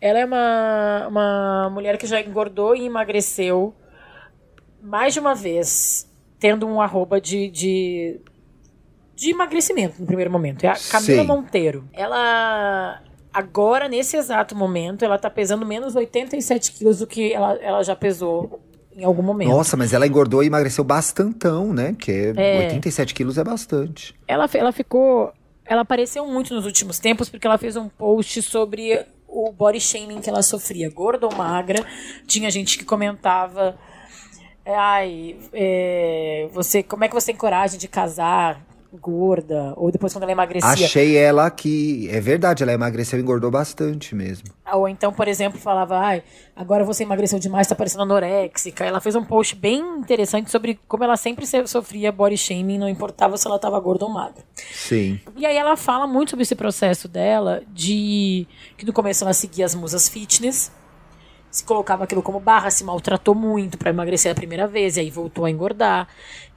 Ela 0.00 0.20
é 0.20 0.24
uma, 0.24 1.06
uma 1.08 1.70
mulher 1.70 1.98
que 1.98 2.06
já 2.06 2.20
engordou 2.20 2.74
e 2.74 2.86
emagreceu 2.86 3.74
mais 4.82 5.12
de 5.12 5.20
uma 5.20 5.34
vez. 5.34 6.10
tendo 6.38 6.66
um 6.66 6.80
arroba 6.80 7.20
de, 7.20 7.50
de, 7.50 8.20
de 9.14 9.30
emagrecimento 9.30 10.00
no 10.00 10.06
primeiro 10.06 10.30
momento. 10.30 10.64
É 10.64 10.68
a 10.68 10.74
Camila 10.74 11.22
Sim. 11.22 11.26
Monteiro. 11.26 11.88
Ela. 11.92 13.02
Agora, 13.32 13.88
nesse 13.88 14.16
exato 14.16 14.56
momento, 14.56 15.04
ela 15.04 15.16
tá 15.16 15.30
pesando 15.30 15.64
menos 15.64 15.94
87 15.94 16.72
quilos 16.72 16.98
do 16.98 17.06
que 17.06 17.32
ela, 17.32 17.54
ela 17.62 17.82
já 17.84 17.94
pesou 17.94 18.60
em 18.94 19.04
algum 19.04 19.22
momento. 19.22 19.48
Nossa, 19.48 19.76
mas 19.76 19.92
ela 19.92 20.06
engordou 20.06 20.42
e 20.42 20.46
emagreceu 20.46 20.84
bastantão, 20.84 21.72
né? 21.72 21.92
Porque 21.92 22.32
É. 22.36 22.58
87 22.64 23.14
quilos 23.14 23.38
é 23.38 23.44
bastante. 23.44 24.14
Ela, 24.26 24.48
ela 24.54 24.72
ficou. 24.72 25.32
Ela 25.64 25.82
apareceu 25.82 26.26
muito 26.26 26.54
nos 26.54 26.66
últimos 26.66 26.98
tempos 26.98 27.28
porque 27.28 27.46
ela 27.46 27.56
fez 27.58 27.76
um 27.76 27.88
post 27.88 28.42
sobre 28.42 29.06
o 29.28 29.52
body 29.52 29.80
shaming 29.80 30.20
que 30.20 30.28
ela 30.28 30.42
sofria, 30.42 30.90
gorda 30.90 31.26
ou 31.26 31.34
magra. 31.34 31.84
Tinha 32.26 32.50
gente 32.50 32.76
que 32.76 32.84
comentava. 32.84 33.76
é, 34.64 34.74
Ai, 34.74 35.36
é, 35.52 36.48
você, 36.52 36.82
como 36.82 37.04
é 37.04 37.08
que 37.08 37.14
você 37.14 37.26
tem 37.26 37.36
coragem 37.36 37.78
de 37.78 37.86
casar 37.86 38.60
gorda? 38.92 39.74
Ou 39.76 39.90
depois 39.90 40.12
quando 40.12 40.22
ela 40.24 40.32
emagrecia. 40.32 40.68
Achei 40.68 41.16
ela 41.16 41.50
que. 41.50 42.08
É 42.10 42.20
verdade, 42.20 42.62
ela 42.62 42.72
emagreceu 42.72 43.18
e 43.18 43.22
engordou 43.22 43.50
bastante 43.50 44.14
mesmo. 44.14 44.48
Ou 44.72 44.88
então, 44.88 45.12
por 45.12 45.26
exemplo, 45.28 45.58
falava, 45.60 45.98
ai, 45.98 46.22
agora 46.54 46.84
você 46.84 47.02
emagreceu 47.02 47.38
demais, 47.38 47.66
tá 47.66 47.74
parecendo 47.74 48.02
anoréxica. 48.04 48.84
Ela 48.84 49.00
fez 49.00 49.16
um 49.16 49.24
post 49.24 49.56
bem 49.56 49.80
interessante 49.98 50.50
sobre 50.50 50.78
como 50.86 51.02
ela 51.04 51.16
sempre 51.16 51.46
se- 51.46 51.66
sofria 51.66 52.12
body 52.12 52.36
shaming, 52.36 52.78
não 52.78 52.88
importava 52.88 53.36
se 53.36 53.46
ela 53.46 53.58
tava 53.58 53.78
gorda 53.80 54.04
ou 54.04 54.10
magra. 54.10 54.42
Sim. 54.72 55.20
E 55.36 55.44
aí 55.44 55.56
ela 55.56 55.76
fala 55.76 56.06
muito 56.06 56.30
sobre 56.30 56.42
esse 56.42 56.54
processo 56.54 57.08
dela, 57.08 57.62
de 57.72 58.46
que 58.76 58.86
no 58.86 58.92
começo 58.92 59.24
ela 59.24 59.32
seguia 59.32 59.64
as 59.66 59.74
musas 59.74 60.08
fitness, 60.08 60.70
se 61.50 61.64
colocava 61.64 62.04
aquilo 62.04 62.22
como 62.22 62.38
barra, 62.38 62.70
se 62.70 62.84
maltratou 62.84 63.34
muito 63.34 63.76
pra 63.76 63.90
emagrecer 63.90 64.30
a 64.30 64.34
primeira 64.34 64.66
vez, 64.66 64.96
e 64.96 65.00
aí 65.00 65.10
voltou 65.10 65.44
a 65.44 65.50
engordar. 65.50 66.06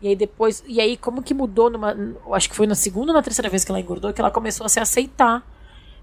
E 0.01 0.07
aí 0.07 0.15
depois, 0.15 0.63
e 0.67 0.79
aí 0.79 0.95
como 0.95 1.23
que 1.23 1.33
mudou 1.33 1.69
numa, 1.69 1.95
acho 2.33 2.49
que 2.49 2.55
foi 2.55 2.67
na 2.67 2.75
segunda 2.75 3.11
ou 3.11 3.15
na 3.15 3.23
terceira 3.23 3.49
vez 3.49 3.63
que 3.63 3.71
ela 3.71 3.79
engordou 3.79 4.13
que 4.13 4.21
ela 4.21 4.31
começou 4.31 4.65
a 4.65 4.69
se 4.69 4.79
aceitar. 4.79 5.43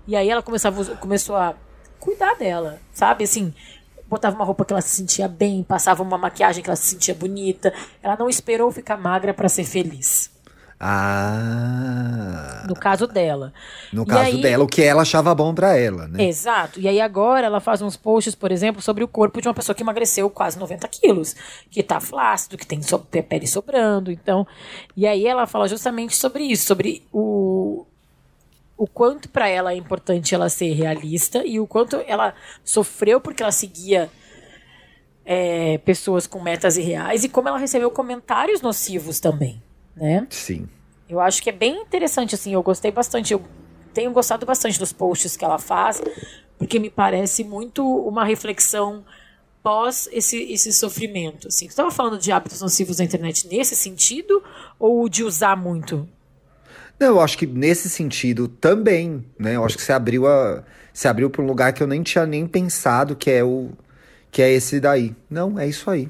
E 0.07 0.17
aí 0.17 0.29
ela 0.29 0.43
começava, 0.43 0.97
começou 0.97 1.37
a 1.37 1.55
cuidar 2.01 2.35
dela, 2.35 2.81
sabe? 2.93 3.25
Assim, 3.25 3.55
botava 4.09 4.35
uma 4.35 4.45
roupa 4.45 4.65
que 4.65 4.73
ela 4.73 4.81
se 4.81 4.97
sentia 4.97 5.29
bem, 5.29 5.63
passava 5.63 6.03
uma 6.03 6.19
maquiagem 6.19 6.63
que 6.63 6.69
ela 6.69 6.77
se 6.77 6.89
sentia 6.89 7.15
bonita. 7.15 7.73
Ela 8.03 8.17
não 8.17 8.29
esperou 8.29 8.73
ficar 8.73 8.97
magra 8.97 9.33
pra 9.33 9.49
ser 9.49 9.65
feliz. 9.65 10.31
Ah. 10.81 12.65
No 12.67 12.75
caso 12.75 13.07
dela. 13.07 13.53
No 13.93 14.03
E 14.03 14.07
caso 14.07 14.23
aí- 14.23 14.41
dela, 14.41 14.65
o 14.65 14.67
que 14.67 14.83
ela 14.83 15.03
achava 15.03 15.35
bom 15.35 15.55
pra 15.55 15.77
ela, 15.77 16.09
né? 16.09 16.25
Exato. 16.25 16.81
E 16.81 16.89
aí 16.89 17.01
agora 17.01 17.47
ela 17.47 17.61
faz 17.61 17.83
uns 17.83 17.97
posts, 17.97 18.35
por 18.35 18.51
exemplo, 18.51 18.81
sobre 18.81 19.05
o 19.05 19.09
corpo 19.09 19.41
de 19.41 19.49
uma 19.49 19.55
pessoa 19.55 19.75
que 19.75 19.83
emagreceu 19.83 20.29
quase 20.31 20.59
90 20.59 20.89
quilos, 20.89 21.37
que 21.71 21.83
tá 21.83 22.01
flácido, 22.01 22.57
que 22.57 22.67
tem 22.67 22.81
so 22.83 22.99
pele 22.99 23.47
sobrando. 23.47 24.11
Então, 24.11 24.47
e 24.97 25.07
aí 25.07 25.27
ela 25.27 25.47
fala 25.47 25.69
justamente 25.69 26.17
sobre 26.17 26.45
isso, 26.45 26.67
sobre 26.67 27.03
o 27.13 27.85
o 28.77 28.87
quanto 28.87 29.29
para 29.29 29.47
ela 29.47 29.73
é 29.73 29.77
importante 29.77 30.35
ela 30.35 30.49
ser 30.49 30.73
realista 30.73 31.45
e 31.45 31.61
o 31.61 31.67
quanto 31.67 32.03
ela 32.07 32.33
sofreu 32.65 33.21
porque 33.21 33.43
ela 33.43 33.53
seguia 33.53 34.09
é, 35.23 35.77
pessoas 35.85 36.27
com 36.27 36.41
metas 36.41 36.79
irreais 36.79 37.23
e 37.23 37.29
como 37.29 37.47
ela 37.47 37.59
recebeu 37.59 37.91
comentários 37.91 38.63
nocivos 38.63 39.21
também, 39.21 39.63
né? 39.97 40.27
Sim. 40.31 40.69
Eu 41.09 41.21
acho 41.21 41.43
que 41.43 41.51
é 41.51 41.53
bem 41.53 41.83
interessante, 41.83 42.35
assim, 42.35 42.55
eu 42.55 42.63
gostei 42.63 42.91
bastante, 42.91 43.33
eu 43.33 43.43
tenho 43.93 44.13
gostado 44.13 44.47
bastante 44.47 44.79
dos 44.79 44.93
posts 44.93 45.37
que 45.37 45.45
ela 45.45 45.59
faz, 45.59 46.01
porque 46.57 46.79
me 46.79 46.91
parece 46.91 47.43
muito 47.43 47.85
uma 47.85 48.25
reflexão 48.25 49.05
pós 49.63 50.09
esse, 50.13 50.41
esse 50.53 50.73
sofrimento, 50.73 51.49
assim. 51.49 51.67
Você 51.67 51.73
estava 51.73 51.91
falando 51.91 52.19
de 52.19 52.33
hábitos 52.33 52.61
nocivos 52.61 52.99
na 52.99 53.05
internet 53.05 53.47
nesse 53.49 53.77
sentido, 53.77 54.43
ou 54.79 55.09
de 55.09 55.25
usar 55.25 55.57
muito? 55.57 56.09
Não, 56.99 57.09
eu 57.09 57.21
acho 57.21 57.39
que 57.39 57.47
nesse 57.47 57.89
sentido 57.89 58.47
também, 58.47 59.25
né? 59.39 59.57
Eu 59.57 59.65
acho 59.65 59.77
que 59.77 59.83
você 59.83 59.93
abriu 59.93 60.27
a. 60.27 60.63
Você 60.93 61.09
abriu 61.09 61.31
para 61.31 61.43
um 61.43 61.47
lugar 61.47 61.73
que 61.73 61.83
eu 61.83 61.87
nem 61.87 62.03
tinha 62.03 62.27
nem 62.27 62.47
pensado 62.47 63.17
que 63.17 63.31
é 63.31 63.43
o. 63.43 63.71
que 64.31 64.43
é 64.43 64.53
esse 64.53 64.79
daí. 64.81 65.15
Não, 65.29 65.59
é 65.59 65.67
isso 65.67 65.91
aí. 65.91 66.09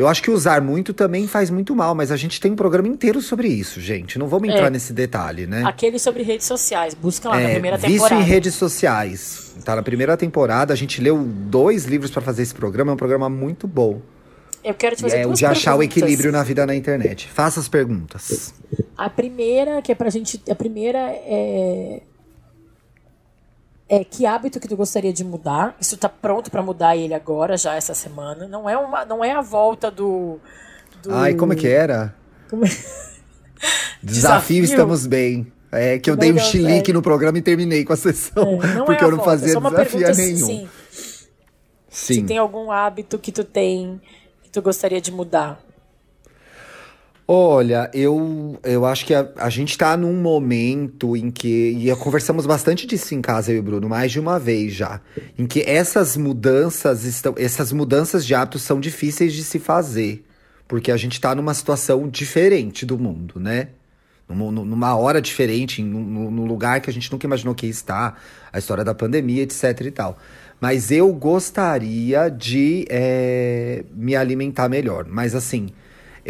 Eu 0.00 0.08
acho 0.08 0.22
que 0.22 0.30
usar 0.30 0.62
muito 0.62 0.94
também 0.94 1.26
faz 1.26 1.50
muito 1.50 1.76
mal, 1.76 1.94
mas 1.94 2.10
a 2.10 2.16
gente 2.16 2.40
tem 2.40 2.52
um 2.52 2.56
programa 2.56 2.88
inteiro 2.88 3.20
sobre 3.20 3.48
isso, 3.48 3.82
gente. 3.82 4.18
Não 4.18 4.28
vamos 4.28 4.48
entrar 4.48 4.68
É. 4.68 4.70
nesse 4.70 4.94
detalhe, 4.94 5.46
né? 5.46 5.62
Aquele 5.66 5.98
sobre 5.98 6.22
redes 6.22 6.46
sociais, 6.46 6.94
busca 6.94 7.28
lá 7.28 7.34
na 7.36 7.42
É, 7.42 7.52
primeira 7.52 7.76
Vício 7.76 7.92
temporada. 7.92 8.22
em 8.22 8.24
redes 8.24 8.54
sociais. 8.54 9.54
Tá 9.62 9.76
na 9.76 9.82
primeira 9.82 10.16
temporada, 10.16 10.72
a 10.72 10.76
gente 10.76 11.02
leu 11.02 11.18
dois 11.22 11.84
livros 11.84 12.10
para 12.10 12.22
fazer 12.22 12.42
esse 12.44 12.54
programa, 12.54 12.92
é 12.92 12.94
um 12.94 12.96
programa 12.96 13.28
muito 13.28 13.68
bom. 13.68 14.00
Eu 14.64 14.72
quero 14.72 14.96
te 14.96 15.02
fazer 15.02 15.18
é 15.18 15.20
o 15.24 15.28
duas 15.28 15.38
de 15.38 15.44
achar 15.44 15.76
o 15.76 15.82
equilíbrio 15.82 16.32
na 16.32 16.42
vida 16.42 16.64
na 16.64 16.74
internet. 16.74 17.28
Faça 17.28 17.60
as 17.60 17.68
perguntas. 17.68 18.54
A 18.96 19.10
primeira, 19.10 19.82
que 19.82 19.92
é 19.92 19.94
pra 19.94 20.08
gente. 20.08 20.40
A 20.50 20.54
primeira 20.54 20.98
é. 20.98 22.00
É 23.92 24.04
que 24.04 24.24
hábito 24.24 24.60
que 24.60 24.68
tu 24.68 24.76
gostaria 24.76 25.12
de 25.12 25.24
mudar? 25.24 25.76
Isso 25.80 25.96
tá 25.96 26.08
pronto 26.08 26.48
pra 26.48 26.62
mudar 26.62 26.96
ele 26.96 27.12
agora, 27.12 27.56
já 27.56 27.74
essa 27.74 27.92
semana. 27.92 28.46
Não 28.46 28.70
é, 28.70 28.78
uma, 28.78 29.04
não 29.04 29.24
é 29.24 29.32
a 29.32 29.40
volta 29.40 29.90
do. 29.90 30.38
do- 31.02 31.12
Ai, 31.12 31.34
como 31.34 31.52
é 31.52 31.56
que 31.56 31.66
era? 31.66 32.14
como 32.48 32.64
é- 32.64 32.68
Desafio, 34.00 34.02
Desafio? 34.02 34.64
estamos 34.64 35.06
bem. 35.06 35.52
É 35.72 35.98
que 35.98 36.08
eu 36.08 36.16
dei 36.16 36.30
é 36.30 36.32
um 36.34 36.38
chilique 36.38 36.92
é. 36.92 36.94
no 36.94 37.02
programa 37.02 37.38
e 37.38 37.42
terminei 37.42 37.84
com 37.84 37.92
a 37.92 37.96
sessão. 37.96 38.60
É, 38.62 38.74
não 38.74 38.84
porque 38.86 39.02
é 39.02 39.06
a 39.06 39.08
eu 39.08 39.10
não 39.10 39.18
volta, 39.18 39.32
fazia 39.32 39.54
é 39.54 39.58
uma 39.58 39.70
desafio 39.70 39.98
pergunta 40.00 40.22
nenhum. 40.22 40.46
Sim, 40.46 40.68
Sim. 41.88 42.14
se 42.14 42.22
tem 42.22 42.38
algum 42.38 42.70
hábito 42.70 43.18
que 43.18 43.32
tu 43.32 43.42
tem 43.42 44.00
que 44.42 44.50
tu 44.50 44.62
gostaria 44.62 45.00
de 45.00 45.10
mudar. 45.10 45.60
Olha, 47.32 47.88
eu, 47.94 48.58
eu 48.64 48.84
acho 48.84 49.06
que 49.06 49.14
a, 49.14 49.28
a 49.36 49.48
gente 49.48 49.78
tá 49.78 49.96
num 49.96 50.14
momento 50.14 51.16
em 51.16 51.30
que. 51.30 51.76
E 51.78 51.94
conversamos 51.94 52.44
bastante 52.44 52.88
disso 52.88 53.14
em 53.14 53.22
casa, 53.22 53.52
eu 53.52 53.58
e 53.58 53.60
o 53.60 53.62
Bruno, 53.62 53.88
mais 53.88 54.10
de 54.10 54.18
uma 54.18 54.36
vez 54.36 54.72
já. 54.72 55.00
Em 55.38 55.46
que 55.46 55.60
essas 55.60 56.16
mudanças 56.16 57.04
estão. 57.04 57.32
Essas 57.38 57.70
mudanças 57.70 58.26
de 58.26 58.34
hábitos 58.34 58.62
são 58.62 58.80
difíceis 58.80 59.32
de 59.32 59.44
se 59.44 59.60
fazer. 59.60 60.26
Porque 60.66 60.90
a 60.90 60.96
gente 60.96 61.20
tá 61.20 61.32
numa 61.32 61.54
situação 61.54 62.08
diferente 62.08 62.84
do 62.84 62.98
mundo, 62.98 63.38
né? 63.38 63.68
Numa, 64.28 64.50
numa 64.50 64.96
hora 64.96 65.22
diferente, 65.22 65.84
num, 65.84 66.32
num 66.32 66.46
lugar 66.46 66.80
que 66.80 66.90
a 66.90 66.92
gente 66.92 67.12
nunca 67.12 67.28
imaginou 67.28 67.54
que 67.54 67.66
ia 67.66 67.70
estar, 67.70 68.20
a 68.52 68.58
história 68.58 68.82
da 68.82 68.92
pandemia, 68.92 69.44
etc 69.44 69.82
e 69.82 69.90
tal. 69.92 70.18
Mas 70.60 70.90
eu 70.90 71.12
gostaria 71.12 72.28
de 72.28 72.86
eh, 72.90 73.84
me 73.94 74.16
alimentar 74.16 74.68
melhor. 74.68 75.06
Mas 75.08 75.36
assim, 75.36 75.68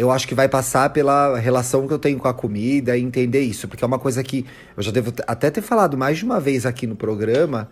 eu 0.01 0.09
acho 0.09 0.27
que 0.27 0.33
vai 0.33 0.49
passar 0.49 0.89
pela 0.91 1.37
relação 1.37 1.87
que 1.87 1.93
eu 1.93 1.99
tenho 1.99 2.17
com 2.17 2.27
a 2.27 2.33
comida 2.33 2.97
e 2.97 3.01
entender 3.03 3.41
isso. 3.41 3.67
Porque 3.67 3.83
é 3.83 3.87
uma 3.87 3.99
coisa 3.99 4.23
que 4.23 4.45
eu 4.75 4.81
já 4.81 4.91
devo 4.91 5.13
até 5.27 5.51
ter 5.51 5.61
falado 5.61 5.95
mais 5.97 6.17
de 6.17 6.25
uma 6.25 6.39
vez 6.39 6.65
aqui 6.65 6.87
no 6.87 6.95
programa. 6.95 7.69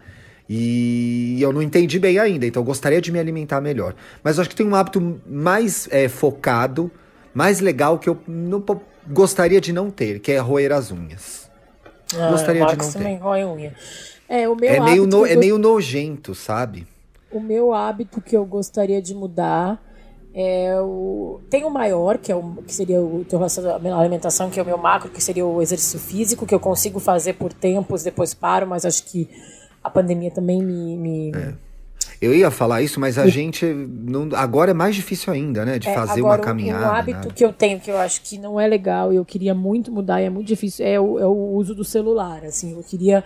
E 0.48 1.38
eu 1.42 1.52
não 1.54 1.62
entendi 1.62 2.00
bem 2.00 2.18
ainda, 2.20 2.46
então 2.46 2.62
eu 2.62 2.66
gostaria 2.66 3.00
de 3.02 3.12
me 3.12 3.20
alimentar 3.20 3.62
melhor. 3.62 3.96
Mas 4.24 4.38
eu 4.38 4.42
acho 4.42 4.50
que 4.50 4.56
tem 4.56 4.66
um 4.66 4.76
hábito 4.76 5.22
mais 5.28 5.88
eh, 5.92 6.08
focado, 6.08 6.92
mais 7.34 7.60
legal 7.60 7.98
que 8.00 8.10
eu 8.10 8.18
não 8.28 8.64
gostaria 9.08 9.62
de 9.62 9.72
não 9.74 9.90
ter, 9.92 10.20
que 10.20 10.32
é 10.32 10.38
roer 10.40 10.72
as 10.72 10.92
unhas. 10.92 11.50
Gostaria 12.32 12.64
Ah, 12.64 12.68
de 12.68 12.78
Max 12.78 12.86
não 12.88 12.94
ter. 12.94 12.98
também 13.00 13.18
rói 13.18 13.44
unha. 13.46 13.74
É, 14.28 14.48
o 14.50 14.56
meu 14.56 14.70
É 14.70 14.80
meio, 14.80 15.06
no- 15.08 15.26
é 15.26 15.36
meio 15.36 15.58
nojento, 15.58 16.34
sabe? 16.36 16.86
O 17.32 17.40
meu 17.40 17.74
hábito 17.74 18.20
que 18.22 18.36
eu 18.36 18.44
gostaria 18.46 19.02
de 19.02 19.14
mudar 19.14 19.80
é 20.42 20.80
o. 20.82 21.42
Tem 21.50 21.66
o 21.66 21.70
maior, 21.70 22.18
que, 22.18 22.32
é 22.32 22.36
o, 22.36 22.56
que 22.66 22.74
seria 22.74 23.02
o 23.02 23.26
teu 23.28 23.38
relacionamento 23.38 23.94
à 23.94 24.00
alimentação, 24.00 24.50
que 24.50 24.58
é 24.58 24.64
o 24.64 24.66
meu 24.66 24.78
macro, 24.78 25.10
que 25.10 25.22
seria 25.22 25.46
o 25.46 25.62
exercício 25.62 26.00
físico, 26.00 26.46
que 26.46 26.56
eu 26.56 26.60
consigo 26.62 26.98
fazer 26.98 27.34
por 27.34 27.52
tempos, 27.52 28.04
depois 28.04 28.34
paro, 28.34 28.66
mas 28.66 28.86
acho 28.86 29.04
que 29.04 29.30
a 29.84 29.90
pandemia 29.90 30.32
também 30.32 30.64
me. 30.64 30.96
me... 30.96 31.32
Eu 32.22 32.34
ia 32.34 32.50
falar 32.50 32.82
isso, 32.82 33.00
mas 33.00 33.18
a 33.18 33.28
gente 33.28 33.66
não, 33.66 34.30
agora 34.34 34.72
é 34.72 34.74
mais 34.74 34.96
difícil 34.96 35.32
ainda, 35.34 35.66
né? 35.66 35.78
De 35.78 35.90
É, 35.90 35.94
fazer 35.94 36.20
agora, 36.20 36.42
uma 36.42 36.46
caminhada. 36.46 36.86
Um 36.86 36.92
hábito 36.92 37.28
né? 37.28 37.34
que 37.36 37.44
eu 37.44 37.52
tenho, 37.52 37.80
que 37.80 37.92
eu 37.92 37.98
acho 37.98 38.22
que 38.22 38.38
não 38.38 38.58
é 38.60 38.66
legal 38.66 39.12
e 39.12 39.18
eu 39.18 39.26
queria 39.26 39.54
muito 39.54 39.92
mudar 39.92 40.22
e 40.22 40.26
é 40.26 40.30
muito 40.30 40.48
difícil, 40.48 40.86
é 40.86 41.00
o, 41.00 41.20
é 41.20 41.26
o 41.26 41.52
uso 41.54 41.76
do 41.76 41.84
celular. 41.84 42.46
Assim, 42.46 42.74
eu 42.74 42.84
queria 42.84 43.24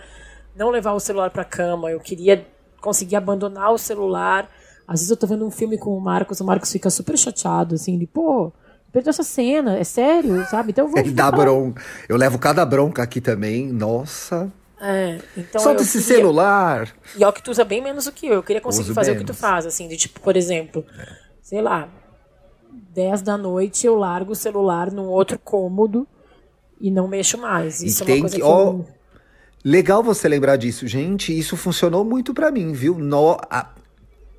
não 0.56 0.70
levar 0.70 0.92
o 0.92 1.00
celular 1.00 1.30
pra 1.30 1.44
cama, 1.44 1.90
eu 1.90 2.00
queria 2.00 2.44
conseguir 2.80 3.16
abandonar 3.16 3.72
o 3.72 3.78
celular. 3.78 4.50
Às 4.86 5.00
vezes 5.00 5.10
eu 5.10 5.16
tô 5.16 5.26
vendo 5.26 5.46
um 5.46 5.50
filme 5.50 5.78
com 5.78 5.96
o 5.96 6.00
Marcos, 6.00 6.40
o 6.40 6.44
Marcos 6.44 6.70
fica 6.70 6.90
super 6.90 7.16
chateado, 7.16 7.74
assim, 7.74 7.94
ele, 7.94 8.06
pô, 8.06 8.52
perdeu 8.92 9.10
essa 9.10 9.22
cena, 9.22 9.78
é 9.78 9.84
sério, 9.84 10.44
sabe? 10.46 10.70
Então 10.72 10.84
eu 10.84 10.90
vou. 10.90 10.98
Ele 11.00 11.10
dá 11.12 11.30
bronca. 11.30 11.82
Eu 12.08 12.16
levo 12.16 12.38
cada 12.38 12.64
bronca 12.66 13.02
aqui 13.02 13.20
também. 13.20 13.72
Nossa. 13.72 14.52
É, 14.80 15.18
então 15.36 15.60
Solta 15.62 15.82
esse 15.82 15.98
queria- 16.02 16.16
celular. 16.16 16.88
E 17.16 17.24
ó 17.24 17.32
que 17.32 17.42
tu 17.42 17.50
usa 17.50 17.64
bem 17.64 17.82
menos 17.82 18.04
do 18.04 18.12
que 18.12 18.26
eu. 18.26 18.34
Eu 18.34 18.42
queria 18.42 18.60
conseguir 18.60 18.84
Uso 18.86 18.94
fazer 18.94 19.12
o 19.12 19.14
que 19.16 19.24
tu 19.24 19.28
menos. 19.28 19.40
faz, 19.40 19.64
assim, 19.66 19.88
de 19.88 19.96
tipo, 19.96 20.20
por 20.20 20.36
exemplo, 20.36 20.84
sei 21.40 21.62
lá, 21.62 21.88
10 22.92 23.22
da 23.22 23.38
noite 23.38 23.86
eu 23.86 23.96
largo 23.96 24.32
o 24.32 24.36
celular 24.36 24.90
num 24.92 25.06
outro 25.06 25.38
cômodo 25.38 26.06
e 26.80 26.90
não 26.90 27.08
mexo 27.08 27.38
mais. 27.38 27.80
E 27.82 27.86
Isso 27.86 28.02
é 28.02 28.06
tem 28.06 28.14
uma 28.16 28.20
coisa 28.22 28.36
que- 28.36 28.42
que, 28.42 28.46
ó, 28.46 28.64
eu... 28.72 28.86
Legal 29.64 30.02
você 30.02 30.28
lembrar 30.28 30.56
disso, 30.56 30.86
gente. 30.86 31.36
Isso 31.36 31.56
funcionou 31.56 32.04
muito 32.04 32.34
pra 32.34 32.50
mim, 32.50 32.72
viu? 32.72 32.98
No, 32.98 33.38
a- 33.50 33.70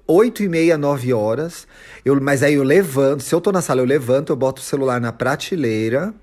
8 0.07 0.43
e 0.43 0.47
meia, 0.49 0.77
9 0.77 1.13
horas. 1.13 1.67
Eu, 2.03 2.19
mas 2.21 2.43
aí 2.43 2.53
eu 2.55 2.63
levanto. 2.63 3.23
Se 3.23 3.33
eu 3.33 3.41
tô 3.41 3.51
na 3.51 3.61
sala, 3.61 3.81
eu 3.81 3.85
levanto, 3.85 4.31
eu 4.31 4.35
boto 4.35 4.61
o 4.61 4.65
celular 4.65 5.01
na 5.01 5.11
prateleira 5.11 6.13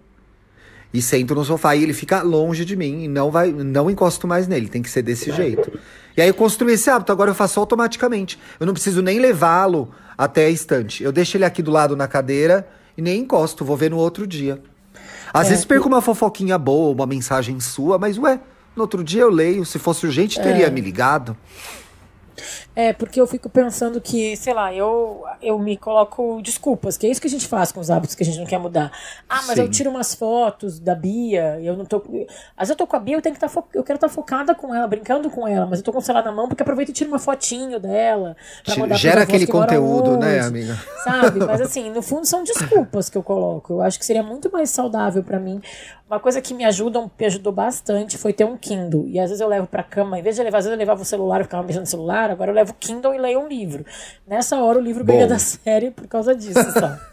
e 0.95 1.01
sento 1.01 1.35
no 1.35 1.45
sofá 1.45 1.75
e 1.75 1.83
ele 1.83 1.95
fica 1.95 2.23
longe 2.23 2.65
de 2.65 2.77
mim 2.77 3.05
e 3.05 3.09
não 3.09 3.31
vai, 3.31 3.51
não 3.51 3.91
encosto 3.91 4.27
mais 4.29 4.47
nele. 4.47 4.69
Tem 4.69 4.83
que 4.83 4.91
ser 4.91 5.03
desse 5.03 5.33
jeito. 5.33 5.73
E 6.17 6.21
aí 6.23 6.29
eu 6.29 6.35
construí 6.35 6.75
esse 6.75 6.91
hábito, 6.91 7.11
agora 7.11 7.31
eu 7.31 7.35
faço 7.35 7.59
automaticamente. 7.59 8.39
Eu 8.61 8.67
não 8.67 8.75
preciso 8.75 9.01
nem 9.03 9.19
levá-lo 9.19 9.91
até 10.17 10.47
a 10.47 10.51
estante. 10.51 11.03
Eu 11.03 11.11
deixo 11.11 11.37
ele 11.37 11.45
aqui 11.45 11.63
do 11.63 11.71
lado 11.71 11.97
na 11.97 12.07
cadeira 12.07 12.69
e 12.97 13.01
nem 13.03 13.21
encosto, 13.21 13.65
vou 13.65 13.77
ver 13.77 13.91
no 13.91 13.97
outro 13.97 14.27
dia. 14.27 14.61
Às 15.33 15.47
É, 15.47 15.51
vezes 15.51 15.65
perco 15.65 15.89
uma 15.89 16.03
fofoquinha 16.03 16.59
boa, 16.59 16.93
uma 16.95 17.07
mensagem 17.07 17.59
sua, 17.59 17.99
mas 17.99 18.19
ué, 18.19 18.39
no 18.77 18.83
outro 18.83 19.03
dia 19.03 19.23
eu 19.23 19.31
leio. 19.31 19.65
Se 19.65 19.79
fosse 19.79 20.05
urgente, 20.05 20.41
teria 20.41 20.71
me 20.71 20.83
ligado. 20.83 21.35
É, 22.75 22.93
porque 22.93 23.21
eu 23.21 23.27
fico 23.27 23.49
pensando 23.49 24.01
que, 24.01 24.37
sei 24.37 24.55
lá, 24.55 24.73
eu, 24.73 25.25
eu 25.43 25.59
me 25.59 25.77
coloco 25.77 26.41
desculpas, 26.43 26.97
que 26.97 27.07
é 27.07 27.11
isso 27.11 27.21
que 27.21 27.27
a 27.27 27.31
gente 27.31 27.47
faz 27.47 27.73
com 27.73 27.81
os 27.81 27.91
hábitos 27.91 28.15
que 28.15 28.23
a 28.23 28.27
gente 28.27 28.39
não 28.39 28.47
quer 28.47 28.59
mudar. 28.59 28.91
Ah, 29.29 29.43
mas 29.47 29.57
Sim. 29.57 29.63
eu 29.63 29.71
tiro 29.71 29.91
umas 29.91 30.15
fotos 30.15 30.79
da 30.79 30.95
Bia, 30.95 31.61
eu 31.63 31.77
não 31.77 31.85
tô. 31.85 31.97
Às 32.57 32.69
vezes 32.69 32.71
eu 32.71 32.77
tô 32.77 32.87
com 32.87 32.97
a 32.97 33.01
Bia, 33.01 33.17
eu 33.17 33.23
tenho 33.23 33.35
que 33.35 33.45
estar 33.45 33.63
eu 33.75 33.85
quero 33.85 33.97
estar 33.97 34.09
focada 34.09 34.55
com 34.55 34.75
ela, 34.75 34.87
brincando 34.87 35.31
com 35.31 35.47
ela, 35.47 35.67
mas 35.67 35.79
eu 35.81 35.85
tô 35.85 35.93
com 35.93 35.99
o 35.99 36.03
celular 36.03 36.25
na 36.25 36.33
mão 36.33 36.49
porque 36.49 36.63
aproveito 36.63 36.91
e 36.91 36.93
tiro 36.93 37.11
uma 37.11 37.19
fotinho 37.19 37.79
dela. 37.79 38.37
pra 38.65 38.77
mandar 38.77 38.97
Gera 38.97 39.23
aquele 39.23 39.47
conteúdo, 39.47 40.17
né, 40.17 40.41
amiga? 40.41 40.79
Sabe? 41.05 41.41
Mas 41.45 41.61
assim, 41.61 41.91
no 41.91 42.03
fundo 42.03 42.27
são 42.27 42.43
desculpas 42.45 43.09
que 43.09 43.19
eu 43.19 43.23
coloco. 43.23 43.75
Eu 43.75 43.83
acho 43.83 43.99
que 43.99 44.05
seria 44.05 44.23
muito 44.23 44.51
mais 44.51 44.71
saudável 44.71 45.23
pra 45.23 45.39
mim. 45.39 45.61
Uma 46.13 46.21
coisa 46.21 46.43
que 46.43 46.53
me 46.53 46.63
ajuda, 46.63 47.01
me 47.01 47.27
ajudou 47.27 47.53
bastante 47.53 48.19
foi 48.19 48.35
ter 48.35 48.45
um 48.45 48.55
Kindle. 48.55 49.09
E 49.09 49.19
às 49.19 49.31
vezes 49.31 49.41
eu 49.41 49.49
levo 49.49 49.67
pra 49.67 49.83
cama, 49.83 50.19
em 50.19 50.23
vez 50.23 50.37
de 50.37 50.43
levar, 50.43 50.59
às 50.59 50.65
vezes 50.65 50.75
eu 50.75 50.79
levava 50.79 51.01
o 51.01 51.05
celular 51.07 51.41
e 51.41 51.45
ficava 51.45 51.63
mexendo 51.63 51.83
no 51.83 51.87
celular, 51.87 52.22
agora 52.31 52.51
eu 52.51 52.55
levo 52.55 52.73
o 52.73 52.75
Kindle 52.75 53.15
e 53.15 53.19
leio 53.19 53.41
um 53.41 53.49
livro. 53.49 53.85
Nessa 54.27 54.63
hora 54.63 54.79
o 54.79 54.83
livro 54.83 55.03
ganha 55.05 55.23
Bom. 55.27 55.33
da 55.33 55.39
série 55.39 55.91
por 55.91 56.07
causa 56.07 56.35
disso. 56.35 56.59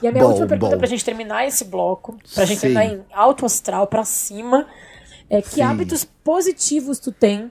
E 0.00 0.06
a 0.06 0.12
minha 0.12 0.22
Bom, 0.22 0.30
última 0.30 0.46
pergunta 0.46 0.76
bom. 0.76 0.78
pra 0.78 0.86
gente 0.86 1.04
terminar 1.04 1.44
esse 1.48 1.64
bloco, 1.64 2.16
pra 2.32 2.44
gente 2.44 2.58
Sim. 2.60 2.72
terminar 2.72 2.84
em 2.84 3.04
alto 3.12 3.44
astral 3.44 3.84
pra 3.88 4.04
cima, 4.04 4.64
é 5.28 5.42
que 5.42 5.56
Sim. 5.56 5.62
hábitos 5.62 6.04
positivos 6.04 7.00
tu 7.00 7.10
tem 7.10 7.50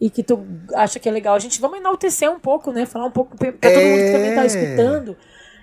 e 0.00 0.10
que 0.10 0.24
tu 0.24 0.44
acha 0.74 0.98
que 0.98 1.08
é 1.08 1.12
legal. 1.12 1.36
A 1.36 1.38
gente 1.38 1.60
vamos 1.60 1.78
enaltecer 1.78 2.28
um 2.28 2.40
pouco, 2.40 2.72
né? 2.72 2.86
Falar 2.86 3.06
um 3.06 3.10
pouco 3.12 3.36
pra 3.36 3.52
todo 3.52 3.72
mundo 3.84 4.00
que 4.02 4.12
também 4.12 4.34
tá 4.34 4.42
É. 4.42 4.46
escutando. 4.46 5.16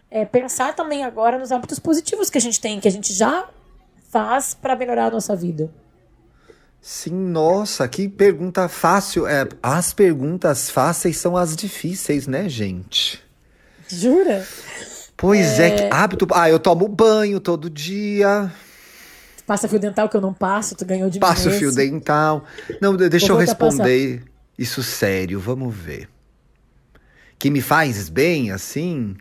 É, 0.10 0.24
pensar 0.24 0.74
também 0.74 1.04
agora 1.04 1.38
nos 1.38 1.52
hábitos 1.52 1.78
positivos 1.78 2.30
que 2.30 2.38
a 2.38 2.42
gente 2.42 2.62
tem, 2.62 2.80
que 2.80 2.88
a 2.88 2.92
gente 2.92 3.12
já 3.12 3.50
faz 4.10 4.54
pra 4.54 4.78
melhorar 4.78 5.08
a 5.08 5.12
nossa 5.12 5.36
vida. 5.36 5.70
Sim, 6.86 7.14
nossa, 7.14 7.88
que 7.88 8.10
pergunta 8.10 8.68
fácil. 8.68 9.26
É, 9.26 9.48
as 9.64 9.94
perguntas 9.94 10.70
fáceis 10.70 11.16
são 11.16 11.38
as 11.38 11.56
difíceis, 11.56 12.28
né, 12.28 12.50
gente? 12.50 13.24
Jura? 13.88 14.46
Pois 15.16 15.62
é, 15.62 15.72
que 15.72 15.96
hábito. 15.96 16.28
Ah, 16.34 16.50
eu 16.50 16.60
tomo 16.60 16.86
banho 16.90 17.40
todo 17.40 17.70
dia, 17.70 18.52
passa 19.48 19.70
fio 19.70 19.80
dental 19.80 20.10
que 20.10 20.18
eu 20.18 20.22
não 20.22 20.34
passo, 20.34 20.76
tu 20.76 20.84
ganhou 20.84 21.10
de 21.10 21.20
passo 21.20 21.50
fio 21.52 21.72
dental. 21.72 22.44
Não, 22.82 22.98
de- 22.98 23.08
deixa 23.08 23.32
eu 23.32 23.38
a 23.38 23.40
responder 23.40 24.24
isso 24.60 24.84
sério, 24.84 25.40
vamos 25.40 25.74
ver. 25.74 26.10
Que 27.40 27.50
me 27.50 27.62
faz 27.62 28.10
bem, 28.10 28.52
assim? 28.52 29.16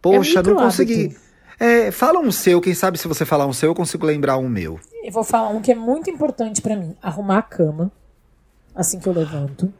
Poxa, 0.00 0.38
micro 0.40 0.54
não 0.54 0.62
consegui. 0.62 1.16
É, 1.58 1.90
fala 1.90 2.20
um 2.20 2.30
seu, 2.30 2.60
quem 2.60 2.74
sabe 2.74 2.96
se 2.96 3.08
você 3.08 3.24
falar 3.24 3.46
um 3.46 3.52
seu, 3.52 3.70
eu 3.70 3.74
consigo 3.74 4.06
lembrar 4.06 4.36
um 4.38 4.48
meu. 4.48 4.78
Eu 5.04 5.12
vou 5.12 5.22
falar 5.22 5.50
um 5.50 5.60
que 5.60 5.70
é 5.70 5.74
muito 5.74 6.08
importante 6.10 6.62
pra 6.62 6.74
mim: 6.76 6.96
arrumar 7.02 7.38
a 7.38 7.42
cama 7.42 7.92
assim 8.74 8.98
que 8.98 9.06
eu 9.06 9.12
levanto. 9.12 9.72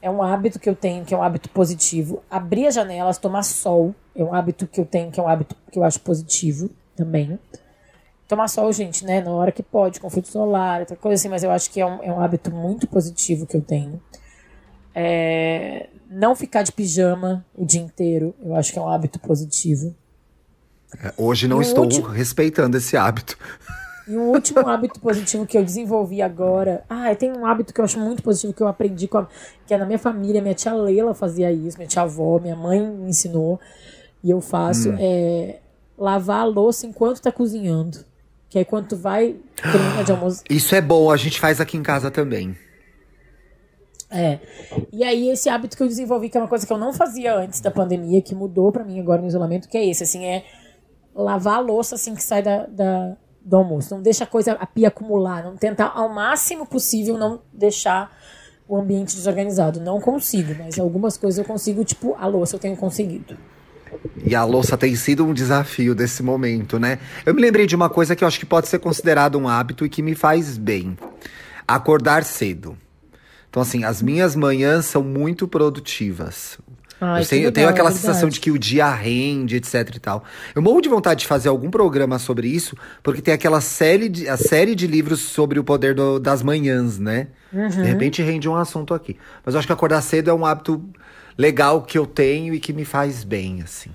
É 0.00 0.08
um 0.10 0.22
hábito 0.22 0.58
que 0.58 0.68
eu 0.70 0.76
tenho, 0.76 1.04
que 1.04 1.12
é 1.12 1.16
um 1.16 1.22
hábito 1.22 1.48
positivo. 1.50 2.22
Abrir 2.30 2.66
as 2.68 2.74
janelas, 2.74 3.18
tomar 3.18 3.42
sol, 3.42 3.94
é 4.14 4.22
um 4.24 4.32
hábito 4.32 4.66
que 4.66 4.80
eu 4.80 4.86
tenho, 4.86 5.10
que 5.10 5.18
é 5.18 5.22
um 5.22 5.28
hábito 5.28 5.56
que 5.72 5.78
eu 5.78 5.82
acho 5.84 6.00
positivo 6.00 6.70
também. 6.96 7.38
Tomar 8.28 8.46
sol, 8.48 8.72
gente, 8.72 9.04
né? 9.04 9.20
Na 9.20 9.30
hora 9.32 9.50
que 9.50 9.62
pode, 9.62 9.98
com 10.00 10.08
filtro 10.08 10.30
solar, 10.30 10.80
outra 10.80 10.96
coisa 10.96 11.20
assim, 11.20 11.28
mas 11.28 11.42
eu 11.42 11.50
acho 11.50 11.70
que 11.70 11.80
é 11.80 11.86
um, 11.86 12.02
é 12.02 12.12
um 12.12 12.20
hábito 12.20 12.50
muito 12.50 12.86
positivo 12.86 13.44
que 13.46 13.56
eu 13.56 13.60
tenho. 13.62 14.00
É, 14.94 15.88
não 16.10 16.34
ficar 16.36 16.62
de 16.62 16.72
pijama 16.72 17.44
o 17.54 17.64
dia 17.64 17.80
inteiro, 17.80 18.34
eu 18.42 18.54
acho 18.54 18.72
que 18.72 18.78
é 18.78 18.82
um 18.82 18.88
hábito 18.88 19.18
positivo. 19.18 19.94
É, 21.02 21.12
Hoje 21.16 21.46
não 21.48 21.60
E 21.60 21.64
estou 21.64 21.84
último- 21.84 22.06
respeitando 22.08 22.76
esse 22.76 22.96
hábito. 22.96 23.36
E 24.08 24.16
um 24.16 24.30
último 24.30 24.66
hábito 24.66 24.98
positivo 25.00 25.44
que 25.46 25.58
eu 25.58 25.62
desenvolvi 25.64 26.22
agora. 26.22 26.82
Ah, 26.88 27.14
tem 27.14 27.30
um 27.30 27.44
hábito 27.44 27.74
que 27.74 27.80
eu 27.80 27.84
acho 27.84 28.00
muito 28.00 28.22
positivo 28.22 28.52
que 28.54 28.62
eu 28.62 28.66
aprendi 28.68 29.06
com 29.06 29.18
a, 29.18 29.28
que 29.66 29.74
é 29.74 29.78
na 29.78 29.84
minha 29.84 29.98
família. 29.98 30.40
Minha 30.40 30.54
tia 30.54 30.72
Leila 30.72 31.14
fazia 31.14 31.52
isso, 31.52 31.76
minha 31.76 31.88
tia 31.88 32.02
avó, 32.02 32.38
minha 32.38 32.56
mãe 32.56 32.80
me 32.80 33.10
ensinou. 33.10 33.60
E 34.24 34.30
eu 34.30 34.40
faço. 34.40 34.94
É 34.98 35.58
lavar 35.98 36.40
a 36.40 36.44
louça 36.44 36.86
enquanto 36.86 37.20
tá 37.20 37.30
cozinhando. 37.30 37.98
Que 38.48 38.58
aí 38.58 38.64
quando 38.64 38.88
tu 38.88 38.96
vai, 38.96 39.36
termina 39.60 40.02
de 40.04 40.10
almoço. 40.12 40.42
Isso 40.48 40.74
é 40.74 40.80
bom, 40.80 41.10
a 41.10 41.16
gente 41.16 41.38
faz 41.38 41.60
aqui 41.60 41.76
em 41.76 41.82
casa 41.82 42.10
também. 42.10 42.56
É. 44.10 44.38
E 44.90 45.04
aí, 45.04 45.28
esse 45.28 45.50
hábito 45.50 45.76
que 45.76 45.82
eu 45.82 45.86
desenvolvi, 45.86 46.30
que 46.30 46.38
é 46.38 46.40
uma 46.40 46.48
coisa 46.48 46.66
que 46.66 46.72
eu 46.72 46.78
não 46.78 46.94
fazia 46.94 47.36
antes 47.36 47.60
da 47.60 47.70
pandemia, 47.70 48.22
que 48.22 48.34
mudou 48.34 48.72
pra 48.72 48.84
mim 48.84 48.98
agora 48.98 49.20
no 49.20 49.28
isolamento, 49.28 49.68
que 49.68 49.76
é 49.76 49.84
esse, 49.86 50.02
assim, 50.02 50.24
é 50.24 50.44
lavar 51.14 51.56
a 51.56 51.60
louça 51.60 51.94
assim 51.96 52.14
que 52.14 52.22
sai 52.22 52.42
da, 52.42 52.64
da- 52.66 53.16
do 53.48 53.56
almoço. 53.56 53.94
Não 53.94 54.02
deixa 54.02 54.24
a 54.24 54.26
coisa, 54.26 54.52
a 54.52 54.66
pia 54.66 54.88
acumular. 54.88 55.42
Não 55.42 55.56
tentar 55.56 55.92
ao 55.94 56.08
máximo 56.10 56.66
possível 56.66 57.16
não 57.16 57.40
deixar 57.52 58.14
o 58.68 58.76
ambiente 58.76 59.16
desorganizado. 59.16 59.80
Não 59.80 60.00
consigo, 60.00 60.54
mas 60.58 60.78
algumas 60.78 61.16
coisas 61.16 61.38
eu 61.38 61.44
consigo, 61.44 61.82
tipo, 61.82 62.14
a 62.20 62.26
louça 62.26 62.56
eu 62.56 62.60
tenho 62.60 62.76
conseguido. 62.76 63.38
E 64.22 64.34
a 64.34 64.44
louça 64.44 64.76
tem 64.76 64.94
sido 64.94 65.24
um 65.24 65.32
desafio 65.32 65.94
desse 65.94 66.22
momento, 66.22 66.78
né? 66.78 66.98
Eu 67.24 67.32
me 67.32 67.40
lembrei 67.40 67.66
de 67.66 67.74
uma 67.74 67.88
coisa 67.88 68.14
que 68.14 68.22
eu 68.22 68.28
acho 68.28 68.38
que 68.38 68.44
pode 68.44 68.68
ser 68.68 68.78
considerado 68.78 69.38
um 69.38 69.48
hábito 69.48 69.86
e 69.86 69.88
que 69.88 70.02
me 70.02 70.14
faz 70.14 70.58
bem: 70.58 70.96
acordar 71.66 72.24
cedo. 72.24 72.76
Então, 73.48 73.62
assim, 73.62 73.82
as 73.82 74.02
minhas 74.02 74.36
manhãs 74.36 74.84
são 74.84 75.02
muito 75.02 75.48
produtivas. 75.48 76.58
Ai, 77.00 77.22
eu, 77.22 77.26
tenho, 77.26 77.44
eu 77.44 77.52
tenho 77.52 77.66
legal, 77.68 77.86
aquela 77.86 77.90
é 77.90 77.92
sensação 77.92 78.28
de 78.28 78.40
que 78.40 78.50
o 78.50 78.58
dia 78.58 78.90
rende, 78.90 79.56
etc 79.56 79.94
e 79.94 80.00
tal. 80.00 80.24
Eu 80.54 80.60
morro 80.60 80.80
de 80.80 80.88
vontade 80.88 81.20
de 81.20 81.26
fazer 81.26 81.48
algum 81.48 81.70
programa 81.70 82.18
sobre 82.18 82.48
isso, 82.48 82.76
porque 83.02 83.22
tem 83.22 83.32
aquela 83.32 83.60
série 83.60 84.08
de, 84.08 84.28
a 84.28 84.36
série 84.36 84.74
de 84.74 84.86
livros 84.86 85.20
sobre 85.20 85.58
o 85.60 85.64
poder 85.64 85.94
do- 85.94 86.18
das 86.18 86.42
manhãs, 86.42 86.98
né? 86.98 87.28
Uhum. 87.52 87.68
De 87.68 87.82
repente 87.84 88.20
rende 88.22 88.48
um 88.48 88.56
assunto 88.56 88.92
aqui. 88.94 89.16
Mas 89.44 89.54
eu 89.54 89.58
acho 89.60 89.66
que 89.68 89.72
acordar 89.72 90.02
cedo 90.02 90.28
é 90.28 90.34
um 90.34 90.44
hábito 90.44 90.84
legal 91.36 91.82
que 91.82 91.96
eu 91.96 92.04
tenho 92.06 92.52
e 92.52 92.58
que 92.58 92.72
me 92.72 92.84
faz 92.84 93.22
bem, 93.22 93.62
assim. 93.62 93.90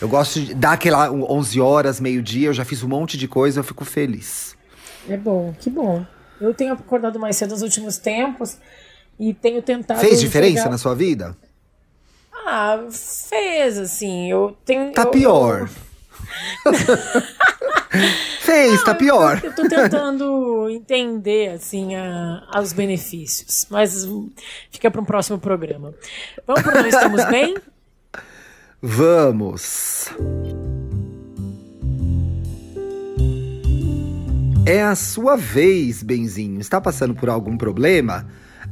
Eu 0.00 0.08
gosto 0.08 0.40
de 0.40 0.54
dar 0.54 0.72
aquela 0.72 1.10
11 1.10 1.60
horas, 1.60 2.00
meio-dia, 2.00 2.48
eu 2.48 2.52
já 2.54 2.64
fiz 2.64 2.82
um 2.82 2.88
monte 2.88 3.16
de 3.16 3.26
coisa, 3.26 3.60
eu 3.60 3.64
fico 3.64 3.84
feliz. 3.84 4.56
É 5.08 5.16
bom, 5.16 5.54
que 5.58 5.68
bom. 5.68 6.04
Eu 6.40 6.52
tenho 6.54 6.72
acordado 6.74 7.18
mais 7.18 7.36
cedo 7.36 7.50
nos 7.50 7.62
últimos 7.62 7.96
tempos 7.98 8.56
e 9.18 9.32
tenho 9.34 9.62
tentado. 9.62 10.00
Fez 10.00 10.20
diferença 10.20 10.68
na 10.68 10.78
sua 10.78 10.94
vida? 10.94 11.36
Ah, 12.46 12.84
fez, 12.90 13.78
assim. 13.78 14.30
Eu 14.30 14.56
tenho. 14.64 14.92
Tá 14.92 15.02
eu- 15.02 15.10
pior. 15.10 15.68
Fez, 18.40 18.82
tá 18.82 18.94
pior. 18.94 19.40
Eu 19.42 19.54
tô 19.54 19.68
tentando 19.68 20.68
entender, 20.68 21.50
assim, 21.50 21.94
a, 21.94 22.60
os 22.60 22.72
benefícios. 22.72 23.66
Mas 23.70 24.06
fica 24.70 24.90
para 24.90 25.00
um 25.00 25.04
próximo 25.04 25.38
programa. 25.38 25.94
Vamos 26.46 26.62
pro 26.62 26.74
Não 26.74 26.86
Estamos 26.86 27.24
Bem? 27.26 27.56
Vamos. 28.82 30.08
É 34.66 34.82
a 34.82 34.94
sua 34.94 35.36
vez, 35.36 36.02
Benzinho. 36.02 36.60
Está 36.60 36.80
passando 36.80 37.14
por 37.14 37.28
algum 37.28 37.56
problema? 37.56 38.26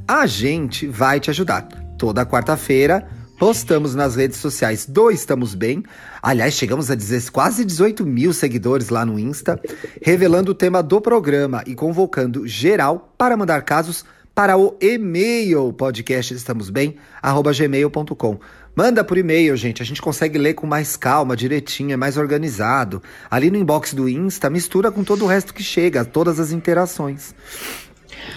A 0.06 0.26
gente 0.26 0.86
vai 0.86 1.20
te 1.20 1.30
ajudar. 1.30 1.68
Toda 1.98 2.26
quarta-feira 2.26 3.06
postamos 3.42 3.94
nas 3.96 4.14
redes 4.14 4.38
sociais 4.38 4.86
do 4.86 5.10
Estamos 5.10 5.56
Bem. 5.56 5.82
Aliás, 6.22 6.54
chegamos 6.54 6.92
a 6.92 6.94
dizer, 6.94 7.28
quase 7.32 7.64
18 7.64 8.06
mil 8.06 8.32
seguidores 8.32 8.88
lá 8.88 9.04
no 9.04 9.18
Insta, 9.18 9.60
revelando 10.00 10.52
o 10.52 10.54
tema 10.54 10.80
do 10.80 11.00
programa 11.00 11.64
e 11.66 11.74
convocando 11.74 12.46
geral 12.46 13.12
para 13.18 13.36
mandar 13.36 13.62
casos 13.62 14.04
para 14.32 14.56
o 14.56 14.76
e-mail 14.80 15.72
podcastestamosbem@gmail.com. 15.72 18.38
Manda 18.76 19.02
por 19.02 19.18
e-mail, 19.18 19.56
gente. 19.56 19.82
A 19.82 19.84
gente 19.84 20.00
consegue 20.00 20.38
ler 20.38 20.54
com 20.54 20.68
mais 20.68 20.96
calma, 20.96 21.34
direitinho, 21.34 21.94
é 21.94 21.96
mais 21.96 22.16
organizado. 22.16 23.02
Ali 23.28 23.50
no 23.50 23.58
inbox 23.58 23.92
do 23.92 24.08
Insta, 24.08 24.48
mistura 24.48 24.92
com 24.92 25.02
todo 25.02 25.24
o 25.24 25.26
resto 25.26 25.52
que 25.52 25.64
chega, 25.64 26.04
todas 26.04 26.38
as 26.38 26.52
interações. 26.52 27.34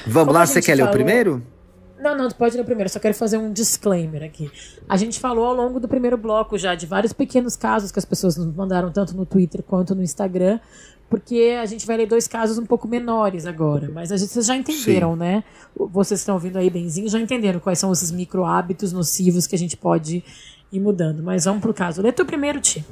Vamos 0.07 0.29
Como 0.29 0.39
lá, 0.39 0.47
você 0.47 0.63
quer 0.63 0.73
ler 0.73 0.85
o 0.85 0.89
primeiro? 0.89 1.43
Não, 2.05 2.15
não, 2.15 2.29
tu 2.29 2.35
pode 2.35 2.55
ler 2.55 2.63
primeiro, 2.63 2.87
só 2.87 2.99
quero 2.99 3.15
fazer 3.15 3.39
um 3.39 3.51
disclaimer 3.51 4.21
aqui. 4.21 4.51
A 4.87 4.95
gente 4.95 5.19
falou 5.19 5.43
ao 5.43 5.55
longo 5.55 5.79
do 5.79 5.87
primeiro 5.87 6.15
bloco 6.15 6.55
já 6.55 6.75
de 6.75 6.85
vários 6.85 7.11
pequenos 7.11 7.55
casos 7.55 7.91
que 7.91 7.97
as 7.97 8.05
pessoas 8.05 8.37
nos 8.37 8.53
mandaram, 8.55 8.91
tanto 8.91 9.17
no 9.17 9.25
Twitter 9.25 9.63
quanto 9.63 9.95
no 9.95 10.03
Instagram, 10.03 10.59
porque 11.09 11.57
a 11.59 11.65
gente 11.65 11.83
vai 11.87 11.97
ler 11.97 12.05
dois 12.05 12.27
casos 12.27 12.59
um 12.59 12.65
pouco 12.65 12.87
menores 12.87 13.47
agora. 13.47 13.89
Mas 13.91 14.11
a 14.11 14.17
gente, 14.17 14.31
vocês 14.31 14.45
já 14.45 14.55
entenderam, 14.55 15.13
Sim. 15.13 15.19
né? 15.19 15.43
Vocês 15.75 16.19
estão 16.19 16.35
ouvindo 16.35 16.59
aí 16.59 16.69
benzinho, 16.69 17.09
já 17.09 17.19
entenderam 17.19 17.59
quais 17.59 17.79
são 17.79 17.91
esses 17.91 18.11
micro 18.11 18.45
hábitos 18.45 18.93
nocivos 18.93 19.47
que 19.47 19.55
a 19.55 19.59
gente 19.59 19.75
pode 19.75 20.23
ir 20.71 20.79
mudando. 20.79 21.23
Mas 21.23 21.45
vamos 21.45 21.59
pro 21.59 21.73
caso. 21.73 22.03
Lê 22.03 22.11
tu 22.11 22.23
primeiro, 22.23 22.61
Ti. 22.61 22.85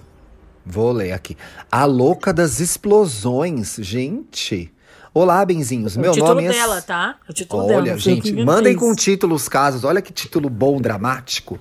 Vou 0.66 0.92
ler 0.92 1.12
aqui. 1.12 1.38
A 1.72 1.86
louca 1.86 2.34
das 2.34 2.60
explosões, 2.60 3.76
gente. 3.80 4.74
Olá, 5.16 5.46
benzinhos. 5.46 5.96
Meu 5.96 6.16
nome 6.16 6.46
é. 6.46 6.50
O 6.50 6.52
título 6.52 6.68
dela, 6.68 6.82
tá? 6.82 7.16
O 7.30 7.34
título 7.34 7.66
Olha, 7.66 7.82
dela. 7.84 7.98
gente, 8.00 8.34
mandem 8.44 8.76
com 8.76 8.96
título 8.96 9.36
os 9.36 9.48
casos. 9.48 9.84
Olha 9.84 10.02
que 10.02 10.12
título 10.12 10.50
bom, 10.50 10.82
dramático. 10.82 11.60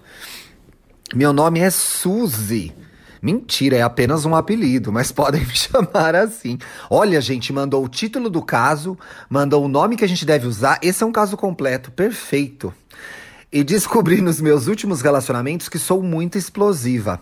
Meu 1.14 1.34
nome 1.34 1.60
é 1.60 1.68
Suzy. 1.68 2.72
Mentira, 3.20 3.76
é 3.76 3.82
apenas 3.82 4.24
um 4.24 4.34
apelido, 4.34 4.90
mas 4.90 5.12
podem 5.12 5.42
me 5.44 5.54
chamar 5.54 6.16
assim. 6.16 6.58
Olha, 6.88 7.20
gente, 7.20 7.52
mandou 7.52 7.84
o 7.84 7.88
título 7.90 8.30
do 8.30 8.40
caso, 8.40 8.98
mandou 9.28 9.62
o 9.62 9.68
nome 9.68 9.96
que 9.96 10.04
a 10.04 10.08
gente 10.08 10.24
deve 10.24 10.46
usar. 10.46 10.78
Esse 10.80 11.02
é 11.04 11.06
um 11.06 11.12
caso 11.12 11.36
completo, 11.36 11.90
perfeito. 11.90 12.72
E 13.52 13.62
descobri 13.62 14.22
nos 14.22 14.40
meus 14.40 14.66
últimos 14.66 15.02
relacionamentos 15.02 15.68
que 15.68 15.78
sou 15.78 16.02
muito 16.02 16.38
explosiva. 16.38 17.20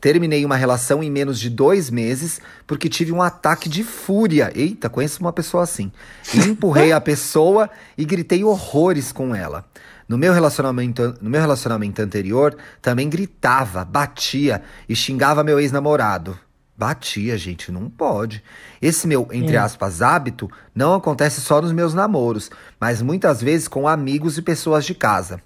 Terminei 0.00 0.44
uma 0.44 0.56
relação 0.56 1.02
em 1.02 1.10
menos 1.10 1.40
de 1.40 1.50
dois 1.50 1.90
meses 1.90 2.40
porque 2.66 2.88
tive 2.88 3.12
um 3.12 3.20
ataque 3.20 3.68
de 3.68 3.82
fúria. 3.82 4.52
Eita, 4.54 4.88
conheço 4.88 5.20
uma 5.20 5.32
pessoa 5.32 5.64
assim. 5.64 5.90
E 6.32 6.38
empurrei 6.38 6.92
a 6.92 7.00
pessoa 7.00 7.68
e 7.96 8.04
gritei 8.04 8.44
horrores 8.44 9.10
com 9.10 9.34
ela. 9.34 9.64
No 10.08 10.16
meu 10.16 10.32
relacionamento, 10.32 11.16
no 11.20 11.28
meu 11.28 11.40
relacionamento 11.40 12.00
anterior, 12.00 12.56
também 12.80 13.10
gritava, 13.10 13.84
batia 13.84 14.62
e 14.88 14.96
xingava 14.96 15.44
meu 15.44 15.60
ex-namorado. 15.60 16.38
Batia, 16.76 17.36
gente, 17.36 17.72
não 17.72 17.90
pode. 17.90 18.42
Esse 18.80 19.08
meu, 19.08 19.28
entre 19.32 19.56
aspas, 19.56 20.00
hábito 20.00 20.48
não 20.72 20.94
acontece 20.94 21.40
só 21.40 21.60
nos 21.60 21.72
meus 21.72 21.92
namoros, 21.92 22.50
mas 22.78 23.02
muitas 23.02 23.42
vezes 23.42 23.66
com 23.66 23.88
amigos 23.88 24.38
e 24.38 24.42
pessoas 24.42 24.84
de 24.84 24.94
casa. 24.94 25.42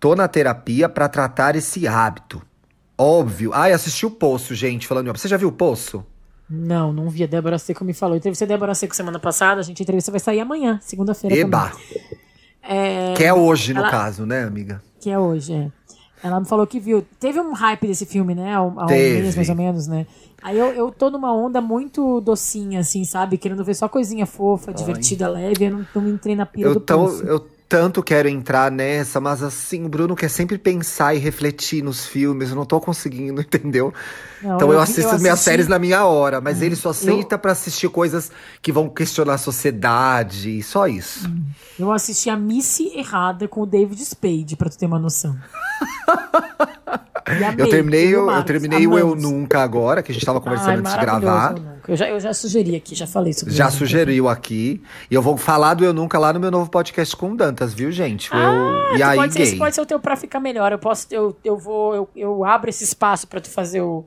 Tô 0.00 0.16
na 0.16 0.26
terapia 0.26 0.88
para 0.88 1.10
tratar 1.10 1.54
esse 1.54 1.86
hábito. 1.86 2.42
Óbvio. 3.02 3.50
Ai, 3.52 3.72
assisti 3.72 4.06
o 4.06 4.10
Poço, 4.10 4.54
gente, 4.54 4.86
falando. 4.86 5.10
Você 5.12 5.26
já 5.26 5.36
viu 5.36 5.48
o 5.48 5.52
Poço? 5.52 6.06
Não, 6.48 6.92
não 6.92 7.10
vi. 7.10 7.24
A 7.24 7.26
Débora 7.26 7.58
Seco 7.58 7.84
me 7.84 7.92
falou. 7.92 8.14
Eu 8.14 8.18
entrevistei 8.18 8.46
a 8.46 8.48
Débora 8.48 8.76
Seco 8.76 8.94
semana 8.94 9.18
passada. 9.18 9.60
A 9.60 9.64
gente 9.64 9.80
a 9.80 9.82
entrevista 9.82 10.12
vai 10.12 10.20
sair 10.20 10.38
amanhã, 10.38 10.78
segunda-feira. 10.80 11.36
Eba! 11.36 11.72
É, 12.62 13.14
que 13.14 13.24
é 13.24 13.34
hoje, 13.34 13.72
ela, 13.72 13.86
no 13.86 13.90
caso, 13.90 14.24
né, 14.24 14.44
amiga? 14.44 14.80
Que 15.00 15.10
é 15.10 15.18
hoje, 15.18 15.52
é. 15.52 15.68
Ela 16.22 16.38
me 16.38 16.46
falou 16.46 16.64
que 16.64 16.78
viu. 16.78 17.04
Teve 17.18 17.40
um 17.40 17.52
hype 17.52 17.88
desse 17.88 18.06
filme, 18.06 18.36
né? 18.36 18.54
Há, 18.54 18.62
um 18.62 18.86
mês, 18.86 19.34
mais 19.34 19.48
ou 19.48 19.56
menos, 19.56 19.88
né? 19.88 20.06
Aí 20.40 20.56
eu, 20.56 20.66
eu 20.68 20.92
tô 20.92 21.10
numa 21.10 21.34
onda 21.34 21.60
muito 21.60 22.20
docinha, 22.20 22.78
assim, 22.78 23.04
sabe? 23.04 23.36
Querendo 23.36 23.64
ver 23.64 23.74
só 23.74 23.88
coisinha 23.88 24.26
fofa, 24.26 24.70
Ai. 24.70 24.74
divertida, 24.74 25.28
leve. 25.28 25.64
Eu 25.64 25.70
não, 25.72 25.86
não 25.96 26.08
entrei 26.08 26.36
na 26.36 26.46
pira 26.46 26.68
eu 26.68 26.74
do 26.74 26.80
tô, 26.80 27.08
Eu 27.22 27.40
tanto 27.72 28.02
quero 28.02 28.28
entrar 28.28 28.70
nessa, 28.70 29.18
mas 29.18 29.42
assim, 29.42 29.86
o 29.86 29.88
Bruno 29.88 30.14
quer 30.14 30.28
sempre 30.28 30.58
pensar 30.58 31.14
e 31.14 31.18
refletir 31.18 31.82
nos 31.82 32.04
filmes. 32.04 32.50
Eu 32.50 32.56
não 32.56 32.66
tô 32.66 32.78
conseguindo, 32.78 33.40
entendeu? 33.40 33.94
Não, 34.42 34.56
então 34.56 34.68
eu, 34.68 34.74
eu 34.74 34.80
assisto 34.80 35.10
eu 35.10 35.10
as 35.10 35.22
minhas 35.22 35.40
séries 35.40 35.66
na 35.66 35.78
minha 35.78 36.04
hora, 36.04 36.38
mas 36.38 36.60
hum, 36.60 36.64
ele 36.64 36.76
só 36.76 36.90
aceita 36.90 37.36
eu... 37.36 37.38
para 37.38 37.52
assistir 37.52 37.88
coisas 37.88 38.30
que 38.60 38.70
vão 38.70 38.90
questionar 38.90 39.34
a 39.34 39.38
sociedade, 39.38 40.62
só 40.62 40.86
isso. 40.86 41.26
Hum. 41.26 41.44
Eu 41.78 41.90
assisti 41.90 42.28
a 42.28 42.36
Missy 42.36 42.92
Errada 42.94 43.48
com 43.48 43.62
o 43.62 43.66
David 43.66 44.04
Spade, 44.04 44.54
pra 44.54 44.68
tu 44.68 44.76
ter 44.76 44.84
uma 44.84 44.98
noção. 44.98 45.34
eu 47.56 47.70
terminei, 47.70 48.14
eu, 48.14 48.30
eu 48.30 48.42
terminei 48.42 48.86
o 48.86 48.98
Eu 48.98 49.16
Nunca 49.16 49.62
agora, 49.62 50.02
que 50.02 50.12
a 50.12 50.14
gente 50.14 50.20
estava 50.22 50.42
conversando 50.42 50.72
Ai, 50.72 50.76
antes 50.76 50.92
de 50.92 51.00
gravar. 51.00 51.54
Eu 51.88 51.96
já, 51.96 52.08
eu 52.08 52.20
já 52.20 52.32
sugeri 52.32 52.76
aqui, 52.76 52.94
já 52.94 53.06
falei 53.06 53.32
sobre 53.32 53.54
Já 53.54 53.70
sugeriu 53.70 54.28
aqui. 54.28 54.82
E 55.10 55.14
eu 55.14 55.22
vou 55.22 55.36
falar 55.36 55.74
do 55.74 55.84
Eu 55.84 55.92
Nunca 55.92 56.18
lá 56.18 56.32
no 56.32 56.38
meu 56.38 56.50
novo 56.50 56.70
podcast 56.70 57.16
com 57.16 57.32
o 57.32 57.36
Dantas, 57.36 57.74
viu, 57.74 57.90
gente? 57.90 58.30
Ah, 58.32 58.90
eu, 58.92 58.96
e 58.98 59.02
aí, 59.02 59.16
pode 59.16 59.32
ser, 59.32 59.58
pode 59.58 59.74
ser 59.74 59.80
o 59.80 59.86
teu 59.86 59.98
pra 59.98 60.16
ficar 60.16 60.40
melhor. 60.40 60.70
Eu 60.72 60.78
posso, 60.78 61.06
eu, 61.10 61.36
eu 61.44 61.56
vou, 61.56 61.94
eu, 61.94 62.08
eu 62.14 62.44
abro 62.44 62.70
esse 62.70 62.84
espaço 62.84 63.26
para 63.26 63.40
tu 63.40 63.50
fazer 63.50 63.80
o. 63.80 64.06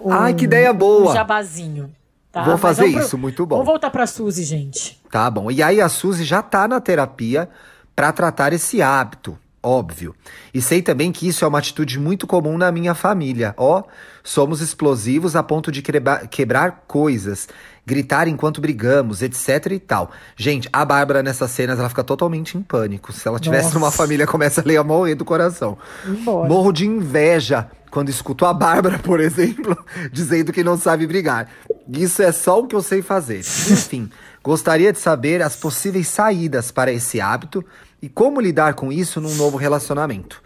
o 0.00 0.12
Ai, 0.12 0.34
que 0.34 0.44
ideia 0.44 0.72
boa! 0.72 1.10
Um 1.10 1.14
jabazinho. 1.14 1.90
Tá? 2.30 2.44
Vou 2.44 2.58
fazer 2.58 2.86
isso, 2.86 3.18
muito 3.18 3.44
bom. 3.44 3.56
Vamos 3.56 3.70
voltar 3.70 3.90
pra 3.90 4.06
Suzy, 4.06 4.44
gente. 4.44 5.00
Tá 5.10 5.28
bom. 5.28 5.50
E 5.50 5.62
aí 5.62 5.80
a 5.80 5.88
Suzy 5.88 6.24
já 6.24 6.40
tá 6.42 6.68
na 6.68 6.80
terapia 6.80 7.48
para 7.96 8.12
tratar 8.12 8.52
esse 8.52 8.80
hábito 8.80 9.36
óbvio. 9.62 10.14
E 10.52 10.60
sei 10.60 10.82
também 10.82 11.12
que 11.12 11.28
isso 11.28 11.44
é 11.44 11.48
uma 11.48 11.58
atitude 11.58 11.98
muito 11.98 12.26
comum 12.26 12.56
na 12.56 12.72
minha 12.72 12.94
família. 12.94 13.54
Ó, 13.56 13.80
oh, 13.80 13.84
somos 14.22 14.60
explosivos 14.60 15.36
a 15.36 15.42
ponto 15.42 15.70
de 15.70 15.82
quebrar, 15.82 16.26
quebrar 16.28 16.84
coisas, 16.86 17.48
gritar 17.84 18.28
enquanto 18.28 18.60
brigamos, 18.60 19.22
etc 19.22 19.66
e 19.72 19.78
tal. 19.78 20.10
Gente, 20.36 20.68
a 20.72 20.84
Bárbara 20.84 21.22
nessas 21.22 21.50
cenas 21.50 21.78
ela 21.78 21.88
fica 21.88 22.04
totalmente 22.04 22.56
em 22.56 22.62
pânico. 22.62 23.12
Se 23.12 23.26
ela 23.26 23.38
tivesse 23.38 23.74
numa 23.74 23.90
família, 23.90 24.26
começa 24.26 24.60
a 24.60 24.64
ler 24.64 24.78
a 24.78 24.84
morrer 24.84 25.14
do 25.14 25.24
coração. 25.24 25.76
Morro 26.24 26.72
de 26.72 26.86
inveja 26.86 27.68
quando 27.90 28.08
escuto 28.08 28.46
a 28.46 28.54
Bárbara, 28.54 28.98
por 28.98 29.20
exemplo, 29.20 29.76
dizendo 30.12 30.52
que 30.52 30.64
não 30.64 30.78
sabe 30.78 31.06
brigar. 31.06 31.48
Isso 31.88 32.22
é 32.22 32.32
só 32.32 32.60
o 32.60 32.66
que 32.66 32.74
eu 32.74 32.82
sei 32.82 33.02
fazer. 33.02 33.40
Enfim, 33.40 34.08
gostaria 34.42 34.92
de 34.92 34.98
saber 34.98 35.42
as 35.42 35.56
possíveis 35.56 36.06
saídas 36.08 36.70
para 36.70 36.92
esse 36.92 37.20
hábito 37.20 37.64
e 38.02 38.08
como 38.08 38.40
lidar 38.40 38.74
com 38.74 38.92
isso 38.92 39.20
num 39.20 39.34
novo 39.34 39.56
relacionamento. 39.56 40.42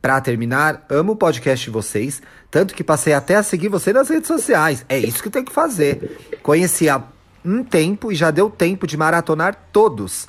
Para 0.00 0.20
terminar, 0.20 0.84
amo 0.88 1.12
o 1.12 1.16
podcast 1.16 1.64
de 1.64 1.70
vocês, 1.70 2.22
tanto 2.50 2.74
que 2.74 2.84
passei 2.84 3.12
até 3.12 3.36
a 3.36 3.42
seguir 3.42 3.68
você 3.68 3.92
nas 3.92 4.08
redes 4.08 4.28
sociais. 4.28 4.84
É 4.88 4.98
isso 4.98 5.22
que 5.22 5.30
tem 5.30 5.44
que 5.44 5.52
fazer. 5.52 6.38
Conheci 6.42 6.88
há 6.88 7.02
um 7.44 7.64
tempo 7.64 8.12
e 8.12 8.14
já 8.14 8.30
deu 8.30 8.50
tempo 8.50 8.86
de 8.86 8.96
maratonar 8.96 9.56
todos. 9.72 10.28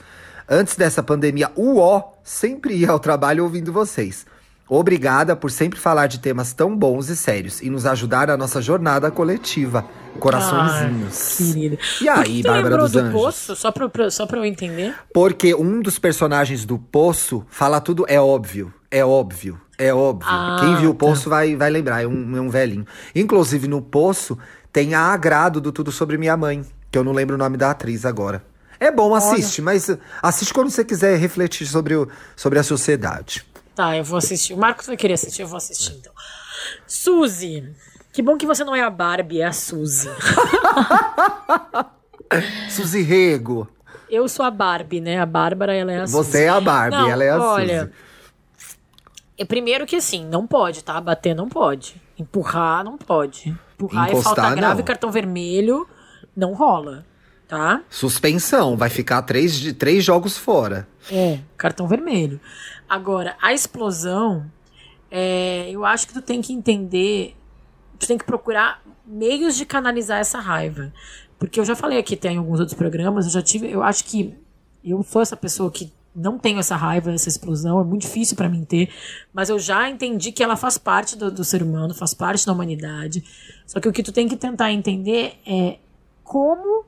Antes 0.50 0.76
dessa 0.76 1.04
pandemia, 1.04 1.52
uó, 1.58 2.14
sempre 2.24 2.76
ia 2.76 2.90
ao 2.90 3.00
trabalho 3.00 3.44
ouvindo 3.44 3.74
vocês. 3.74 4.26
Obrigada 4.70 5.36
por 5.36 5.50
sempre 5.50 5.80
falar 5.80 6.08
de 6.08 6.20
temas 6.20 6.52
tão 6.54 6.76
bons 6.76 7.08
e 7.10 7.16
sérios 7.16 7.62
e 7.62 7.70
nos 7.70 7.86
ajudar 7.86 8.28
na 8.28 8.36
nossa 8.36 8.62
jornada 8.62 9.10
coletiva. 9.10 9.86
Coraçõezinhos. 10.20 11.38
Ai, 11.40 11.54
querido. 11.54 11.78
E 12.02 12.10
aí, 12.10 12.44
Bárbara 12.44 12.78
dos 12.78 12.92
do 12.92 13.00
Anjos? 13.00 13.14
Poço? 13.14 13.56
Só 13.56 13.72
pra, 13.72 14.10
só 14.10 14.26
pra 14.26 14.40
eu 14.40 14.46
entender. 14.46 14.94
Porque 15.14 15.56
um 15.56 15.80
dos 15.82 15.98
personagens 15.98 16.66
do 16.66 16.78
Poço 16.78 17.46
fala 17.50 17.80
tudo 17.80 18.06
é 18.10 18.20
óbvio. 18.20 18.74
É 18.92 19.06
óbvio. 19.06 19.60
É 19.78 19.94
óbvio. 19.94 20.30
Ah, 20.30 20.58
Quem 20.60 20.76
viu 20.78 20.90
o 20.90 20.94
tá. 20.94 21.00
Poço 21.00 21.26
tá. 21.26 21.30
vai, 21.38 21.56
vai 21.56 21.70
lembrar. 21.70 22.02
É 22.02 22.08
um, 22.08 22.36
é 22.36 22.42
um 22.42 22.50
velhinho. 22.50 22.86
Inclusive, 23.16 23.68
no 23.68 23.82
Poço 23.82 24.38
tem 24.74 24.94
a 24.94 25.02
Agrado 25.02 25.62
do 25.62 25.72
Tudo 25.72 25.92
Sobre 25.92 26.18
Minha 26.18 26.36
Mãe. 26.36 26.66
Que 26.92 26.98
eu 26.98 27.04
não 27.04 27.14
lembro 27.14 27.36
o 27.36 27.38
nome 27.38 27.58
da 27.58 27.72
atriz 27.72 28.06
agora. 28.06 28.44
É 28.80 28.92
bom, 28.92 29.16
assiste, 29.16 29.62
Olha. 29.62 29.66
mas 29.66 29.90
assiste 30.22 30.54
quando 30.54 30.70
você 30.70 30.84
quiser 30.84 31.18
refletir 31.18 31.66
sobre, 31.66 31.96
o, 31.96 32.08
sobre 32.36 32.60
a 32.60 32.64
sociedade. 32.64 33.46
Tá, 33.78 33.96
eu 33.96 34.04
vou 34.04 34.18
assistir. 34.18 34.56
O 34.56 34.58
Marcos 34.58 34.88
vai 34.88 34.98
querer 34.98 35.14
assistir, 35.14 35.44
eu 35.44 35.48
vou 35.48 35.56
assistir 35.56 35.94
então. 35.94 36.12
Suzy. 36.88 37.76
Que 38.12 38.24
bom 38.24 38.36
que 38.36 38.48
você 38.48 38.64
não 38.64 38.76
é 38.76 38.82
a 38.82 38.90
Barbie, 38.90 39.42
é 39.42 39.46
a 39.46 39.54
Suzy. 39.54 40.10
Suzy 42.72 43.04
Rego. 43.04 43.70
Eu 44.10 44.28
sou 44.28 44.44
a 44.44 44.50
Barbie, 44.50 45.00
né? 45.00 45.20
A 45.20 45.28
Bárbara, 45.28 45.76
ela 45.76 45.92
é 45.92 46.02
a 46.02 46.08
Suzy. 46.08 46.18
Você 46.18 46.44
é 46.46 46.50
a 46.50 46.60
Barbie, 46.60 46.98
não, 46.98 47.08
ela 47.08 47.24
é 47.24 47.30
a 47.30 47.40
olha, 47.40 47.82
Suzy. 47.82 47.94
É 49.38 49.46
primeiro 49.46 49.86
que 49.86 49.96
assim, 49.96 50.26
não 50.26 50.48
pode, 50.48 50.84
tá? 50.84 51.00
Bater 51.00 51.36
não 51.36 51.48
pode. 51.48 52.02
Empurrar 52.18 52.84
não 52.84 52.98
pode. 52.98 53.56
Empurrar 53.76 54.10
Encostar, 54.10 54.32
é 54.32 54.36
falta 54.36 54.56
grave, 54.56 54.80
não. 54.80 54.86
cartão 54.86 55.12
vermelho, 55.12 55.88
não 56.36 56.54
rola, 56.56 57.06
tá? 57.48 57.82
Suspensão, 57.90 58.76
vai 58.76 58.90
ficar 58.90 59.22
três, 59.22 59.74
três 59.74 60.04
jogos 60.04 60.38
fora. 60.38 60.88
É, 61.12 61.40
cartão 61.56 61.88
vermelho. 61.88 62.40
Agora, 62.90 63.36
a 63.42 63.54
explosão, 63.54 64.46
é, 65.10 65.70
eu 65.72 65.86
acho 65.86 66.08
que 66.08 66.14
tu 66.14 66.22
tem 66.22 66.42
que 66.42 66.54
entender, 66.54 67.36
tu 67.98 68.08
tem 68.08 68.18
que 68.18 68.26
procurar 68.26 68.82
meios 69.06 69.56
de 69.56 69.66
canalizar 69.66 70.20
essa 70.20 70.40
raiva. 70.40 70.92
Porque 71.40 71.60
eu 71.60 71.66
já 71.66 71.76
falei 71.76 71.98
aqui, 72.00 72.16
tem 72.16 72.38
alguns 72.38 72.60
outros 72.60 72.78
programas, 72.78 73.26
eu 73.26 73.32
já 73.32 73.42
tive, 73.42 73.72
eu 73.72 73.84
acho 73.84 74.04
que 74.06 74.36
eu 74.84 75.02
sou 75.04 75.22
essa 75.22 75.38
pessoa 75.38 75.72
que 75.72 75.94
não 76.16 76.40
tenho 76.40 76.60
essa 76.60 76.76
raiva, 76.76 77.12
essa 77.12 77.30
explosão, 77.30 77.80
é 77.80 77.84
muito 77.84 78.02
difícil 78.02 78.36
para 78.36 78.50
mim 78.50 78.66
ter, 78.66 78.90
mas 79.32 79.50
eu 79.50 79.60
já 79.60 79.88
entendi 79.88 80.32
que 80.32 80.44
ela 80.44 80.56
faz 80.56 80.78
parte 80.78 81.16
do, 81.16 81.30
do, 81.30 81.44
ser 81.44 81.62
humano, 81.62 81.94
faz 81.94 82.14
parte 82.14 82.44
da 82.44 82.52
humanidade. 82.52 83.24
Só 83.68 83.80
que 83.80 83.88
o 83.88 83.94
que 83.94 84.02
tu 84.02 84.12
tem 84.12 84.28
que 84.28 84.36
tentar 84.36 84.72
entender 84.72 85.40
é 85.46 85.78
como 86.24 86.86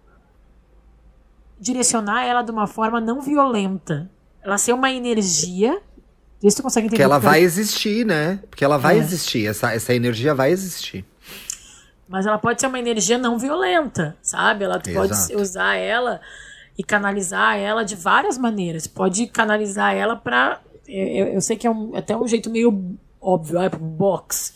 direcionar 1.60 2.26
ela 2.26 2.41
de 2.41 2.51
uma 2.51 2.68
forma 2.68 3.01
não 3.01 3.22
violenta. 3.22 4.10
Ela 4.41 4.57
ser 4.57 4.74
uma 4.74 4.91
energia 4.91 5.82
Vê 6.41 6.49
se 6.49 6.55
tu 6.55 6.64
consegue 6.64 6.88
entender. 6.88 6.97
Que 6.97 7.03
ela 7.03 7.20
vai 7.20 7.41
existir, 7.41 8.05
né? 8.05 8.39
Porque 8.49 8.64
ela 8.64 8.78
vai 8.78 8.95
é. 8.95 8.99
existir, 8.99 9.45
essa, 9.45 9.74
essa 9.74 9.93
energia 9.93 10.34
vai 10.34 10.51
existir. 10.51 11.05
Mas 12.07 12.26
ela 12.26 12.38
pode 12.38 12.62
ser 12.62 12.68
uma 12.68 12.80
energia 12.80 13.18
não 13.18 13.38
violenta, 13.38 14.18
sabe? 14.22 14.64
Ela 14.64 14.80
tu 14.80 14.91
pode 14.91 15.14
usar 15.36 15.76
ela 15.76 16.22
e 16.78 16.84
canalizar 16.84 17.57
ela 17.57 17.84
de 17.84 17.95
várias 17.95 18.38
maneiras. 18.38 18.88
Pode 18.88 19.28
canalizar 19.28 19.93
ela 19.93 20.16
para 20.16 20.62
Eu, 20.88 21.28
eu 21.28 21.41
sei 21.41 21.57
que 21.57 21.68
é 21.68 21.70
um, 21.70 21.95
até 21.95 22.16
um 22.16 22.26
jeito 22.26 22.49
meio 22.49 22.97
óbvio, 23.22 23.60
é 23.60 23.70
box 23.70 24.53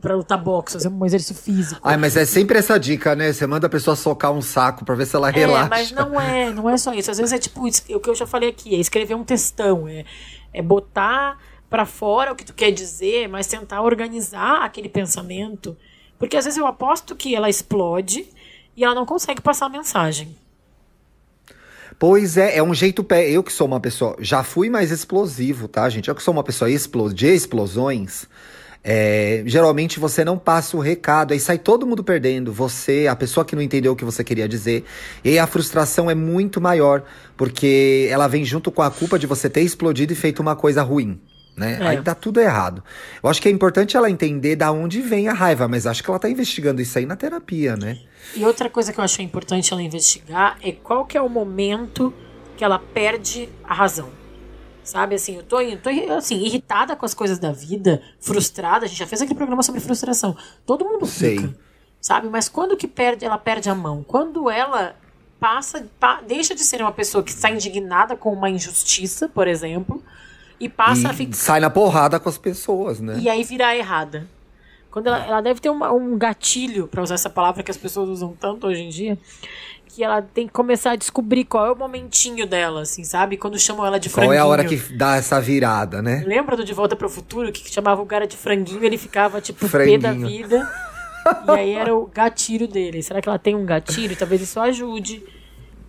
para 0.00 0.16
lutar 0.16 0.42
boxe, 0.42 0.74
fazer 0.74 0.88
um 0.88 1.04
exercício 1.04 1.34
físico. 1.34 1.80
Ai, 1.84 1.96
mas 1.96 2.16
é 2.16 2.24
sempre 2.24 2.58
essa 2.58 2.78
dica, 2.78 3.14
né? 3.14 3.32
Você 3.32 3.46
manda 3.46 3.66
a 3.66 3.70
pessoa 3.70 3.94
socar 3.94 4.32
um 4.32 4.40
saco 4.40 4.84
para 4.84 4.94
ver 4.94 5.06
se 5.06 5.14
ela 5.14 5.28
é, 5.28 5.32
relaxa. 5.32 5.68
Mas 5.68 5.92
não 5.92 6.20
é, 6.20 6.50
não 6.50 6.68
é 6.68 6.76
só 6.76 6.92
isso. 6.94 7.10
Às 7.10 7.18
vezes 7.18 7.32
é 7.32 7.38
tipo 7.38 7.66
o 7.66 8.00
que 8.00 8.10
eu 8.10 8.14
já 8.14 8.26
falei 8.26 8.48
aqui, 8.48 8.74
é 8.74 8.78
escrever 8.78 9.14
um 9.14 9.24
textão, 9.24 9.86
é, 9.86 10.04
é 10.52 10.62
botar 10.62 11.38
para 11.68 11.86
fora 11.86 12.32
o 12.32 12.34
que 12.34 12.44
tu 12.44 12.52
quer 12.52 12.70
dizer, 12.72 13.28
mas 13.28 13.46
tentar 13.46 13.82
organizar 13.82 14.64
aquele 14.64 14.88
pensamento, 14.88 15.76
porque 16.18 16.36
às 16.36 16.44
vezes 16.44 16.58
eu 16.58 16.66
aposto 16.66 17.14
que 17.14 17.34
ela 17.34 17.48
explode 17.48 18.26
e 18.76 18.82
ela 18.82 18.94
não 18.94 19.06
consegue 19.06 19.40
passar 19.40 19.66
a 19.66 19.68
mensagem. 19.68 20.36
Pois 21.98 22.38
é, 22.38 22.56
é 22.56 22.62
um 22.62 22.72
jeito 22.72 23.04
pé. 23.04 23.28
Eu 23.30 23.42
que 23.42 23.52
sou 23.52 23.66
uma 23.66 23.78
pessoa, 23.78 24.16
já 24.20 24.42
fui 24.42 24.70
mais 24.70 24.90
explosivo, 24.90 25.68
tá, 25.68 25.86
gente? 25.90 26.08
Eu 26.08 26.14
que 26.14 26.22
sou 26.22 26.32
uma 26.32 26.42
pessoa 26.42 26.70
explo 26.70 27.12
de 27.12 27.26
explosões. 27.26 28.26
É, 28.82 29.42
geralmente 29.44 30.00
você 30.00 30.24
não 30.24 30.38
passa 30.38 30.76
o 30.76 30.80
recado, 30.80 31.32
aí 31.32 31.40
sai 31.40 31.58
todo 31.58 31.86
mundo 31.86 32.02
perdendo. 32.02 32.52
Você, 32.52 33.06
a 33.06 33.14
pessoa 33.14 33.44
que 33.44 33.54
não 33.54 33.62
entendeu 33.62 33.92
o 33.92 33.96
que 33.96 34.04
você 34.04 34.24
queria 34.24 34.48
dizer. 34.48 34.84
E 35.22 35.30
aí 35.30 35.38
a 35.38 35.46
frustração 35.46 36.10
é 36.10 36.14
muito 36.14 36.60
maior, 36.60 37.02
porque 37.36 38.08
ela 38.10 38.26
vem 38.26 38.44
junto 38.44 38.70
com 38.70 38.82
a 38.82 38.90
culpa 38.90 39.18
de 39.18 39.26
você 39.26 39.50
ter 39.50 39.60
explodido 39.62 40.12
e 40.12 40.16
feito 40.16 40.40
uma 40.40 40.56
coisa 40.56 40.82
ruim. 40.82 41.20
Né? 41.56 41.78
É. 41.78 41.86
Aí 41.88 42.02
tá 42.02 42.14
tudo 42.14 42.40
errado. 42.40 42.82
Eu 43.22 43.28
acho 43.28 43.42
que 43.42 43.48
é 43.48 43.50
importante 43.50 43.96
ela 43.96 44.08
entender 44.08 44.56
da 44.56 44.72
onde 44.72 45.02
vem 45.02 45.28
a 45.28 45.34
raiva, 45.34 45.68
mas 45.68 45.86
acho 45.86 46.02
que 46.02 46.08
ela 46.08 46.18
tá 46.18 46.30
investigando 46.30 46.80
isso 46.80 46.96
aí 46.96 47.04
na 47.04 47.16
terapia, 47.16 47.76
né? 47.76 47.98
E 48.34 48.44
outra 48.44 48.70
coisa 48.70 48.92
que 48.92 49.00
eu 49.00 49.04
acho 49.04 49.20
importante 49.20 49.72
ela 49.72 49.82
investigar 49.82 50.56
é 50.62 50.72
qual 50.72 51.04
que 51.04 51.18
é 51.18 51.20
o 51.20 51.28
momento 51.28 52.14
que 52.56 52.64
ela 52.64 52.78
perde 52.78 53.48
a 53.62 53.74
razão. 53.74 54.19
Sabe, 54.82 55.14
assim, 55.14 55.36
eu 55.36 55.42
tô, 55.42 55.60
eu 55.60 55.78
tô 55.78 55.90
assim, 56.16 56.36
irritada 56.42 56.96
com 56.96 57.04
as 57.04 57.14
coisas 57.14 57.38
da 57.38 57.52
vida, 57.52 58.02
frustrada. 58.18 58.86
A 58.86 58.88
gente 58.88 58.98
já 58.98 59.06
fez 59.06 59.20
aquele 59.20 59.36
programa 59.36 59.62
sobre 59.62 59.80
frustração. 59.80 60.36
Todo 60.66 60.84
mundo 60.84 61.06
fica. 61.06 61.42
Sei. 61.42 61.54
Sabe? 62.00 62.28
Mas 62.28 62.48
quando 62.48 62.76
que 62.76 62.88
perde, 62.88 63.24
ela 63.24 63.36
perde 63.36 63.68
a 63.68 63.74
mão? 63.74 64.02
Quando 64.02 64.50
ela 64.50 64.96
passa, 65.38 65.86
pa, 65.98 66.20
deixa 66.26 66.54
de 66.54 66.62
ser 66.62 66.80
uma 66.80 66.92
pessoa 66.92 67.22
que 67.22 67.30
está 67.30 67.50
indignada 67.50 68.16
com 68.16 68.32
uma 68.32 68.48
injustiça, 68.48 69.28
por 69.28 69.46
exemplo, 69.46 70.02
e 70.58 70.68
passa 70.68 71.02
e 71.02 71.06
a 71.06 71.14
ficar. 71.14 71.36
Sai 71.36 71.60
na 71.60 71.70
porrada 71.70 72.18
com 72.18 72.28
as 72.28 72.38
pessoas, 72.38 73.00
né? 73.00 73.18
E 73.18 73.28
aí 73.28 73.44
virar 73.44 73.76
errada. 73.76 74.26
Quando 74.90 75.06
ela, 75.06 75.24
ela 75.24 75.40
deve 75.40 75.60
ter 75.60 75.70
uma, 75.70 75.92
um 75.92 76.18
gatilho, 76.18 76.88
para 76.88 77.02
usar 77.02 77.14
essa 77.14 77.30
palavra 77.30 77.62
que 77.62 77.70
as 77.70 77.76
pessoas 77.76 78.08
usam 78.08 78.34
tanto 78.38 78.66
hoje 78.66 78.82
em 78.82 78.88
dia, 78.88 79.18
que 79.86 80.04
ela 80.04 80.22
tem 80.22 80.46
que 80.46 80.52
começar 80.52 80.92
a 80.92 80.96
descobrir 80.96 81.44
qual 81.44 81.66
é 81.66 81.72
o 81.72 81.76
momentinho 81.76 82.46
dela, 82.46 82.82
assim, 82.82 83.04
sabe? 83.04 83.36
Quando 83.36 83.58
chamam 83.58 83.84
ela 83.84 83.98
de 83.98 84.08
franguinho. 84.08 84.30
Qual 84.30 84.38
é 84.38 84.38
a 84.38 84.46
hora 84.46 84.64
que 84.64 84.76
dá 84.94 85.16
essa 85.16 85.40
virada, 85.40 86.00
né? 86.00 86.22
Lembra 86.26 86.56
do 86.56 86.64
De 86.64 86.72
Volta 86.72 86.94
para 86.94 87.06
o 87.06 87.10
Futuro, 87.10 87.50
que 87.52 87.72
chamava 87.72 88.00
o 88.00 88.06
cara 88.06 88.26
de 88.26 88.36
franguinho, 88.36 88.84
ele 88.84 88.98
ficava, 88.98 89.40
tipo, 89.40 89.66
franguinho. 89.68 90.00
pé 90.00 90.08
da 90.08 90.12
vida. 90.12 90.70
e 91.46 91.50
aí 91.50 91.74
era 91.74 91.94
o 91.94 92.06
gatilho 92.06 92.68
dele. 92.68 93.02
Será 93.02 93.20
que 93.20 93.28
ela 93.28 93.38
tem 93.38 93.54
um 93.54 93.64
gatilho? 93.64 94.16
Talvez 94.16 94.40
isso 94.40 94.60
ajude. 94.60 95.22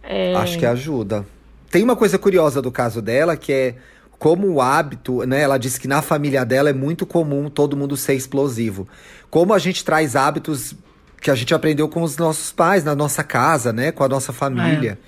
É... 0.04 0.36
Acho 0.36 0.58
que 0.58 0.66
ajuda. 0.66 1.26
Tem 1.70 1.84
uma 1.84 1.96
coisa 1.96 2.18
curiosa 2.18 2.62
do 2.62 2.72
caso 2.72 3.02
dela, 3.02 3.38
que 3.38 3.54
é 3.54 3.76
como 4.22 4.48
o 4.48 4.62
hábito, 4.62 5.26
né? 5.26 5.42
Ela 5.42 5.58
disse 5.58 5.80
que 5.80 5.88
na 5.88 6.00
família 6.00 6.46
dela 6.46 6.70
é 6.70 6.74
muito 6.74 7.08
comum 7.08 7.50
todo 7.50 7.76
mundo 7.76 7.98
ser 7.98 8.14
explosivo. 8.14 8.88
Como 9.32 9.52
a 9.52 9.58
gente 9.58 9.84
traz 9.84 10.16
hábitos 10.16 10.76
que 11.20 11.32
a 11.32 11.34
gente 11.34 11.56
aprendeu 11.56 11.90
com 11.90 12.04
os 12.04 12.18
nossos 12.18 12.52
pais, 12.52 12.84
na 12.84 12.94
nossa 12.94 13.24
casa, 13.24 13.74
né? 13.74 13.92
Com 13.92 14.04
a 14.04 14.08
nossa 14.08 14.32
família. 14.32 15.00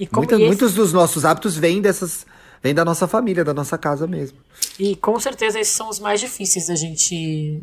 É. 0.00 0.08
Muita, 0.10 0.36
esse... 0.36 0.46
Muitos 0.46 0.72
dos 0.72 0.90
nossos 0.90 1.26
hábitos 1.26 1.54
vêm 1.54 1.82
dessas. 1.82 2.24
Vêm 2.62 2.72
da 2.72 2.82
nossa 2.82 3.06
família, 3.06 3.44
da 3.44 3.52
nossa 3.52 3.76
casa 3.76 4.06
mesmo. 4.06 4.38
E 4.78 4.96
com 4.96 5.20
certeza 5.20 5.60
esses 5.60 5.74
são 5.74 5.90
os 5.90 5.98
mais 5.98 6.18
difíceis 6.18 6.68
da 6.68 6.74
gente. 6.74 7.62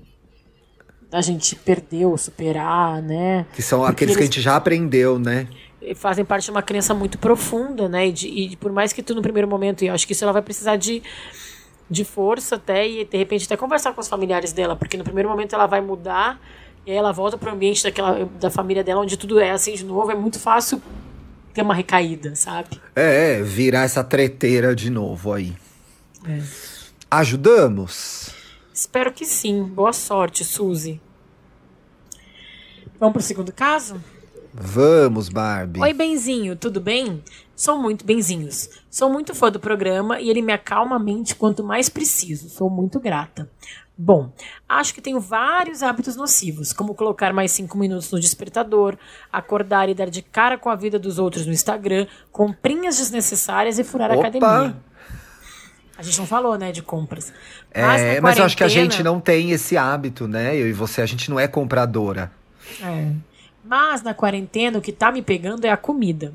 da 1.10 1.22
gente 1.22 1.55
perder 1.55 2.05
ou 2.05 2.20
superar, 2.20 3.01
né? 3.01 3.47
Que 3.55 3.64
são 3.64 3.80
Porque 3.80 3.91
aqueles 3.93 4.12
eles... 4.12 4.18
que 4.18 4.24
a 4.24 4.26
gente 4.26 4.41
já 4.41 4.55
aprendeu, 4.55 5.18
né? 5.18 5.47
Fazem 5.95 6.25
parte 6.25 6.45
de 6.45 6.51
uma 6.51 6.61
crença 6.61 6.93
muito 6.93 7.17
profunda, 7.17 7.88
né? 7.88 8.07
E, 8.07 8.11
de, 8.11 8.27
e, 8.27 8.55
por 8.55 8.71
mais 8.71 8.93
que 8.93 9.01
tu 9.01 9.15
no 9.15 9.21
primeiro 9.21 9.47
momento, 9.47 9.84
e 9.84 9.88
eu 9.88 9.93
acho 9.93 10.05
que 10.05 10.13
isso 10.13 10.23
ela 10.23 10.34
vai 10.34 10.41
precisar 10.41 10.75
de, 10.75 11.01
de 11.89 12.03
força 12.03 12.55
até 12.55 12.88
e 12.88 13.05
de 13.05 13.17
repente 13.17 13.45
até 13.45 13.55
conversar 13.55 13.93
com 13.93 14.01
os 14.01 14.07
familiares 14.07 14.53
dela, 14.53 14.75
porque 14.75 14.97
no 14.97 15.03
primeiro 15.03 15.30
momento 15.30 15.53
ela 15.53 15.67
vai 15.67 15.82
mudar 15.82 16.39
e 16.86 16.91
aí 16.91 16.97
ela 16.97 17.11
volta 17.11 17.38
para 17.38 17.51
o 17.51 17.53
ambiente 17.53 17.84
daquela, 17.84 18.25
da 18.39 18.49
família 18.49 18.84
dela, 18.84 19.01
onde 19.01 19.17
tudo 19.17 19.39
é 19.39 19.51
assim 19.51 19.73
de 19.73 19.86
novo, 19.86 20.11
é 20.11 20.15
muito 20.15 20.39
fácil 20.39 20.82
ter 21.53 21.61
uma 21.61 21.73
recaída, 21.73 22.36
sabe? 22.36 22.80
É, 22.95 23.39
é 23.39 23.43
virar 23.43 23.84
essa 23.84 24.03
treteira 24.03 24.75
de 24.75 24.89
novo 24.89 25.34
aí. 25.34 25.55
É. 26.27 26.41
Ajudamos? 27.11 28.34
Espero 28.73 29.11
que 29.11 29.25
sim. 29.25 29.63
Boa 29.63 29.93
sorte, 29.93 30.43
Suzy. 30.43 31.01
Vamos 32.99 33.13
pro 33.13 33.21
segundo 33.21 33.51
caso? 33.51 34.01
Vamos, 34.62 35.30
Barbie. 35.30 35.80
Oi, 35.80 35.93
Benzinho, 35.93 36.53
tudo 36.53 36.82
bem? 36.82 37.24
Sou 37.55 37.78
muito 37.78 38.05
benzinhos. 38.05 38.70
Sou 38.89 39.10
muito 39.10 39.34
fã 39.34 39.49
do 39.49 39.57
programa 39.57 40.20
e 40.20 40.30
ele 40.30 40.41
me 40.41 40.51
acalma 40.51 40.97
a 40.97 40.99
mente 40.99 41.34
quanto 41.34 41.64
mais 41.64 41.88
preciso. 41.88 42.49
Sou 42.49 42.70
muito 42.70 42.99
grata. 42.99 43.49
Bom, 43.97 44.34
acho 44.68 44.93
que 44.93 45.01
tenho 45.01 45.20
vários 45.20 45.82
hábitos 45.82 46.18
nocivos, 46.18 46.74
como 46.74 46.93
colocar 46.93 47.32
mais 47.32 47.53
cinco 47.53 47.78
minutos 47.78 48.12
no 48.12 48.20
despertador, 48.20 48.97
acordar 49.32 49.88
e 49.88 49.93
dar 49.93 50.10
de 50.10 50.22
cara 50.22 50.57
com 50.57 50.70
a 50.70 50.76
vida 50.76 50.99
dos 50.99 51.20
outros 51.20 51.45
no 51.45 51.53
Instagram, 51.53 52.05
comprinhas 52.30 52.97
desnecessárias 52.97 53.80
e 53.80 53.84
furar 53.86 54.12
Opa. 54.12 54.18
a 54.18 54.28
academia. 54.28 54.76
A 55.97 56.01
gente 56.01 56.18
não 56.18 56.28
falou, 56.28 56.57
né, 56.57 56.74
de 56.74 56.82
compras. 56.82 57.32
Mas, 57.74 58.01
é, 58.01 58.22
mas 58.22 58.38
eu 58.38 58.43
acho 58.43 58.57
que 58.57 58.64
a 58.64 58.70
gente 58.70 59.03
não 59.03 59.22
tem 59.22 59.51
esse 59.51 59.78
hábito, 59.78 60.28
né? 60.28 60.55
Eu 60.55 60.68
e 60.68 60.74
você, 60.74 61.01
a 61.01 61.05
gente 61.05 61.30
não 61.30 61.39
é 61.39 61.47
compradora. 61.47 62.32
É. 62.82 63.30
Mas 63.70 64.01
na 64.01 64.15
quarentena, 64.15 64.80
o 64.80 64.82
que 64.82 64.91
tá 64.91 65.11
me 65.11 65.22
pegando 65.22 65.63
é 65.65 65.70
a 65.70 65.78
comida 65.78 66.34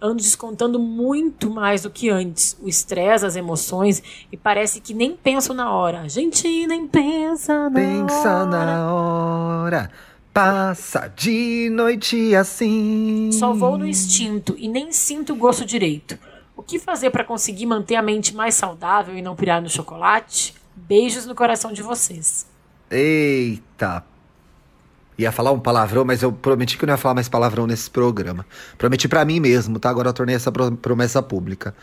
ando 0.00 0.16
descontando 0.16 0.78
muito 0.78 1.50
mais 1.50 1.82
do 1.82 1.90
que 1.90 2.08
antes. 2.08 2.56
O 2.62 2.68
estresse, 2.68 3.24
as 3.24 3.36
emoções, 3.36 4.02
e 4.30 4.36
parece 4.36 4.80
que 4.80 4.94
nem 4.94 5.16
penso 5.16 5.54
na 5.54 5.72
hora. 5.72 6.02
A 6.02 6.08
gente 6.08 6.66
nem 6.66 6.86
pensa 6.86 7.68
na 7.70 7.80
pensa 7.80 8.34
hora. 8.34 8.46
na 8.46 8.92
hora. 8.92 9.90
Passa 10.32 11.08
de 11.16 11.70
noite 11.72 12.34
assim. 12.34 13.30
Só 13.32 13.54
vou 13.54 13.78
no 13.78 13.86
instinto 13.86 14.54
e 14.58 14.68
nem 14.68 14.92
sinto 14.92 15.32
o 15.32 15.36
gosto 15.36 15.64
direito. 15.64 16.18
O 16.54 16.62
que 16.62 16.78
fazer 16.78 17.10
para 17.10 17.24
conseguir 17.24 17.66
manter 17.66 17.96
a 17.96 18.02
mente 18.02 18.34
mais 18.34 18.54
saudável 18.54 19.16
e 19.16 19.22
não 19.22 19.34
pirar 19.34 19.62
no 19.62 19.68
chocolate? 19.68 20.54
Beijos 20.74 21.24
no 21.24 21.34
coração 21.34 21.72
de 21.72 21.82
vocês. 21.82 22.46
Eita 22.90 24.04
Ia 25.18 25.32
falar 25.32 25.50
um 25.52 25.58
palavrão, 25.58 26.04
mas 26.04 26.22
eu 26.22 26.30
prometi 26.30 26.76
que 26.76 26.84
eu 26.84 26.86
não 26.86 26.94
ia 26.94 26.98
falar 26.98 27.14
mais 27.14 27.28
palavrão 27.28 27.66
nesse 27.66 27.90
programa. 27.90 28.44
Prometi 28.76 29.08
para 29.08 29.24
mim 29.24 29.40
mesmo, 29.40 29.78
tá? 29.78 29.88
Agora 29.88 30.10
eu 30.10 30.12
tornei 30.12 30.36
essa 30.36 30.52
promessa 30.52 31.22
pública. 31.22 31.74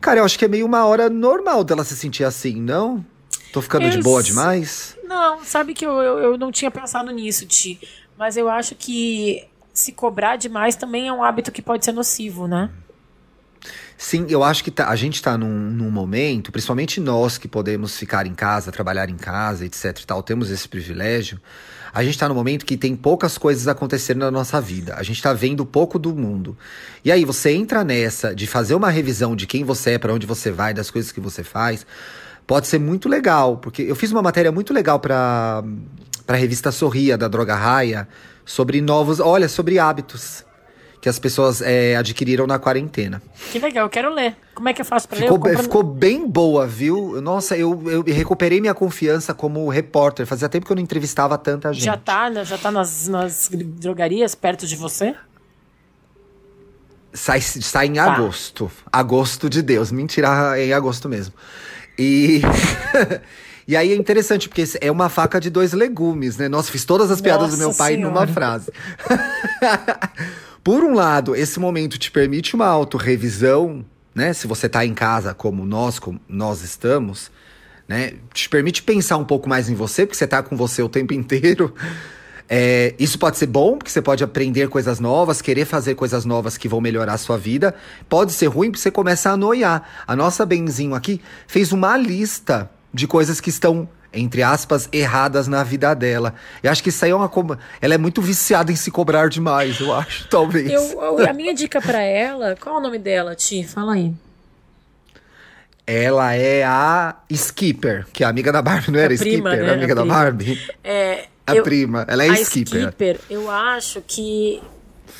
Cara, 0.00 0.20
eu 0.20 0.24
acho 0.24 0.38
que 0.38 0.46
é 0.46 0.48
meio 0.48 0.64
uma 0.64 0.86
hora 0.86 1.10
normal 1.10 1.62
dela 1.62 1.84
se 1.84 1.94
sentir 1.94 2.24
assim, 2.24 2.60
não? 2.60 3.04
Tô 3.52 3.60
ficando 3.60 3.84
eu 3.84 3.90
de 3.90 4.00
boa 4.00 4.22
demais? 4.22 4.96
Não, 5.04 5.44
sabe 5.44 5.74
que 5.74 5.84
eu, 5.84 6.00
eu, 6.00 6.18
eu 6.20 6.38
não 6.38 6.50
tinha 6.50 6.70
pensado 6.70 7.10
nisso, 7.10 7.46
Ti. 7.46 7.78
Mas 8.16 8.36
eu 8.36 8.48
acho 8.48 8.74
que 8.74 9.46
se 9.74 9.92
cobrar 9.92 10.36
demais 10.36 10.76
também 10.76 11.08
é 11.08 11.12
um 11.12 11.22
hábito 11.22 11.52
que 11.52 11.60
pode 11.60 11.84
ser 11.84 11.92
nocivo, 11.92 12.46
né? 12.46 12.70
Sim, 13.96 14.26
eu 14.30 14.42
acho 14.42 14.64
que 14.64 14.70
tá, 14.70 14.88
a 14.88 14.96
gente 14.96 15.16
está 15.16 15.36
num, 15.36 15.70
num, 15.70 15.90
momento, 15.90 16.50
principalmente 16.50 16.98
nós 17.00 17.36
que 17.36 17.46
podemos 17.46 17.98
ficar 17.98 18.26
em 18.26 18.34
casa, 18.34 18.72
trabalhar 18.72 19.10
em 19.10 19.16
casa, 19.16 19.66
etc 19.66 19.98
e 20.00 20.06
tal, 20.06 20.22
temos 20.22 20.50
esse 20.50 20.66
privilégio 20.66 21.38
a 21.92 22.02
gente 22.02 22.14
está 22.14 22.28
num 22.28 22.34
momento 22.34 22.64
que 22.64 22.76
tem 22.76 22.94
poucas 22.94 23.36
coisas 23.36 23.68
acontecendo 23.68 24.18
na 24.18 24.30
nossa 24.30 24.60
vida. 24.60 24.94
A 24.96 25.02
gente 25.02 25.16
está 25.16 25.32
vendo 25.32 25.64
pouco 25.66 25.98
do 25.98 26.14
mundo. 26.14 26.56
E 27.04 27.10
aí 27.10 27.24
você 27.24 27.52
entra 27.52 27.82
nessa 27.82 28.34
de 28.34 28.46
fazer 28.46 28.74
uma 28.74 28.90
revisão 28.90 29.34
de 29.34 29.46
quem 29.46 29.64
você 29.64 29.92
é, 29.92 29.98
para 29.98 30.12
onde 30.12 30.26
você 30.26 30.50
vai, 30.50 30.72
das 30.72 30.90
coisas 30.90 31.10
que 31.12 31.20
você 31.20 31.42
faz. 31.42 31.86
Pode 32.46 32.66
ser 32.66 32.78
muito 32.78 33.08
legal, 33.08 33.56
porque 33.58 33.82
eu 33.82 33.94
fiz 33.94 34.10
uma 34.10 34.22
matéria 34.22 34.50
muito 34.50 34.72
legal 34.72 34.98
para 34.98 35.62
para 36.26 36.36
a 36.36 36.40
revista 36.40 36.70
Sorria 36.70 37.18
da 37.18 37.26
Droga 37.26 37.56
Raia 37.56 38.06
sobre 38.44 38.80
novos, 38.80 39.18
olha, 39.18 39.48
sobre 39.48 39.80
hábitos 39.80 40.44
que 41.00 41.08
as 41.08 41.18
pessoas 41.18 41.62
é, 41.62 41.96
adquiriram 41.96 42.46
na 42.46 42.58
quarentena. 42.58 43.22
Que 43.50 43.58
legal, 43.58 43.86
eu 43.86 43.90
quero 43.90 44.12
ler. 44.12 44.36
Como 44.54 44.68
é 44.68 44.74
que 44.74 44.82
eu 44.82 44.84
faço 44.84 45.08
pra 45.08 45.16
ficou, 45.16 45.42
ler? 45.42 45.58
Ficou 45.58 45.82
bem 45.82 46.28
boa, 46.28 46.66
viu? 46.66 47.20
Nossa, 47.22 47.56
eu, 47.56 47.82
eu 47.90 48.02
recuperei 48.02 48.60
minha 48.60 48.74
confiança 48.74 49.32
como 49.32 49.68
repórter. 49.70 50.26
Fazia 50.26 50.48
tempo 50.48 50.66
que 50.66 50.72
eu 50.72 50.76
não 50.76 50.82
entrevistava 50.82 51.38
tanta 51.38 51.72
gente. 51.72 51.84
Já 51.84 51.96
tá, 51.96 52.28
né? 52.28 52.44
já 52.44 52.58
tá 52.58 52.70
nas, 52.70 53.08
nas 53.08 53.48
drogarias 53.50 54.34
perto 54.34 54.66
de 54.66 54.76
você? 54.76 55.14
Sai, 57.14 57.40
sai 57.40 57.86
em 57.86 57.94
tá. 57.94 58.12
agosto. 58.12 58.70
Agosto 58.92 59.48
de 59.48 59.62
Deus. 59.62 59.90
Mentira, 59.90 60.58
é 60.58 60.66
em 60.66 60.72
agosto 60.72 61.08
mesmo. 61.08 61.32
E. 61.98 62.42
E 63.68 63.76
aí 63.76 63.92
é 63.92 63.94
interessante, 63.94 64.48
porque 64.48 64.64
é 64.80 64.90
uma 64.90 65.08
faca 65.08 65.40
de 65.40 65.48
dois 65.48 65.72
legumes, 65.72 66.36
né? 66.36 66.48
Nossa, 66.48 66.72
fiz 66.72 66.84
todas 66.84 67.08
as 67.08 67.20
piadas 67.20 67.50
Nossa 67.50 67.56
do 67.56 67.60
meu 67.60 67.72
pai 67.72 67.94
senhora. 67.94 68.12
numa 68.12 68.26
frase. 68.26 68.72
Por 70.70 70.84
um 70.84 70.94
lado, 70.94 71.34
esse 71.34 71.58
momento 71.58 71.98
te 71.98 72.12
permite 72.12 72.54
uma 72.54 72.66
autorrevisão, 72.66 73.84
né? 74.14 74.32
Se 74.32 74.46
você 74.46 74.68
tá 74.68 74.86
em 74.86 74.94
casa 74.94 75.34
como 75.34 75.66
nós, 75.66 75.98
como 75.98 76.20
nós 76.28 76.62
estamos, 76.62 77.28
né? 77.88 78.12
Te 78.32 78.48
permite 78.48 78.80
pensar 78.84 79.16
um 79.16 79.24
pouco 79.24 79.48
mais 79.48 79.68
em 79.68 79.74
você, 79.74 80.06
porque 80.06 80.16
você 80.16 80.28
tá 80.28 80.44
com 80.44 80.56
você 80.56 80.80
o 80.80 80.88
tempo 80.88 81.12
inteiro. 81.12 81.74
É, 82.48 82.94
isso 83.00 83.18
pode 83.18 83.36
ser 83.36 83.46
bom, 83.46 83.78
porque 83.78 83.90
você 83.90 84.00
pode 84.00 84.22
aprender 84.22 84.68
coisas 84.68 85.00
novas, 85.00 85.42
querer 85.42 85.64
fazer 85.64 85.96
coisas 85.96 86.24
novas 86.24 86.56
que 86.56 86.68
vão 86.68 86.80
melhorar 86.80 87.14
a 87.14 87.18
sua 87.18 87.36
vida. 87.36 87.74
Pode 88.08 88.30
ser 88.30 88.46
ruim, 88.46 88.70
porque 88.70 88.82
você 88.82 88.92
começa 88.92 89.30
a 89.30 89.32
anoiar. 89.32 90.04
A 90.06 90.14
nossa 90.14 90.46
Benzinho 90.46 90.94
aqui 90.94 91.20
fez 91.48 91.72
uma 91.72 91.96
lista 91.96 92.70
de 92.94 93.08
coisas 93.08 93.40
que 93.40 93.50
estão 93.50 93.88
entre 94.12 94.42
aspas, 94.42 94.88
erradas 94.92 95.46
na 95.46 95.62
vida 95.62 95.94
dela. 95.94 96.34
Eu 96.62 96.70
acho 96.70 96.82
que 96.82 96.88
isso 96.88 97.04
aí 97.04 97.10
é 97.10 97.14
uma. 97.14 97.30
Ela 97.80 97.94
é 97.94 97.98
muito 97.98 98.20
viciada 98.20 98.72
em 98.72 98.76
se 98.76 98.90
cobrar 98.90 99.28
demais, 99.28 99.80
eu 99.80 99.92
acho, 99.94 100.26
talvez. 100.30 100.70
Eu, 100.70 101.26
a 101.26 101.32
minha 101.32 101.54
dica 101.54 101.80
para 101.80 102.02
ela, 102.02 102.56
qual 102.56 102.76
é 102.76 102.78
o 102.78 102.82
nome 102.82 102.98
dela, 102.98 103.34
Ti? 103.34 103.64
Fala 103.64 103.94
aí. 103.94 104.12
Ela 105.86 106.34
é 106.34 106.62
a 106.62 107.16
Skipper, 107.28 108.06
que 108.12 108.22
é 108.22 108.26
amiga 108.26 108.52
da 108.52 108.62
Barbie, 108.62 108.92
não 108.92 109.00
era? 109.00 109.12
A 109.12 109.18
prima, 109.18 109.50
Skipper, 109.50 109.66
né? 109.66 109.72
amiga 109.72 109.92
a 109.92 109.96
da 109.96 110.04
Barbie. 110.04 110.60
É, 110.84 111.24
a 111.46 111.56
eu, 111.56 111.64
prima, 111.64 112.04
ela 112.06 112.24
é 112.24 112.30
a 112.30 112.34
Skipper. 112.34 112.82
Skipper, 112.82 113.20
eu 113.28 113.50
acho 113.50 114.00
que 114.06 114.62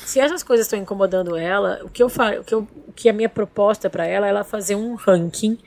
se 0.05 0.19
essas 0.19 0.43
coisas 0.43 0.65
estão 0.65 0.79
incomodando 0.79 1.35
ela, 1.35 1.81
o 1.83 1.89
que 1.89 2.01
eu 2.01 2.07
faço, 2.07 2.39
o 2.39 2.43
que, 2.43 2.53
eu, 2.53 2.67
o 2.87 2.93
que 2.93 3.09
a 3.09 3.13
minha 3.13 3.27
proposta 3.27 3.89
para 3.89 4.05
ela 4.05 4.27
é 4.27 4.29
ela 4.29 4.45
fazer 4.45 4.75
um 4.75 4.95
ranking 4.95 5.57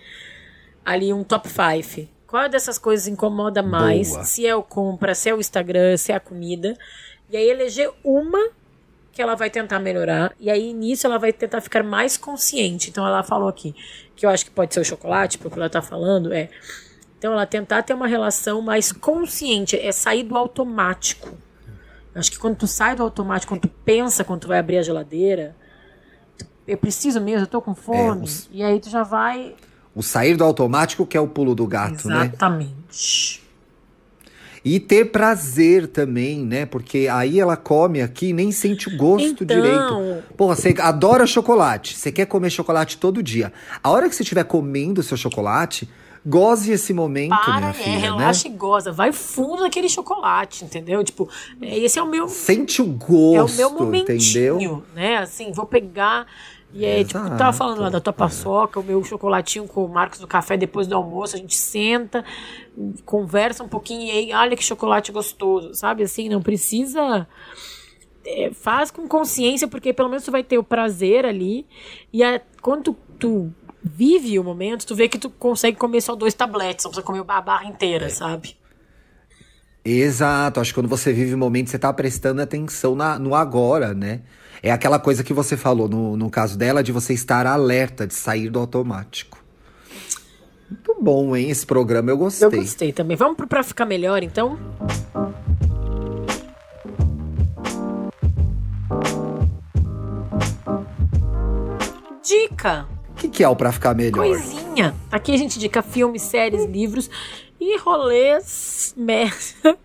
ali 0.84 1.12
um 1.12 1.24
top 1.24 1.48
5 1.48 2.13
qual 2.34 2.48
dessas 2.48 2.78
coisas 2.78 3.06
incomoda 3.06 3.62
mais? 3.62 4.10
Boa. 4.10 4.24
Se 4.24 4.44
é 4.44 4.56
o 4.56 4.60
compra, 4.60 5.14
se 5.14 5.30
é 5.30 5.34
o 5.34 5.38
Instagram, 5.38 5.96
se 5.96 6.10
é 6.10 6.16
a 6.16 6.18
comida. 6.20 6.76
E 7.30 7.36
aí 7.36 7.48
eleger 7.48 7.88
uma 8.02 8.50
que 9.12 9.22
ela 9.22 9.36
vai 9.36 9.48
tentar 9.48 9.78
melhorar. 9.78 10.34
E 10.40 10.50
aí 10.50 10.72
nisso 10.72 11.06
ela 11.06 11.16
vai 11.16 11.32
tentar 11.32 11.60
ficar 11.60 11.84
mais 11.84 12.16
consciente. 12.16 12.90
Então 12.90 13.06
ela 13.06 13.22
falou 13.22 13.48
aqui 13.48 13.72
que 14.16 14.26
eu 14.26 14.30
acho 14.30 14.44
que 14.44 14.50
pode 14.50 14.74
ser 14.74 14.80
o 14.80 14.84
chocolate, 14.84 15.38
porque 15.38 15.56
ela 15.56 15.70
tá 15.70 15.80
falando 15.80 16.32
é. 16.32 16.50
Então 17.16 17.32
ela 17.34 17.46
tentar 17.46 17.84
ter 17.84 17.94
uma 17.94 18.08
relação 18.08 18.60
mais 18.60 18.90
consciente, 18.90 19.78
é 19.78 19.92
sair 19.92 20.24
do 20.24 20.36
automático. 20.36 21.28
Eu 22.12 22.18
acho 22.18 22.32
que 22.32 22.38
quando 22.40 22.56
tu 22.56 22.66
sai 22.66 22.96
do 22.96 23.04
automático, 23.04 23.52
quando 23.52 23.60
tu 23.60 23.70
pensa 23.84 24.24
quando 24.24 24.40
tu 24.40 24.48
vai 24.48 24.58
abrir 24.58 24.78
a 24.78 24.82
geladeira, 24.82 25.54
eu 26.66 26.76
preciso 26.76 27.20
mesmo, 27.20 27.44
eu 27.44 27.46
tô 27.48 27.62
com 27.62 27.76
fome. 27.76 28.26
É, 28.26 28.30
E 28.50 28.62
aí 28.64 28.80
tu 28.80 28.90
já 28.90 29.04
vai 29.04 29.54
o 29.94 30.02
sair 30.02 30.36
do 30.36 30.44
automático 30.44 31.06
que 31.06 31.16
é 31.16 31.20
o 31.20 31.28
pulo 31.28 31.54
do 31.54 31.66
gato, 31.66 31.94
Exatamente. 31.94 32.18
né? 32.18 32.26
Exatamente. 32.26 33.44
E 34.64 34.80
ter 34.80 35.10
prazer 35.12 35.88
também, 35.88 36.40
né? 36.40 36.64
Porque 36.64 37.06
aí 37.12 37.38
ela 37.38 37.54
come 37.54 38.00
aqui 38.00 38.28
e 38.28 38.32
nem 38.32 38.50
sente 38.50 38.88
o 38.88 38.96
gosto 38.96 39.44
então... 39.44 39.46
direito. 39.46 40.22
Porra, 40.38 40.56
você 40.56 40.74
adora 40.78 41.26
chocolate. 41.26 41.94
Você 41.94 42.10
quer 42.10 42.24
comer 42.24 42.48
chocolate 42.48 42.96
todo 42.96 43.22
dia. 43.22 43.52
A 43.82 43.90
hora 43.90 44.08
que 44.08 44.14
você 44.14 44.22
estiver 44.22 44.44
comendo 44.44 45.02
o 45.02 45.04
seu 45.04 45.18
chocolate, 45.18 45.86
goze 46.24 46.72
esse 46.72 46.94
momento, 46.94 47.36
Para, 47.36 47.58
minha 47.58 47.70
é, 47.70 47.72
filha, 47.74 47.98
relaxa 47.98 48.48
né? 48.48 48.54
e 48.54 48.56
goza. 48.56 48.90
Vai 48.90 49.12
fundo 49.12 49.60
naquele 49.60 49.90
chocolate, 49.90 50.64
entendeu? 50.64 51.04
Tipo, 51.04 51.28
é, 51.60 51.78
esse 51.80 51.98
é 51.98 52.02
o 52.02 52.08
meu... 52.08 52.26
Sente 52.26 52.80
o 52.80 52.86
gosto, 52.86 53.60
É 53.60 53.66
o 53.66 53.70
meu 53.70 53.70
momentinho, 53.70 54.56
entendeu? 54.56 54.82
né? 54.94 55.18
Assim, 55.18 55.52
vou 55.52 55.66
pegar 55.66 56.26
e 56.74 56.84
aí, 56.84 57.04
tipo, 57.04 57.20
tava 57.36 57.52
falando 57.52 57.80
lá 57.80 57.88
da 57.88 58.00
tua 58.00 58.12
paçoca, 58.12 58.80
o 58.80 58.82
meu 58.82 59.02
chocolatinho 59.04 59.66
com 59.68 59.84
o 59.84 59.88
Marcos 59.88 60.18
do 60.18 60.26
café 60.26 60.56
depois 60.56 60.88
do 60.88 60.96
almoço, 60.96 61.36
a 61.36 61.38
gente 61.38 61.54
senta, 61.54 62.24
conversa 63.04 63.62
um 63.62 63.68
pouquinho 63.68 64.02
e 64.02 64.10
aí, 64.10 64.32
olha 64.32 64.56
que 64.56 64.64
chocolate 64.64 65.12
gostoso, 65.12 65.72
sabe? 65.74 66.02
Assim, 66.02 66.28
não 66.28 66.42
precisa. 66.42 67.28
É, 68.26 68.50
faz 68.52 68.90
com 68.90 69.06
consciência, 69.06 69.68
porque 69.68 69.92
pelo 69.92 70.08
menos 70.08 70.24
tu 70.24 70.32
vai 70.32 70.42
ter 70.42 70.58
o 70.58 70.64
prazer 70.64 71.24
ali. 71.24 71.64
E 72.12 72.24
a, 72.24 72.40
quando 72.60 72.82
tu, 72.82 72.96
tu, 73.18 73.54
vive 73.84 74.38
o 74.38 74.42
momento, 74.42 74.86
tu 74.86 74.94
vê 74.94 75.08
que 75.08 75.18
tu 75.18 75.28
consegue 75.28 75.76
comer 75.76 76.00
só 76.00 76.16
dois 76.16 76.32
tabletes, 76.34 76.84
não 76.84 76.90
precisa 76.90 77.06
comer 77.06 77.22
a 77.28 77.40
barra 77.40 77.66
inteira, 77.66 78.06
é. 78.06 78.08
sabe? 78.08 78.56
Exato, 79.84 80.58
acho 80.58 80.70
que 80.70 80.80
quando 80.80 80.88
você 80.88 81.12
vive 81.12 81.34
o 81.34 81.38
momento, 81.38 81.68
você 81.68 81.78
tá 81.78 81.92
prestando 81.92 82.40
atenção 82.40 82.96
na, 82.96 83.18
no 83.18 83.34
agora, 83.34 83.92
né? 83.92 84.22
É 84.64 84.70
aquela 84.70 84.98
coisa 84.98 85.22
que 85.22 85.34
você 85.34 85.58
falou 85.58 85.90
no, 85.90 86.16
no 86.16 86.30
caso 86.30 86.56
dela, 86.56 86.82
de 86.82 86.90
você 86.90 87.12
estar 87.12 87.46
alerta, 87.46 88.06
de 88.06 88.14
sair 88.14 88.48
do 88.48 88.58
automático. 88.58 89.36
Muito 90.70 90.96
bom, 90.98 91.36
hein? 91.36 91.50
Esse 91.50 91.66
programa 91.66 92.10
eu 92.10 92.16
gostei. 92.16 92.46
Eu 92.46 92.50
gostei 92.50 92.90
também. 92.90 93.14
Vamos 93.14 93.36
pro 93.36 93.46
Pra 93.46 93.62
Ficar 93.62 93.84
Melhor, 93.84 94.22
então? 94.22 94.58
Dica! 102.22 102.86
O 103.10 103.14
que, 103.16 103.28
que 103.28 103.44
é 103.44 103.48
o 103.50 103.54
Pra 103.54 103.70
Ficar 103.70 103.94
Melhor? 103.94 104.26
Coisinha. 104.26 104.94
Aqui 105.12 105.34
a 105.34 105.36
gente 105.36 105.56
indica 105.56 105.82
filmes, 105.82 106.22
séries, 106.22 106.64
livros 106.64 107.10
e 107.64 107.78
rolês 107.78 108.94
merda 108.96 109.78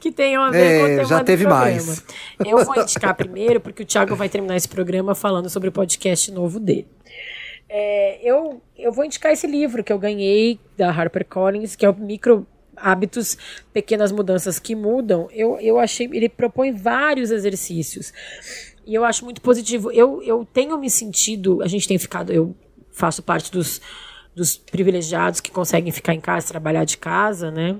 que 0.00 0.10
tenham 0.10 0.42
a 0.42 0.50
ver 0.50 0.58
é, 0.58 0.78
com 0.78 0.84
o 0.84 0.88
tema 0.88 1.04
já 1.04 1.24
teve 1.24 1.46
mais. 1.46 2.04
Eu 2.44 2.64
vou 2.64 2.80
indicar 2.80 3.14
primeiro, 3.14 3.60
porque 3.60 3.82
o 3.82 3.86
Thiago 3.86 4.16
vai 4.16 4.28
terminar 4.28 4.56
esse 4.56 4.68
programa 4.68 5.14
falando 5.14 5.48
sobre 5.48 5.68
o 5.68 5.72
podcast 5.72 6.30
novo 6.32 6.58
dele. 6.58 6.88
É, 7.68 8.18
eu, 8.22 8.60
eu 8.76 8.90
vou 8.90 9.04
indicar 9.04 9.32
esse 9.32 9.46
livro 9.46 9.84
que 9.84 9.92
eu 9.92 9.98
ganhei 9.98 10.58
da 10.76 10.90
HarperCollins, 10.90 11.76
que 11.76 11.86
é 11.86 11.90
o 11.90 11.94
Micro 11.94 12.44
Hábitos, 12.76 13.38
Pequenas 13.72 14.10
Mudanças 14.10 14.58
que 14.58 14.74
Mudam. 14.74 15.28
Eu, 15.30 15.58
eu 15.60 15.78
achei, 15.78 16.08
ele 16.12 16.28
propõe 16.28 16.72
vários 16.72 17.30
exercícios. 17.30 18.12
E 18.84 18.94
eu 18.94 19.04
acho 19.04 19.24
muito 19.24 19.40
positivo. 19.40 19.92
Eu, 19.92 20.20
eu 20.22 20.44
tenho 20.52 20.76
me 20.78 20.90
sentido, 20.90 21.62
a 21.62 21.68
gente 21.68 21.86
tem 21.86 21.96
ficado, 21.96 22.32
eu 22.32 22.56
faço 22.90 23.22
parte 23.22 23.52
dos 23.52 23.80
dos 24.34 24.56
privilegiados 24.56 25.40
que 25.40 25.50
conseguem 25.50 25.92
ficar 25.92 26.14
em 26.14 26.20
casa, 26.20 26.48
trabalhar 26.48 26.84
de 26.84 26.96
casa, 26.96 27.50
né? 27.50 27.76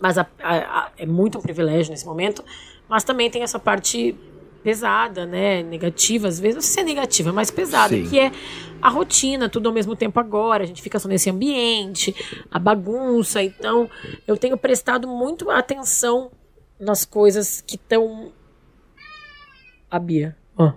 Mas 0.00 0.18
a, 0.18 0.26
a, 0.42 0.56
a, 0.56 0.90
é 0.98 1.06
muito 1.06 1.38
um 1.38 1.40
privilégio 1.42 1.92
nesse 1.92 2.04
momento. 2.04 2.44
Mas 2.88 3.04
também 3.04 3.30
tem 3.30 3.42
essa 3.42 3.58
parte 3.58 4.14
pesada, 4.62 5.26
né? 5.26 5.62
Negativa, 5.62 6.28
às 6.28 6.38
vezes, 6.38 6.56
não 6.56 6.62
sei 6.62 6.72
se 6.72 6.80
é 6.80 6.84
negativa, 6.84 7.32
mas 7.32 7.50
pesada, 7.50 7.94
Sim. 7.94 8.08
que 8.08 8.18
é 8.18 8.32
a 8.80 8.88
rotina, 8.88 9.48
tudo 9.48 9.68
ao 9.68 9.72
mesmo 9.72 9.94
tempo 9.94 10.18
agora, 10.18 10.64
a 10.64 10.66
gente 10.66 10.82
fica 10.82 10.98
só 10.98 11.08
nesse 11.08 11.30
ambiente, 11.30 12.14
a 12.50 12.58
bagunça. 12.58 13.42
Então, 13.42 13.88
eu 14.26 14.36
tenho 14.36 14.56
prestado 14.56 15.06
muito 15.06 15.50
atenção 15.50 16.30
nas 16.78 17.04
coisas 17.04 17.60
que 17.60 17.76
estão. 17.76 18.32
A 19.90 19.98
Bia. 19.98 20.36
Ó. 20.56 20.72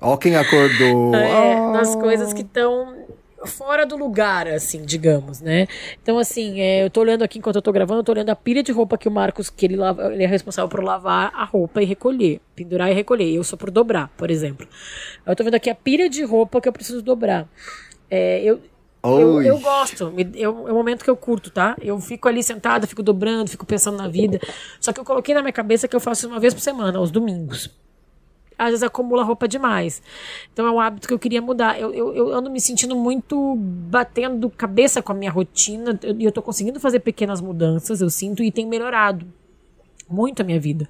Ó 0.00 0.16
quem 0.16 0.36
acordou. 0.36 1.14
É, 1.14 1.72
nas 1.72 1.94
coisas 1.96 2.32
que 2.32 2.42
estão 2.42 3.04
fora 3.46 3.86
do 3.86 3.96
lugar, 3.96 4.46
assim, 4.48 4.84
digamos, 4.84 5.40
né? 5.40 5.66
Então, 6.02 6.18
assim, 6.18 6.60
é, 6.60 6.84
eu 6.84 6.90
tô 6.90 7.00
olhando 7.00 7.22
aqui 7.22 7.38
enquanto 7.38 7.56
eu 7.56 7.62
tô 7.62 7.72
gravando, 7.72 8.00
eu 8.00 8.04
tô 8.04 8.12
olhando 8.12 8.30
a 8.30 8.36
pilha 8.36 8.62
de 8.62 8.72
roupa 8.72 8.98
que 8.98 9.08
o 9.08 9.10
Marcos, 9.10 9.50
que 9.50 9.66
ele, 9.66 9.76
lava, 9.76 10.12
ele 10.12 10.22
é 10.22 10.26
responsável 10.26 10.68
por 10.68 10.82
lavar 10.82 11.32
a 11.34 11.44
roupa 11.44 11.82
e 11.82 11.84
recolher, 11.84 12.40
pendurar 12.54 12.90
e 12.90 12.94
recolher. 12.94 13.32
Eu 13.32 13.44
sou 13.44 13.58
por 13.58 13.70
dobrar, 13.70 14.08
por 14.16 14.30
exemplo. 14.30 14.66
Eu 15.26 15.34
tô 15.36 15.44
vendo 15.44 15.54
aqui 15.54 15.70
a 15.70 15.74
pilha 15.74 16.08
de 16.08 16.22
roupa 16.24 16.60
que 16.60 16.68
eu 16.68 16.72
preciso 16.72 17.02
dobrar. 17.02 17.48
É, 18.10 18.42
eu, 18.42 18.60
eu, 19.02 19.42
eu, 19.42 19.58
gosto, 19.58 20.14
eu, 20.34 20.68
é 20.68 20.72
o 20.72 20.74
momento 20.74 21.04
que 21.04 21.10
eu 21.10 21.16
curto, 21.16 21.50
tá? 21.50 21.76
Eu 21.80 22.00
fico 22.00 22.28
ali 22.28 22.42
sentada, 22.42 22.86
fico 22.86 23.02
dobrando, 23.02 23.50
fico 23.50 23.66
pensando 23.66 23.98
na 23.98 24.08
vida. 24.08 24.40
Só 24.80 24.92
que 24.92 25.00
eu 25.00 25.04
coloquei 25.04 25.34
na 25.34 25.42
minha 25.42 25.52
cabeça 25.52 25.86
que 25.86 25.94
eu 25.94 26.00
faço 26.00 26.26
uma 26.26 26.40
vez 26.40 26.54
por 26.54 26.60
semana, 26.60 26.98
aos 26.98 27.10
domingos 27.10 27.70
às 28.58 28.70
vezes 28.70 28.82
acumula 28.82 29.22
roupa 29.22 29.46
demais. 29.48 30.02
Então 30.52 30.66
é 30.66 30.70
um 30.70 30.80
hábito 30.80 31.08
que 31.08 31.14
eu 31.14 31.18
queria 31.18 31.42
mudar. 31.42 31.78
Eu, 31.78 31.92
eu, 31.92 32.16
eu 32.16 32.32
ando 32.32 32.50
me 32.50 32.60
sentindo 32.60 32.96
muito 32.96 33.56
batendo 33.56 34.48
cabeça 34.50 35.02
com 35.02 35.12
a 35.12 35.14
minha 35.14 35.30
rotina 35.30 35.98
e 36.02 36.08
eu, 36.08 36.16
eu 36.20 36.32
tô 36.32 36.42
conseguindo 36.42 36.78
fazer 36.80 37.00
pequenas 37.00 37.40
mudanças, 37.40 38.00
eu 38.00 38.10
sinto, 38.10 38.42
e 38.42 38.50
tem 38.50 38.66
melhorado 38.66 39.26
muito 40.08 40.40
a 40.42 40.44
minha 40.44 40.60
vida. 40.60 40.88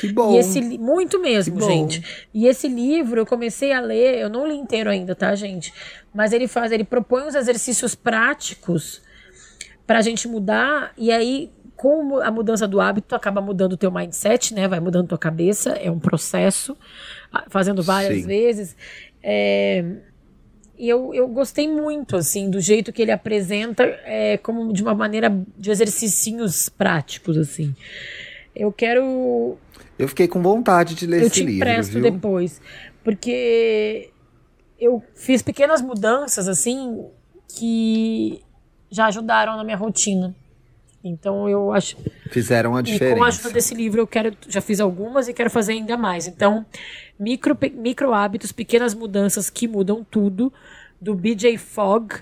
Que 0.00 0.12
bom. 0.12 0.34
E 0.34 0.38
esse, 0.38 0.60
muito 0.78 1.20
mesmo, 1.20 1.60
gente. 1.60 2.26
E 2.32 2.46
esse 2.46 2.68
livro 2.68 3.20
eu 3.20 3.26
comecei 3.26 3.72
a 3.72 3.80
ler, 3.80 4.18
eu 4.18 4.28
não 4.28 4.46
li 4.46 4.54
inteiro 4.54 4.90
ainda, 4.90 5.14
tá, 5.14 5.34
gente? 5.34 5.72
Mas 6.14 6.32
ele 6.32 6.48
faz, 6.48 6.72
ele 6.72 6.84
propõe 6.84 7.24
uns 7.24 7.34
exercícios 7.34 7.94
práticos 7.94 9.00
pra 9.86 10.02
gente 10.02 10.28
mudar 10.28 10.92
e 10.98 11.10
aí 11.10 11.50
com 11.78 12.18
a 12.18 12.30
mudança 12.32 12.66
do 12.66 12.80
hábito, 12.80 13.14
acaba 13.14 13.40
mudando 13.40 13.74
o 13.74 13.76
teu 13.76 13.90
mindset, 13.90 14.52
né? 14.52 14.66
Vai 14.66 14.80
mudando 14.80 15.06
tua 15.06 15.16
cabeça, 15.16 15.70
é 15.70 15.88
um 15.88 15.98
processo, 16.00 16.76
fazendo 17.48 17.84
várias 17.84 18.22
Sim. 18.22 18.26
vezes. 18.26 18.76
É, 19.22 19.84
e 20.76 20.88
eu, 20.88 21.14
eu 21.14 21.28
gostei 21.28 21.68
muito, 21.68 22.16
assim, 22.16 22.50
do 22.50 22.60
jeito 22.60 22.92
que 22.92 23.00
ele 23.00 23.12
apresenta, 23.12 23.84
é, 24.04 24.36
como 24.38 24.72
de 24.72 24.82
uma 24.82 24.92
maneira 24.92 25.32
de 25.56 25.70
exercícios 25.70 26.68
práticos, 26.68 27.38
assim. 27.38 27.72
Eu 28.56 28.72
quero... 28.72 29.56
Eu 29.96 30.08
fiquei 30.08 30.26
com 30.26 30.42
vontade 30.42 30.96
de 30.96 31.06
ler 31.06 31.22
eu 31.22 31.26
esse 31.28 31.44
livro, 31.44 31.52
Eu 31.52 31.74
te 31.74 31.80
empresto 31.80 32.00
depois, 32.00 32.60
porque 33.04 34.10
eu 34.80 35.00
fiz 35.14 35.42
pequenas 35.42 35.80
mudanças, 35.80 36.48
assim, 36.48 37.06
que 37.56 38.42
já 38.90 39.06
ajudaram 39.06 39.56
na 39.56 39.62
minha 39.62 39.76
rotina. 39.76 40.34
Então 41.08 41.48
eu 41.48 41.72
acho. 41.72 41.96
Fizeram 42.30 42.76
a 42.76 42.82
diferença. 42.82 43.16
E 43.16 43.18
com 43.18 43.24
a 43.24 43.28
ajuda 43.28 43.50
desse 43.50 43.74
livro 43.74 44.00
eu 44.00 44.06
quero, 44.06 44.36
já 44.48 44.60
fiz 44.60 44.80
algumas 44.80 45.28
e 45.28 45.32
quero 45.32 45.50
fazer 45.50 45.72
ainda 45.72 45.96
mais. 45.96 46.26
Então, 46.26 46.64
micro, 47.18 47.56
micro 47.74 48.12
hábitos, 48.12 48.52
pequenas 48.52 48.94
mudanças 48.94 49.50
que 49.50 49.66
mudam 49.66 50.04
tudo, 50.08 50.52
do 51.00 51.14
BJ 51.14 51.56
Fogg 51.58 52.16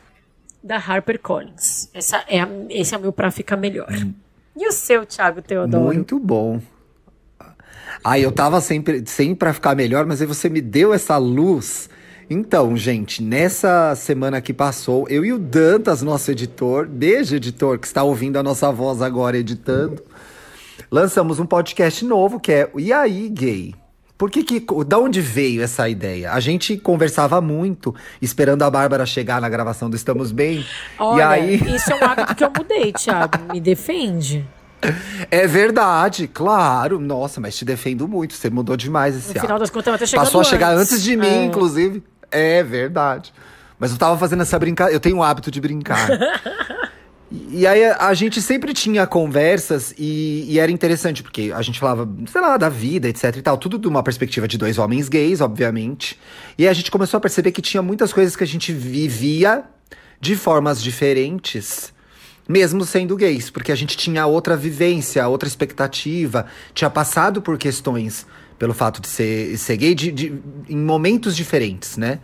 da 0.62 0.76
HarperCollins. 0.76 1.89
Essa 1.95 2.24
é 2.28 2.41
a, 2.41 2.49
esse 2.70 2.95
é 2.95 2.99
o 2.99 3.01
meu 3.01 3.12
pra 3.12 3.30
ficar 3.30 3.57
melhor. 3.57 3.89
E 4.57 4.66
o 4.66 4.72
seu, 4.72 5.05
Thiago 5.05 5.43
Teodoro? 5.43 5.84
Muito 5.84 6.18
bom. 6.18 6.61
Ai, 8.03 8.24
eu 8.24 8.32
tava 8.32 8.61
sempre, 8.61 9.03
sempre 9.07 9.37
pra 9.37 9.53
ficar 9.53 9.74
melhor, 9.74 10.07
mas 10.07 10.20
aí 10.20 10.26
você 10.26 10.49
me 10.49 10.61
deu 10.61 10.95
essa 10.95 11.16
luz. 11.18 11.89
Então, 12.29 12.77
gente, 12.77 13.22
nessa 13.22 13.95
semana 13.95 14.41
que 14.41 14.53
passou, 14.53 15.07
eu 15.09 15.24
e 15.24 15.33
o 15.33 15.39
Dantas, 15.39 16.03
nosso 16.03 16.31
editor, 16.31 16.87
beijo, 16.89 17.37
editor, 17.37 17.79
que 17.79 17.87
está 17.87 18.03
ouvindo 18.03 18.37
a 18.37 18.43
nossa 18.43 18.70
voz 18.72 19.01
agora 19.01 19.39
editando, 19.39 20.03
lançamos 20.91 21.39
um 21.39 21.47
podcast 21.47 22.05
novo 22.05 22.41
que 22.41 22.51
é 22.51 22.70
E 22.77 22.93
aí, 22.93 23.29
gay? 23.29 23.74
Por 24.18 24.31
que 24.31 24.43
que, 24.43 24.66
da 24.87 24.99
onde 24.99 25.20
veio 25.20 25.62
essa 25.62 25.89
ideia? 25.89 26.33
A 26.33 26.41
gente 26.41 26.77
conversava 26.79 27.41
muito, 27.41 27.95
esperando 28.20 28.62
a 28.62 28.70
Bárbara 28.70 29.05
chegar 29.07 29.41
na 29.41 29.49
gravação 29.49 29.89
do 29.91 29.95
Estamos 29.95 30.33
Bem. 30.33 30.64
Olha, 30.99 31.18
e 31.20 31.22
aí... 31.22 31.74
isso 31.77 31.93
é 31.93 31.97
um 31.97 32.05
hábito 32.09 32.35
que 32.35 32.43
eu 32.43 32.51
mudei, 32.57 32.93
Thiago. 32.93 33.39
Me 33.53 33.61
defende. 33.61 34.45
É 35.31 35.47
verdade, 35.47 36.27
claro. 36.29 36.99
Nossa, 36.99 37.41
mas 37.43 37.57
te 37.57 37.64
defendo 37.64 38.09
muito. 38.09 38.33
Você 38.35 38.49
mudou 38.49 38.74
demais 38.77 39.14
esse 39.14 39.27
No 39.27 39.31
hábito. 39.33 39.47
final 39.47 39.59
das 39.59 39.70
contas, 39.70 39.87
eu 39.89 39.95
até 39.95 40.07
chegando 40.07 40.24
Passou 40.24 40.41
a 40.41 40.45
chegar 40.45 40.74
antes. 40.74 40.93
antes 40.93 41.05
de 41.05 41.14
mim, 41.16 41.27
É. 41.27 41.45
inclusive. 41.45 42.03
É 42.31 42.62
verdade. 42.62 43.33
Mas 43.79 43.93
eu 43.93 43.99
tava 43.99 44.16
fazendo 44.18 44.43
essa 44.43 44.59
brincadeira. 44.59 44.97
Eu 44.97 45.01
tenho 45.01 45.18
o 45.18 45.22
hábito 45.22 45.51
de 45.51 45.61
brincar. 45.61 46.09
E 47.51 47.66
aí 47.66 47.85
a, 47.85 48.14
gente 48.14 48.41
sempre 48.41 48.72
tinha 48.72 49.05
conversas 49.05 49.93
e, 49.99 50.47
e 50.49 50.61
era 50.61 50.70
interessante, 50.70 51.24
porque 51.24 51.53
a 51.53 51.61
gente 51.61 51.79
falava, 51.79 52.09
sei 52.27 52.41
lá, 52.41 52.57
da 52.57 52.68
vida, 52.68 53.09
etc 53.09 53.37
e 53.37 53.43
tal, 53.43 53.59
tudo 53.59 53.79
de 53.79 53.89
uma 53.89 54.03
perspectiva 54.03 54.47
de 54.47 54.57
dois 54.57 54.79
homens 54.79 55.09
gays, 55.09 55.41
obviamente. 55.41 56.18
E 56.57 56.62
aí 56.62 56.68
a 56.68 56.72
gente 56.72 56.89
começou 56.89 57.18
a 57.18 57.20
perceber 57.20 57.51
que 57.51 57.61
tinha 57.61 57.83
muitas 57.83 58.12
coisas 58.12 58.37
que 58.37 58.45
a 58.45 58.47
gente 58.47 58.72
vivia 58.72 59.64
de 60.20 60.37
formas 60.37 60.81
diferentes, 60.81 61.93
mesmo 62.49 62.84
sendo 62.84 63.16
gays, 63.16 63.51
porque 63.51 63.72
a 63.72 63.74
gente 63.74 63.97
tinha 63.97 64.26
outra 64.26 64.57
vivência, 64.57 65.26
outra 65.28 65.49
expectativa, 65.49 66.47
tinha 66.74 66.88
passado 66.90 67.42
por 67.42 67.59
questões 67.59 68.26
pelo 68.59 68.72
fato 68.72 69.01
de 69.01 69.09
ser, 69.09 69.57
ser 69.59 69.76
gay 69.76 69.94
de, 69.94 70.11
de- 70.12 70.42
em 70.68 70.76
momentos 70.76 71.36
diferentes, 71.36 71.97
né? 71.97 72.20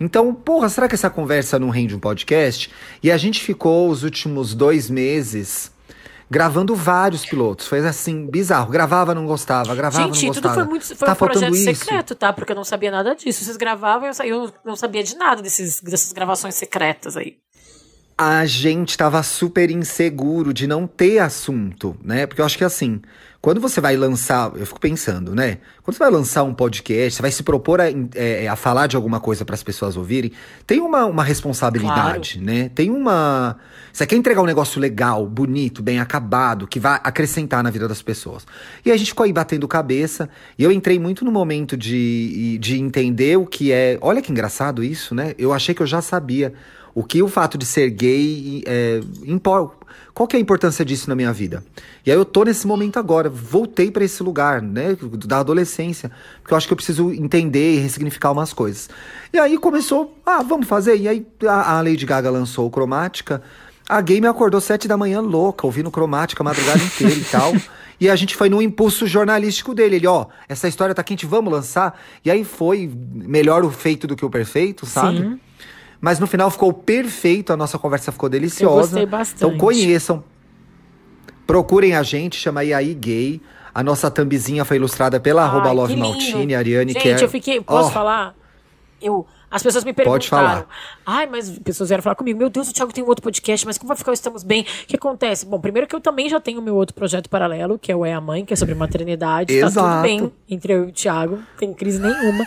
Então, 0.00 0.34
porra, 0.34 0.68
será 0.68 0.88
que 0.88 0.94
essa 0.94 1.10
conversa 1.10 1.58
não 1.58 1.70
rende 1.70 1.94
um 1.94 1.98
podcast? 1.98 2.70
E 3.02 3.10
a 3.10 3.16
gente 3.16 3.40
ficou 3.42 3.88
os 3.88 4.02
últimos 4.02 4.54
dois 4.54 4.88
meses 4.90 5.70
gravando 6.30 6.74
vários 6.74 7.24
pilotos. 7.26 7.66
Foi 7.66 7.78
assim, 7.86 8.26
bizarro. 8.26 8.70
Gravava, 8.72 9.14
não 9.14 9.26
gostava, 9.26 9.74
gravava, 9.74 10.12
Gente, 10.14 10.26
não 10.26 10.32
tudo 10.32 10.42
gostava. 10.44 10.54
foi 10.54 10.64
muito. 10.64 10.86
Foi 10.96 11.06
tá 11.06 11.12
um 11.12 11.16
projeto 11.16 11.54
isso. 11.54 11.64
secreto, 11.64 12.14
tá? 12.14 12.32
Porque 12.32 12.52
eu 12.52 12.56
não 12.56 12.64
sabia 12.64 12.90
nada 12.90 13.14
disso. 13.14 13.44
Vocês 13.44 13.56
gravavam 13.56 14.08
e 14.08 14.28
eu, 14.28 14.44
eu 14.44 14.52
não 14.64 14.76
sabia 14.76 15.02
de 15.04 15.14
nada 15.16 15.42
desses, 15.42 15.80
dessas 15.80 16.12
gravações 16.12 16.54
secretas 16.54 17.16
aí. 17.16 17.36
A 18.16 18.44
gente 18.46 18.96
tava 18.96 19.22
super 19.22 19.70
inseguro 19.70 20.52
de 20.52 20.66
não 20.66 20.86
ter 20.86 21.18
assunto, 21.18 21.96
né? 22.02 22.26
Porque 22.26 22.40
eu 22.40 22.46
acho 22.46 22.58
que 22.58 22.64
assim, 22.64 23.00
quando 23.42 23.60
você 23.60 23.80
vai 23.80 23.96
lançar, 23.96 24.52
eu 24.54 24.64
fico 24.64 24.78
pensando, 24.78 25.34
né? 25.34 25.58
Quando 25.82 25.96
você 25.96 25.98
vai 25.98 26.10
lançar 26.12 26.44
um 26.44 26.54
podcast, 26.54 27.16
você 27.16 27.22
vai 27.22 27.30
se 27.32 27.42
propor 27.42 27.80
a, 27.80 27.86
é, 28.14 28.46
a 28.46 28.54
falar 28.54 28.86
de 28.86 28.94
alguma 28.94 29.18
coisa 29.18 29.44
para 29.44 29.56
as 29.56 29.62
pessoas 29.64 29.96
ouvirem, 29.96 30.30
tem 30.64 30.80
uma, 30.80 31.06
uma 31.06 31.24
responsabilidade, 31.24 32.40
né? 32.40 32.70
Tem 32.72 32.88
uma. 32.88 33.56
Você 33.92 34.06
quer 34.06 34.14
entregar 34.14 34.42
um 34.42 34.46
negócio 34.46 34.80
legal, 34.80 35.26
bonito, 35.26 35.82
bem 35.82 35.98
acabado, 35.98 36.68
que 36.68 36.78
vai 36.78 37.00
acrescentar 37.02 37.64
na 37.64 37.70
vida 37.70 37.88
das 37.88 38.00
pessoas. 38.00 38.46
E 38.84 38.92
a 38.92 38.96
gente 38.96 39.08
ficou 39.08 39.24
aí 39.24 39.32
batendo 39.32 39.66
cabeça, 39.66 40.30
e 40.56 40.62
eu 40.62 40.70
entrei 40.70 41.00
muito 41.00 41.24
no 41.24 41.32
momento 41.32 41.76
de, 41.76 42.58
de 42.58 42.78
entender 42.78 43.36
o 43.36 43.44
que 43.44 43.72
é. 43.72 43.98
Olha 44.00 44.22
que 44.22 44.30
engraçado 44.30 44.84
isso, 44.84 45.16
né? 45.16 45.34
Eu 45.36 45.52
achei 45.52 45.74
que 45.74 45.82
eu 45.82 45.86
já 45.86 46.00
sabia 46.00 46.54
o 46.94 47.02
que 47.02 47.22
o 47.22 47.28
fato 47.28 47.56
de 47.56 47.64
ser 47.66 47.90
gay 47.90 48.62
é, 48.66 49.00
impor- 49.24 49.72
qual 50.14 50.26
que 50.26 50.36
é 50.36 50.38
a 50.38 50.42
importância 50.42 50.84
disso 50.84 51.08
na 51.08 51.14
minha 51.14 51.32
vida? 51.32 51.64
E 52.04 52.10
aí 52.10 52.16
eu 52.16 52.24
tô 52.24 52.44
nesse 52.44 52.66
momento 52.66 52.98
agora, 52.98 53.30
voltei 53.30 53.90
pra 53.90 54.04
esse 54.04 54.22
lugar, 54.22 54.60
né, 54.60 54.96
da 55.26 55.38
adolescência, 55.38 56.10
porque 56.42 56.52
eu 56.52 56.56
acho 56.58 56.66
que 56.66 56.72
eu 56.72 56.76
preciso 56.76 57.10
entender 57.12 57.76
e 57.76 57.78
ressignificar 57.78 58.30
umas 58.32 58.52
coisas. 58.52 58.90
E 59.32 59.38
aí 59.38 59.56
começou, 59.56 60.16
ah, 60.26 60.42
vamos 60.42 60.66
fazer. 60.66 60.96
E 60.98 61.08
aí 61.08 61.26
a, 61.46 61.78
a 61.78 61.80
Lady 61.82 62.04
Gaga 62.04 62.30
lançou 62.30 62.66
o 62.66 62.70
Cromática. 62.70 63.42
A 63.88 64.00
gay 64.00 64.20
me 64.20 64.26
acordou 64.26 64.60
sete 64.60 64.86
da 64.86 64.96
manhã 64.96 65.20
louca, 65.20 65.66
ouvindo 65.66 65.90
Cromática 65.90 66.42
a 66.42 66.44
madrugada 66.44 66.82
inteira 66.82 67.14
e 67.14 67.24
tal. 67.24 67.52
E 68.00 68.10
a 68.10 68.16
gente 68.16 68.34
foi 68.34 68.48
no 68.48 68.60
impulso 68.60 69.06
jornalístico 69.06 69.72
dele. 69.72 69.94
Ele, 69.94 70.08
ó, 70.08 70.26
essa 70.48 70.66
história 70.66 70.92
tá 70.92 71.04
quente, 71.04 71.24
vamos 71.24 71.52
lançar. 71.52 71.96
E 72.24 72.32
aí 72.32 72.42
foi 72.42 72.90
melhor 73.14 73.64
o 73.64 73.70
feito 73.70 74.08
do 74.08 74.16
que 74.16 74.24
o 74.24 74.30
perfeito, 74.30 74.84
sabe? 74.86 75.18
Sim. 75.18 75.40
Mas 76.02 76.18
no 76.18 76.26
final 76.26 76.50
ficou 76.50 76.72
perfeito, 76.72 77.52
a 77.52 77.56
nossa 77.56 77.78
conversa 77.78 78.10
ficou 78.10 78.28
deliciosa. 78.28 78.74
Eu 78.74 78.80
gostei 78.80 79.06
bastante. 79.06 79.44
Então 79.44 79.56
conheçam. 79.56 80.24
Procurem 81.46 81.94
a 81.94 82.02
gente, 82.02 82.36
chama 82.36 82.60
aí 82.60 82.74
aí 82.74 82.92
gay. 82.92 83.40
A 83.72 83.84
nossa 83.84 84.10
thumbzinha 84.10 84.64
foi 84.64 84.78
ilustrada 84.78 85.20
pela 85.20 85.44
arroba 85.44 85.68
Ai, 85.68 85.74
Love. 85.74 85.94
Maltini, 85.96 86.56
Ariane, 86.56 86.92
Gente, 86.92 87.02
que 87.02 87.08
é... 87.08 87.22
eu 87.22 87.28
fiquei. 87.28 87.60
Posso 87.60 87.88
Ó, 87.88 87.92
falar? 87.92 88.34
Eu, 89.00 89.24
as 89.48 89.62
pessoas 89.62 89.84
me 89.84 89.92
perguntaram. 89.92 90.18
Pode 90.18 90.28
falar. 90.28 90.66
Ai, 91.06 91.28
mas 91.28 91.56
pessoas 91.60 91.88
vieram 91.88 92.02
falar 92.02 92.16
comigo. 92.16 92.36
Meu 92.36 92.50
Deus, 92.50 92.68
o 92.68 92.72
Thiago 92.72 92.92
tem 92.92 93.04
um 93.04 93.06
outro 93.06 93.22
podcast, 93.22 93.64
mas 93.64 93.78
como 93.78 93.86
vai 93.86 93.96
ficar 93.96 94.10
o 94.10 94.14
Estamos 94.14 94.42
Bem? 94.42 94.62
O 94.62 94.86
que 94.88 94.96
acontece? 94.96 95.46
Bom, 95.46 95.60
primeiro 95.60 95.86
que 95.86 95.94
eu 95.94 96.00
também 96.00 96.28
já 96.28 96.40
tenho 96.40 96.60
meu 96.60 96.74
outro 96.74 96.96
projeto 96.96 97.30
paralelo, 97.30 97.78
que 97.78 97.92
é 97.92 97.96
o 97.96 98.04
É 98.04 98.12
a 98.12 98.20
Mãe, 98.20 98.44
que 98.44 98.52
é 98.52 98.56
sobre 98.56 98.74
maternidade. 98.74 99.54
Tá 99.54 99.68
tudo 99.68 99.78
Exato. 99.78 100.02
bem 100.02 100.32
entre 100.50 100.72
eu 100.72 100.84
e 100.84 100.88
o 100.88 100.92
Thiago, 100.92 101.36
não 101.36 101.46
tem 101.58 101.72
crise 101.72 102.00
nenhuma. 102.00 102.44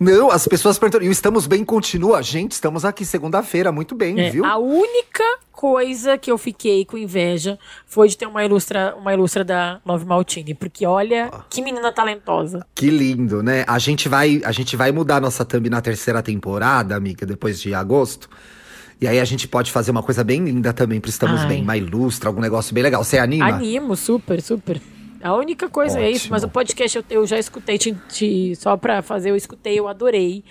Não, 0.00 0.30
as 0.30 0.48
pessoas 0.48 0.78
perguntam, 0.78 1.02
e 1.02 1.10
o 1.10 1.12
Estamos 1.12 1.46
Bem 1.46 1.62
continua. 1.62 2.22
Gente, 2.22 2.52
estamos 2.52 2.86
aqui 2.86 3.04
segunda-feira, 3.04 3.70
muito 3.70 3.94
bem, 3.94 4.18
É, 4.18 4.30
viu? 4.30 4.46
A 4.46 4.56
única 4.56 5.22
coisa 5.52 6.16
que 6.16 6.32
eu 6.32 6.38
fiquei 6.38 6.86
com 6.86 6.96
inveja 6.96 7.58
foi 7.84 8.08
de 8.08 8.16
ter 8.16 8.24
uma 8.24 8.42
ilustra, 8.42 8.94
uma 8.96 9.12
ilustra 9.12 9.44
da 9.44 9.78
Love 9.84 10.06
Maltini. 10.06 10.54
Porque 10.54 10.86
olha, 10.86 11.30
que 11.50 11.60
menina 11.60 11.92
talentosa. 11.92 12.64
Que 12.74 12.88
lindo, 12.88 13.42
né? 13.42 13.62
A 13.68 13.78
gente 13.78 14.08
vai, 14.08 14.40
a 14.42 14.52
gente 14.52 14.74
vai 14.74 14.90
mudar 14.90 15.20
nossa 15.20 15.44
thumb 15.44 15.68
na 15.68 15.82
terceira 15.82 16.22
temporada, 16.22 16.96
amiga, 16.96 17.26
depois 17.26 17.60
de 17.60 17.74
agosto. 17.74 18.26
E 18.98 19.06
aí 19.06 19.20
a 19.20 19.24
gente 19.26 19.46
pode 19.46 19.70
fazer 19.70 19.90
uma 19.90 20.02
coisa 20.02 20.24
bem 20.24 20.42
linda 20.42 20.72
também 20.72 20.98
pro 20.98 21.10
Estamos 21.10 21.42
Ai. 21.42 21.48
Bem, 21.48 21.62
uma 21.62 21.76
ilustra, 21.76 22.30
algum 22.30 22.40
negócio 22.40 22.72
bem 22.72 22.82
legal. 22.82 23.04
Você 23.04 23.18
anima? 23.18 23.48
Animo, 23.48 23.94
super, 23.96 24.40
super. 24.40 24.80
A 25.22 25.34
única 25.34 25.68
coisa 25.68 26.00
é 26.00 26.10
isso, 26.10 26.20
Ótimo. 26.20 26.30
mas 26.32 26.44
o 26.44 26.48
podcast 26.48 26.96
eu, 26.96 27.04
eu 27.10 27.26
já 27.26 27.38
escutei, 27.38 27.76
te, 27.76 27.92
te- 28.08 28.56
só 28.56 28.76
pra 28.76 29.02
fazer, 29.02 29.30
eu 29.30 29.36
escutei, 29.36 29.78
eu 29.78 29.86
adorei. 29.86 30.42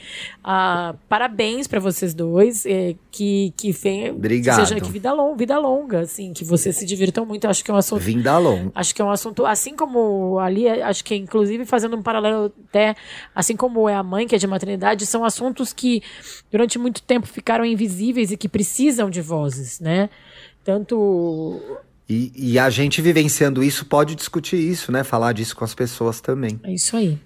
Ah, 0.43 0.93
parabéns 1.07 1.65
pra 1.67 1.79
vocês 1.79 2.13
dois, 2.13 2.65
é, 2.65 2.95
que, 3.09 3.51
que, 3.57 3.71
venha, 3.71 4.11
Obrigado. 4.13 4.59
que 4.61 4.67
seja 4.67 4.79
que 4.79 4.91
vida, 4.91 5.11
long, 5.11 5.35
vida 5.35 5.57
longa, 5.57 6.01
assim, 6.01 6.33
que 6.33 6.43
vocês 6.43 6.75
se 6.75 6.85
divirtam 6.85 7.25
muito. 7.25 7.45
Eu 7.45 7.49
acho 7.49 7.63
que 7.65 7.71
é 7.71 7.73
um 7.73 7.77
assunto 7.77 7.99
Vinda 8.01 8.37
long. 8.37 8.71
Acho 8.75 8.93
que 8.93 9.01
é 9.01 9.05
um 9.05 9.09
assunto, 9.09 9.45
assim 9.45 9.75
como 9.75 10.37
ali, 10.39 10.67
é, 10.67 10.83
acho 10.83 11.03
que 11.03 11.15
inclusive 11.15 11.65
fazendo 11.65 11.95
um 11.97 12.03
paralelo 12.03 12.53
até, 12.69 12.95
assim 13.33 13.55
como 13.55 13.89
é 13.89 13.95
a 13.95 14.03
mãe, 14.03 14.27
que 14.27 14.35
é 14.35 14.37
de 14.37 14.45
maternidade, 14.47 15.05
são 15.05 15.25
assuntos 15.25 15.73
que 15.73 16.03
durante 16.51 16.77
muito 16.77 17.01
tempo 17.01 17.25
ficaram 17.25 17.65
invisíveis 17.65 18.31
e 18.31 18.37
que 18.37 18.47
precisam 18.47 19.09
de 19.09 19.21
vozes, 19.21 19.79
né? 19.79 20.09
Tanto. 20.63 21.59
E, 22.09 22.31
e 22.35 22.59
a 22.59 22.71
gente 22.71 23.03
vivenciando 23.03 23.63
isso 23.63 23.85
pode 23.85 24.15
discutir 24.15 24.57
isso, 24.57 24.91
né? 24.91 25.03
Falar 25.03 25.31
disso 25.33 25.55
com 25.55 25.63
as 25.63 25.75
pessoas 25.75 26.19
também. 26.19 26.59
É 26.63 26.73
isso 26.73 26.97
aí. 26.97 27.19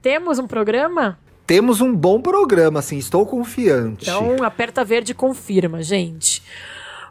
Temos 0.00 0.38
um 0.38 0.46
programa? 0.46 1.18
Temos 1.44 1.80
um 1.80 1.94
bom 1.94 2.20
programa, 2.20 2.78
assim, 2.78 2.98
estou 2.98 3.26
confiante. 3.26 4.08
Então, 4.08 4.44
aperta 4.44 4.84
verde 4.84 5.12
confirma, 5.12 5.82
gente. 5.82 6.40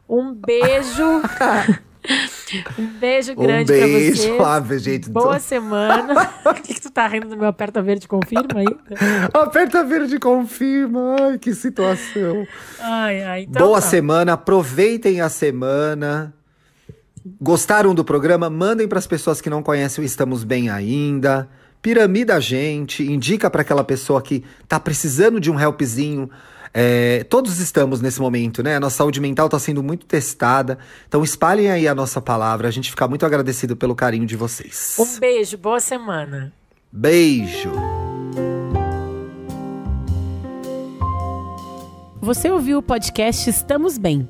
Um 0.08 0.34
beijo. 0.34 1.04
um 2.80 2.88
beijo 2.98 3.34
um 3.34 3.36
grande 3.36 3.66
pra 3.66 3.76
beijo. 3.76 4.16
vocês. 4.16 4.40
Ah, 4.40 4.78
gente. 4.78 5.10
Boa 5.10 5.38
semana. 5.38 6.26
Por 6.44 6.56
que, 6.56 6.74
que 6.74 6.82
tu 6.82 6.90
tá 6.90 7.08
rindo 7.08 7.28
do 7.28 7.36
meu 7.36 7.48
aperta 7.48 7.82
verde 7.82 8.08
confirma 8.08 8.48
aí? 8.56 9.30
Aperta 9.34 9.84
verde 9.84 10.18
confirma. 10.18 11.18
Ai, 11.20 11.38
que 11.38 11.54
situação. 11.54 12.48
Ai, 12.80 13.22
ai. 13.22 13.42
Então, 13.44 13.68
Boa 13.68 13.82
tá. 13.82 13.88
semana, 13.88 14.34
aproveitem 14.34 15.20
a 15.20 15.28
semana. 15.28 16.34
Gostaram 17.40 17.94
do 17.94 18.04
programa? 18.04 18.50
Mandem 18.50 18.88
para 18.88 19.00
as 19.00 19.08
pessoas 19.08 19.42
que 19.42 19.50
não 19.50 19.62
conhecem 19.62 20.04
o 20.04 20.06
Estamos 20.06 20.44
Bem 20.44 20.70
Ainda. 20.70 21.48
Piramida 21.82 22.36
a 22.36 22.40
gente, 22.40 23.04
indica 23.04 23.50
para 23.50 23.62
aquela 23.62 23.84
pessoa 23.84 24.22
que 24.22 24.44
tá 24.68 24.80
precisando 24.80 25.40
de 25.40 25.50
um 25.50 25.60
helpzinho. 25.60 26.30
É, 26.74 27.26
todos 27.26 27.60
estamos 27.60 28.02
nesse 28.02 28.22
momento, 28.22 28.64
né? 28.64 28.76
A 28.76 28.80
nossa 28.80 28.98
saúde 28.98 29.20
mental 29.20 29.50
tá 29.50 29.60
sendo 29.60 29.84
muito 29.84 30.06
testada. 30.06 30.78
Então 31.08 31.24
espalhem 31.24 31.70
aí 31.70 31.88
a 31.88 31.96
nossa 31.96 32.22
palavra. 32.22 32.68
A 32.68 32.72
gente 32.72 32.90
fica 32.90 33.08
muito 33.08 33.26
agradecido 33.26 33.76
pelo 33.76 33.96
carinho 33.96 34.26
de 34.26 34.36
vocês. 34.36 34.96
Um 35.00 35.20
beijo, 35.20 35.58
boa 35.58 35.80
semana. 35.80 36.54
Beijo! 36.92 37.72
Você 42.22 42.52
ouviu 42.52 42.78
o 42.78 42.84
podcast 42.84 43.50
Estamos 43.50 43.98
Bem. 43.98 44.30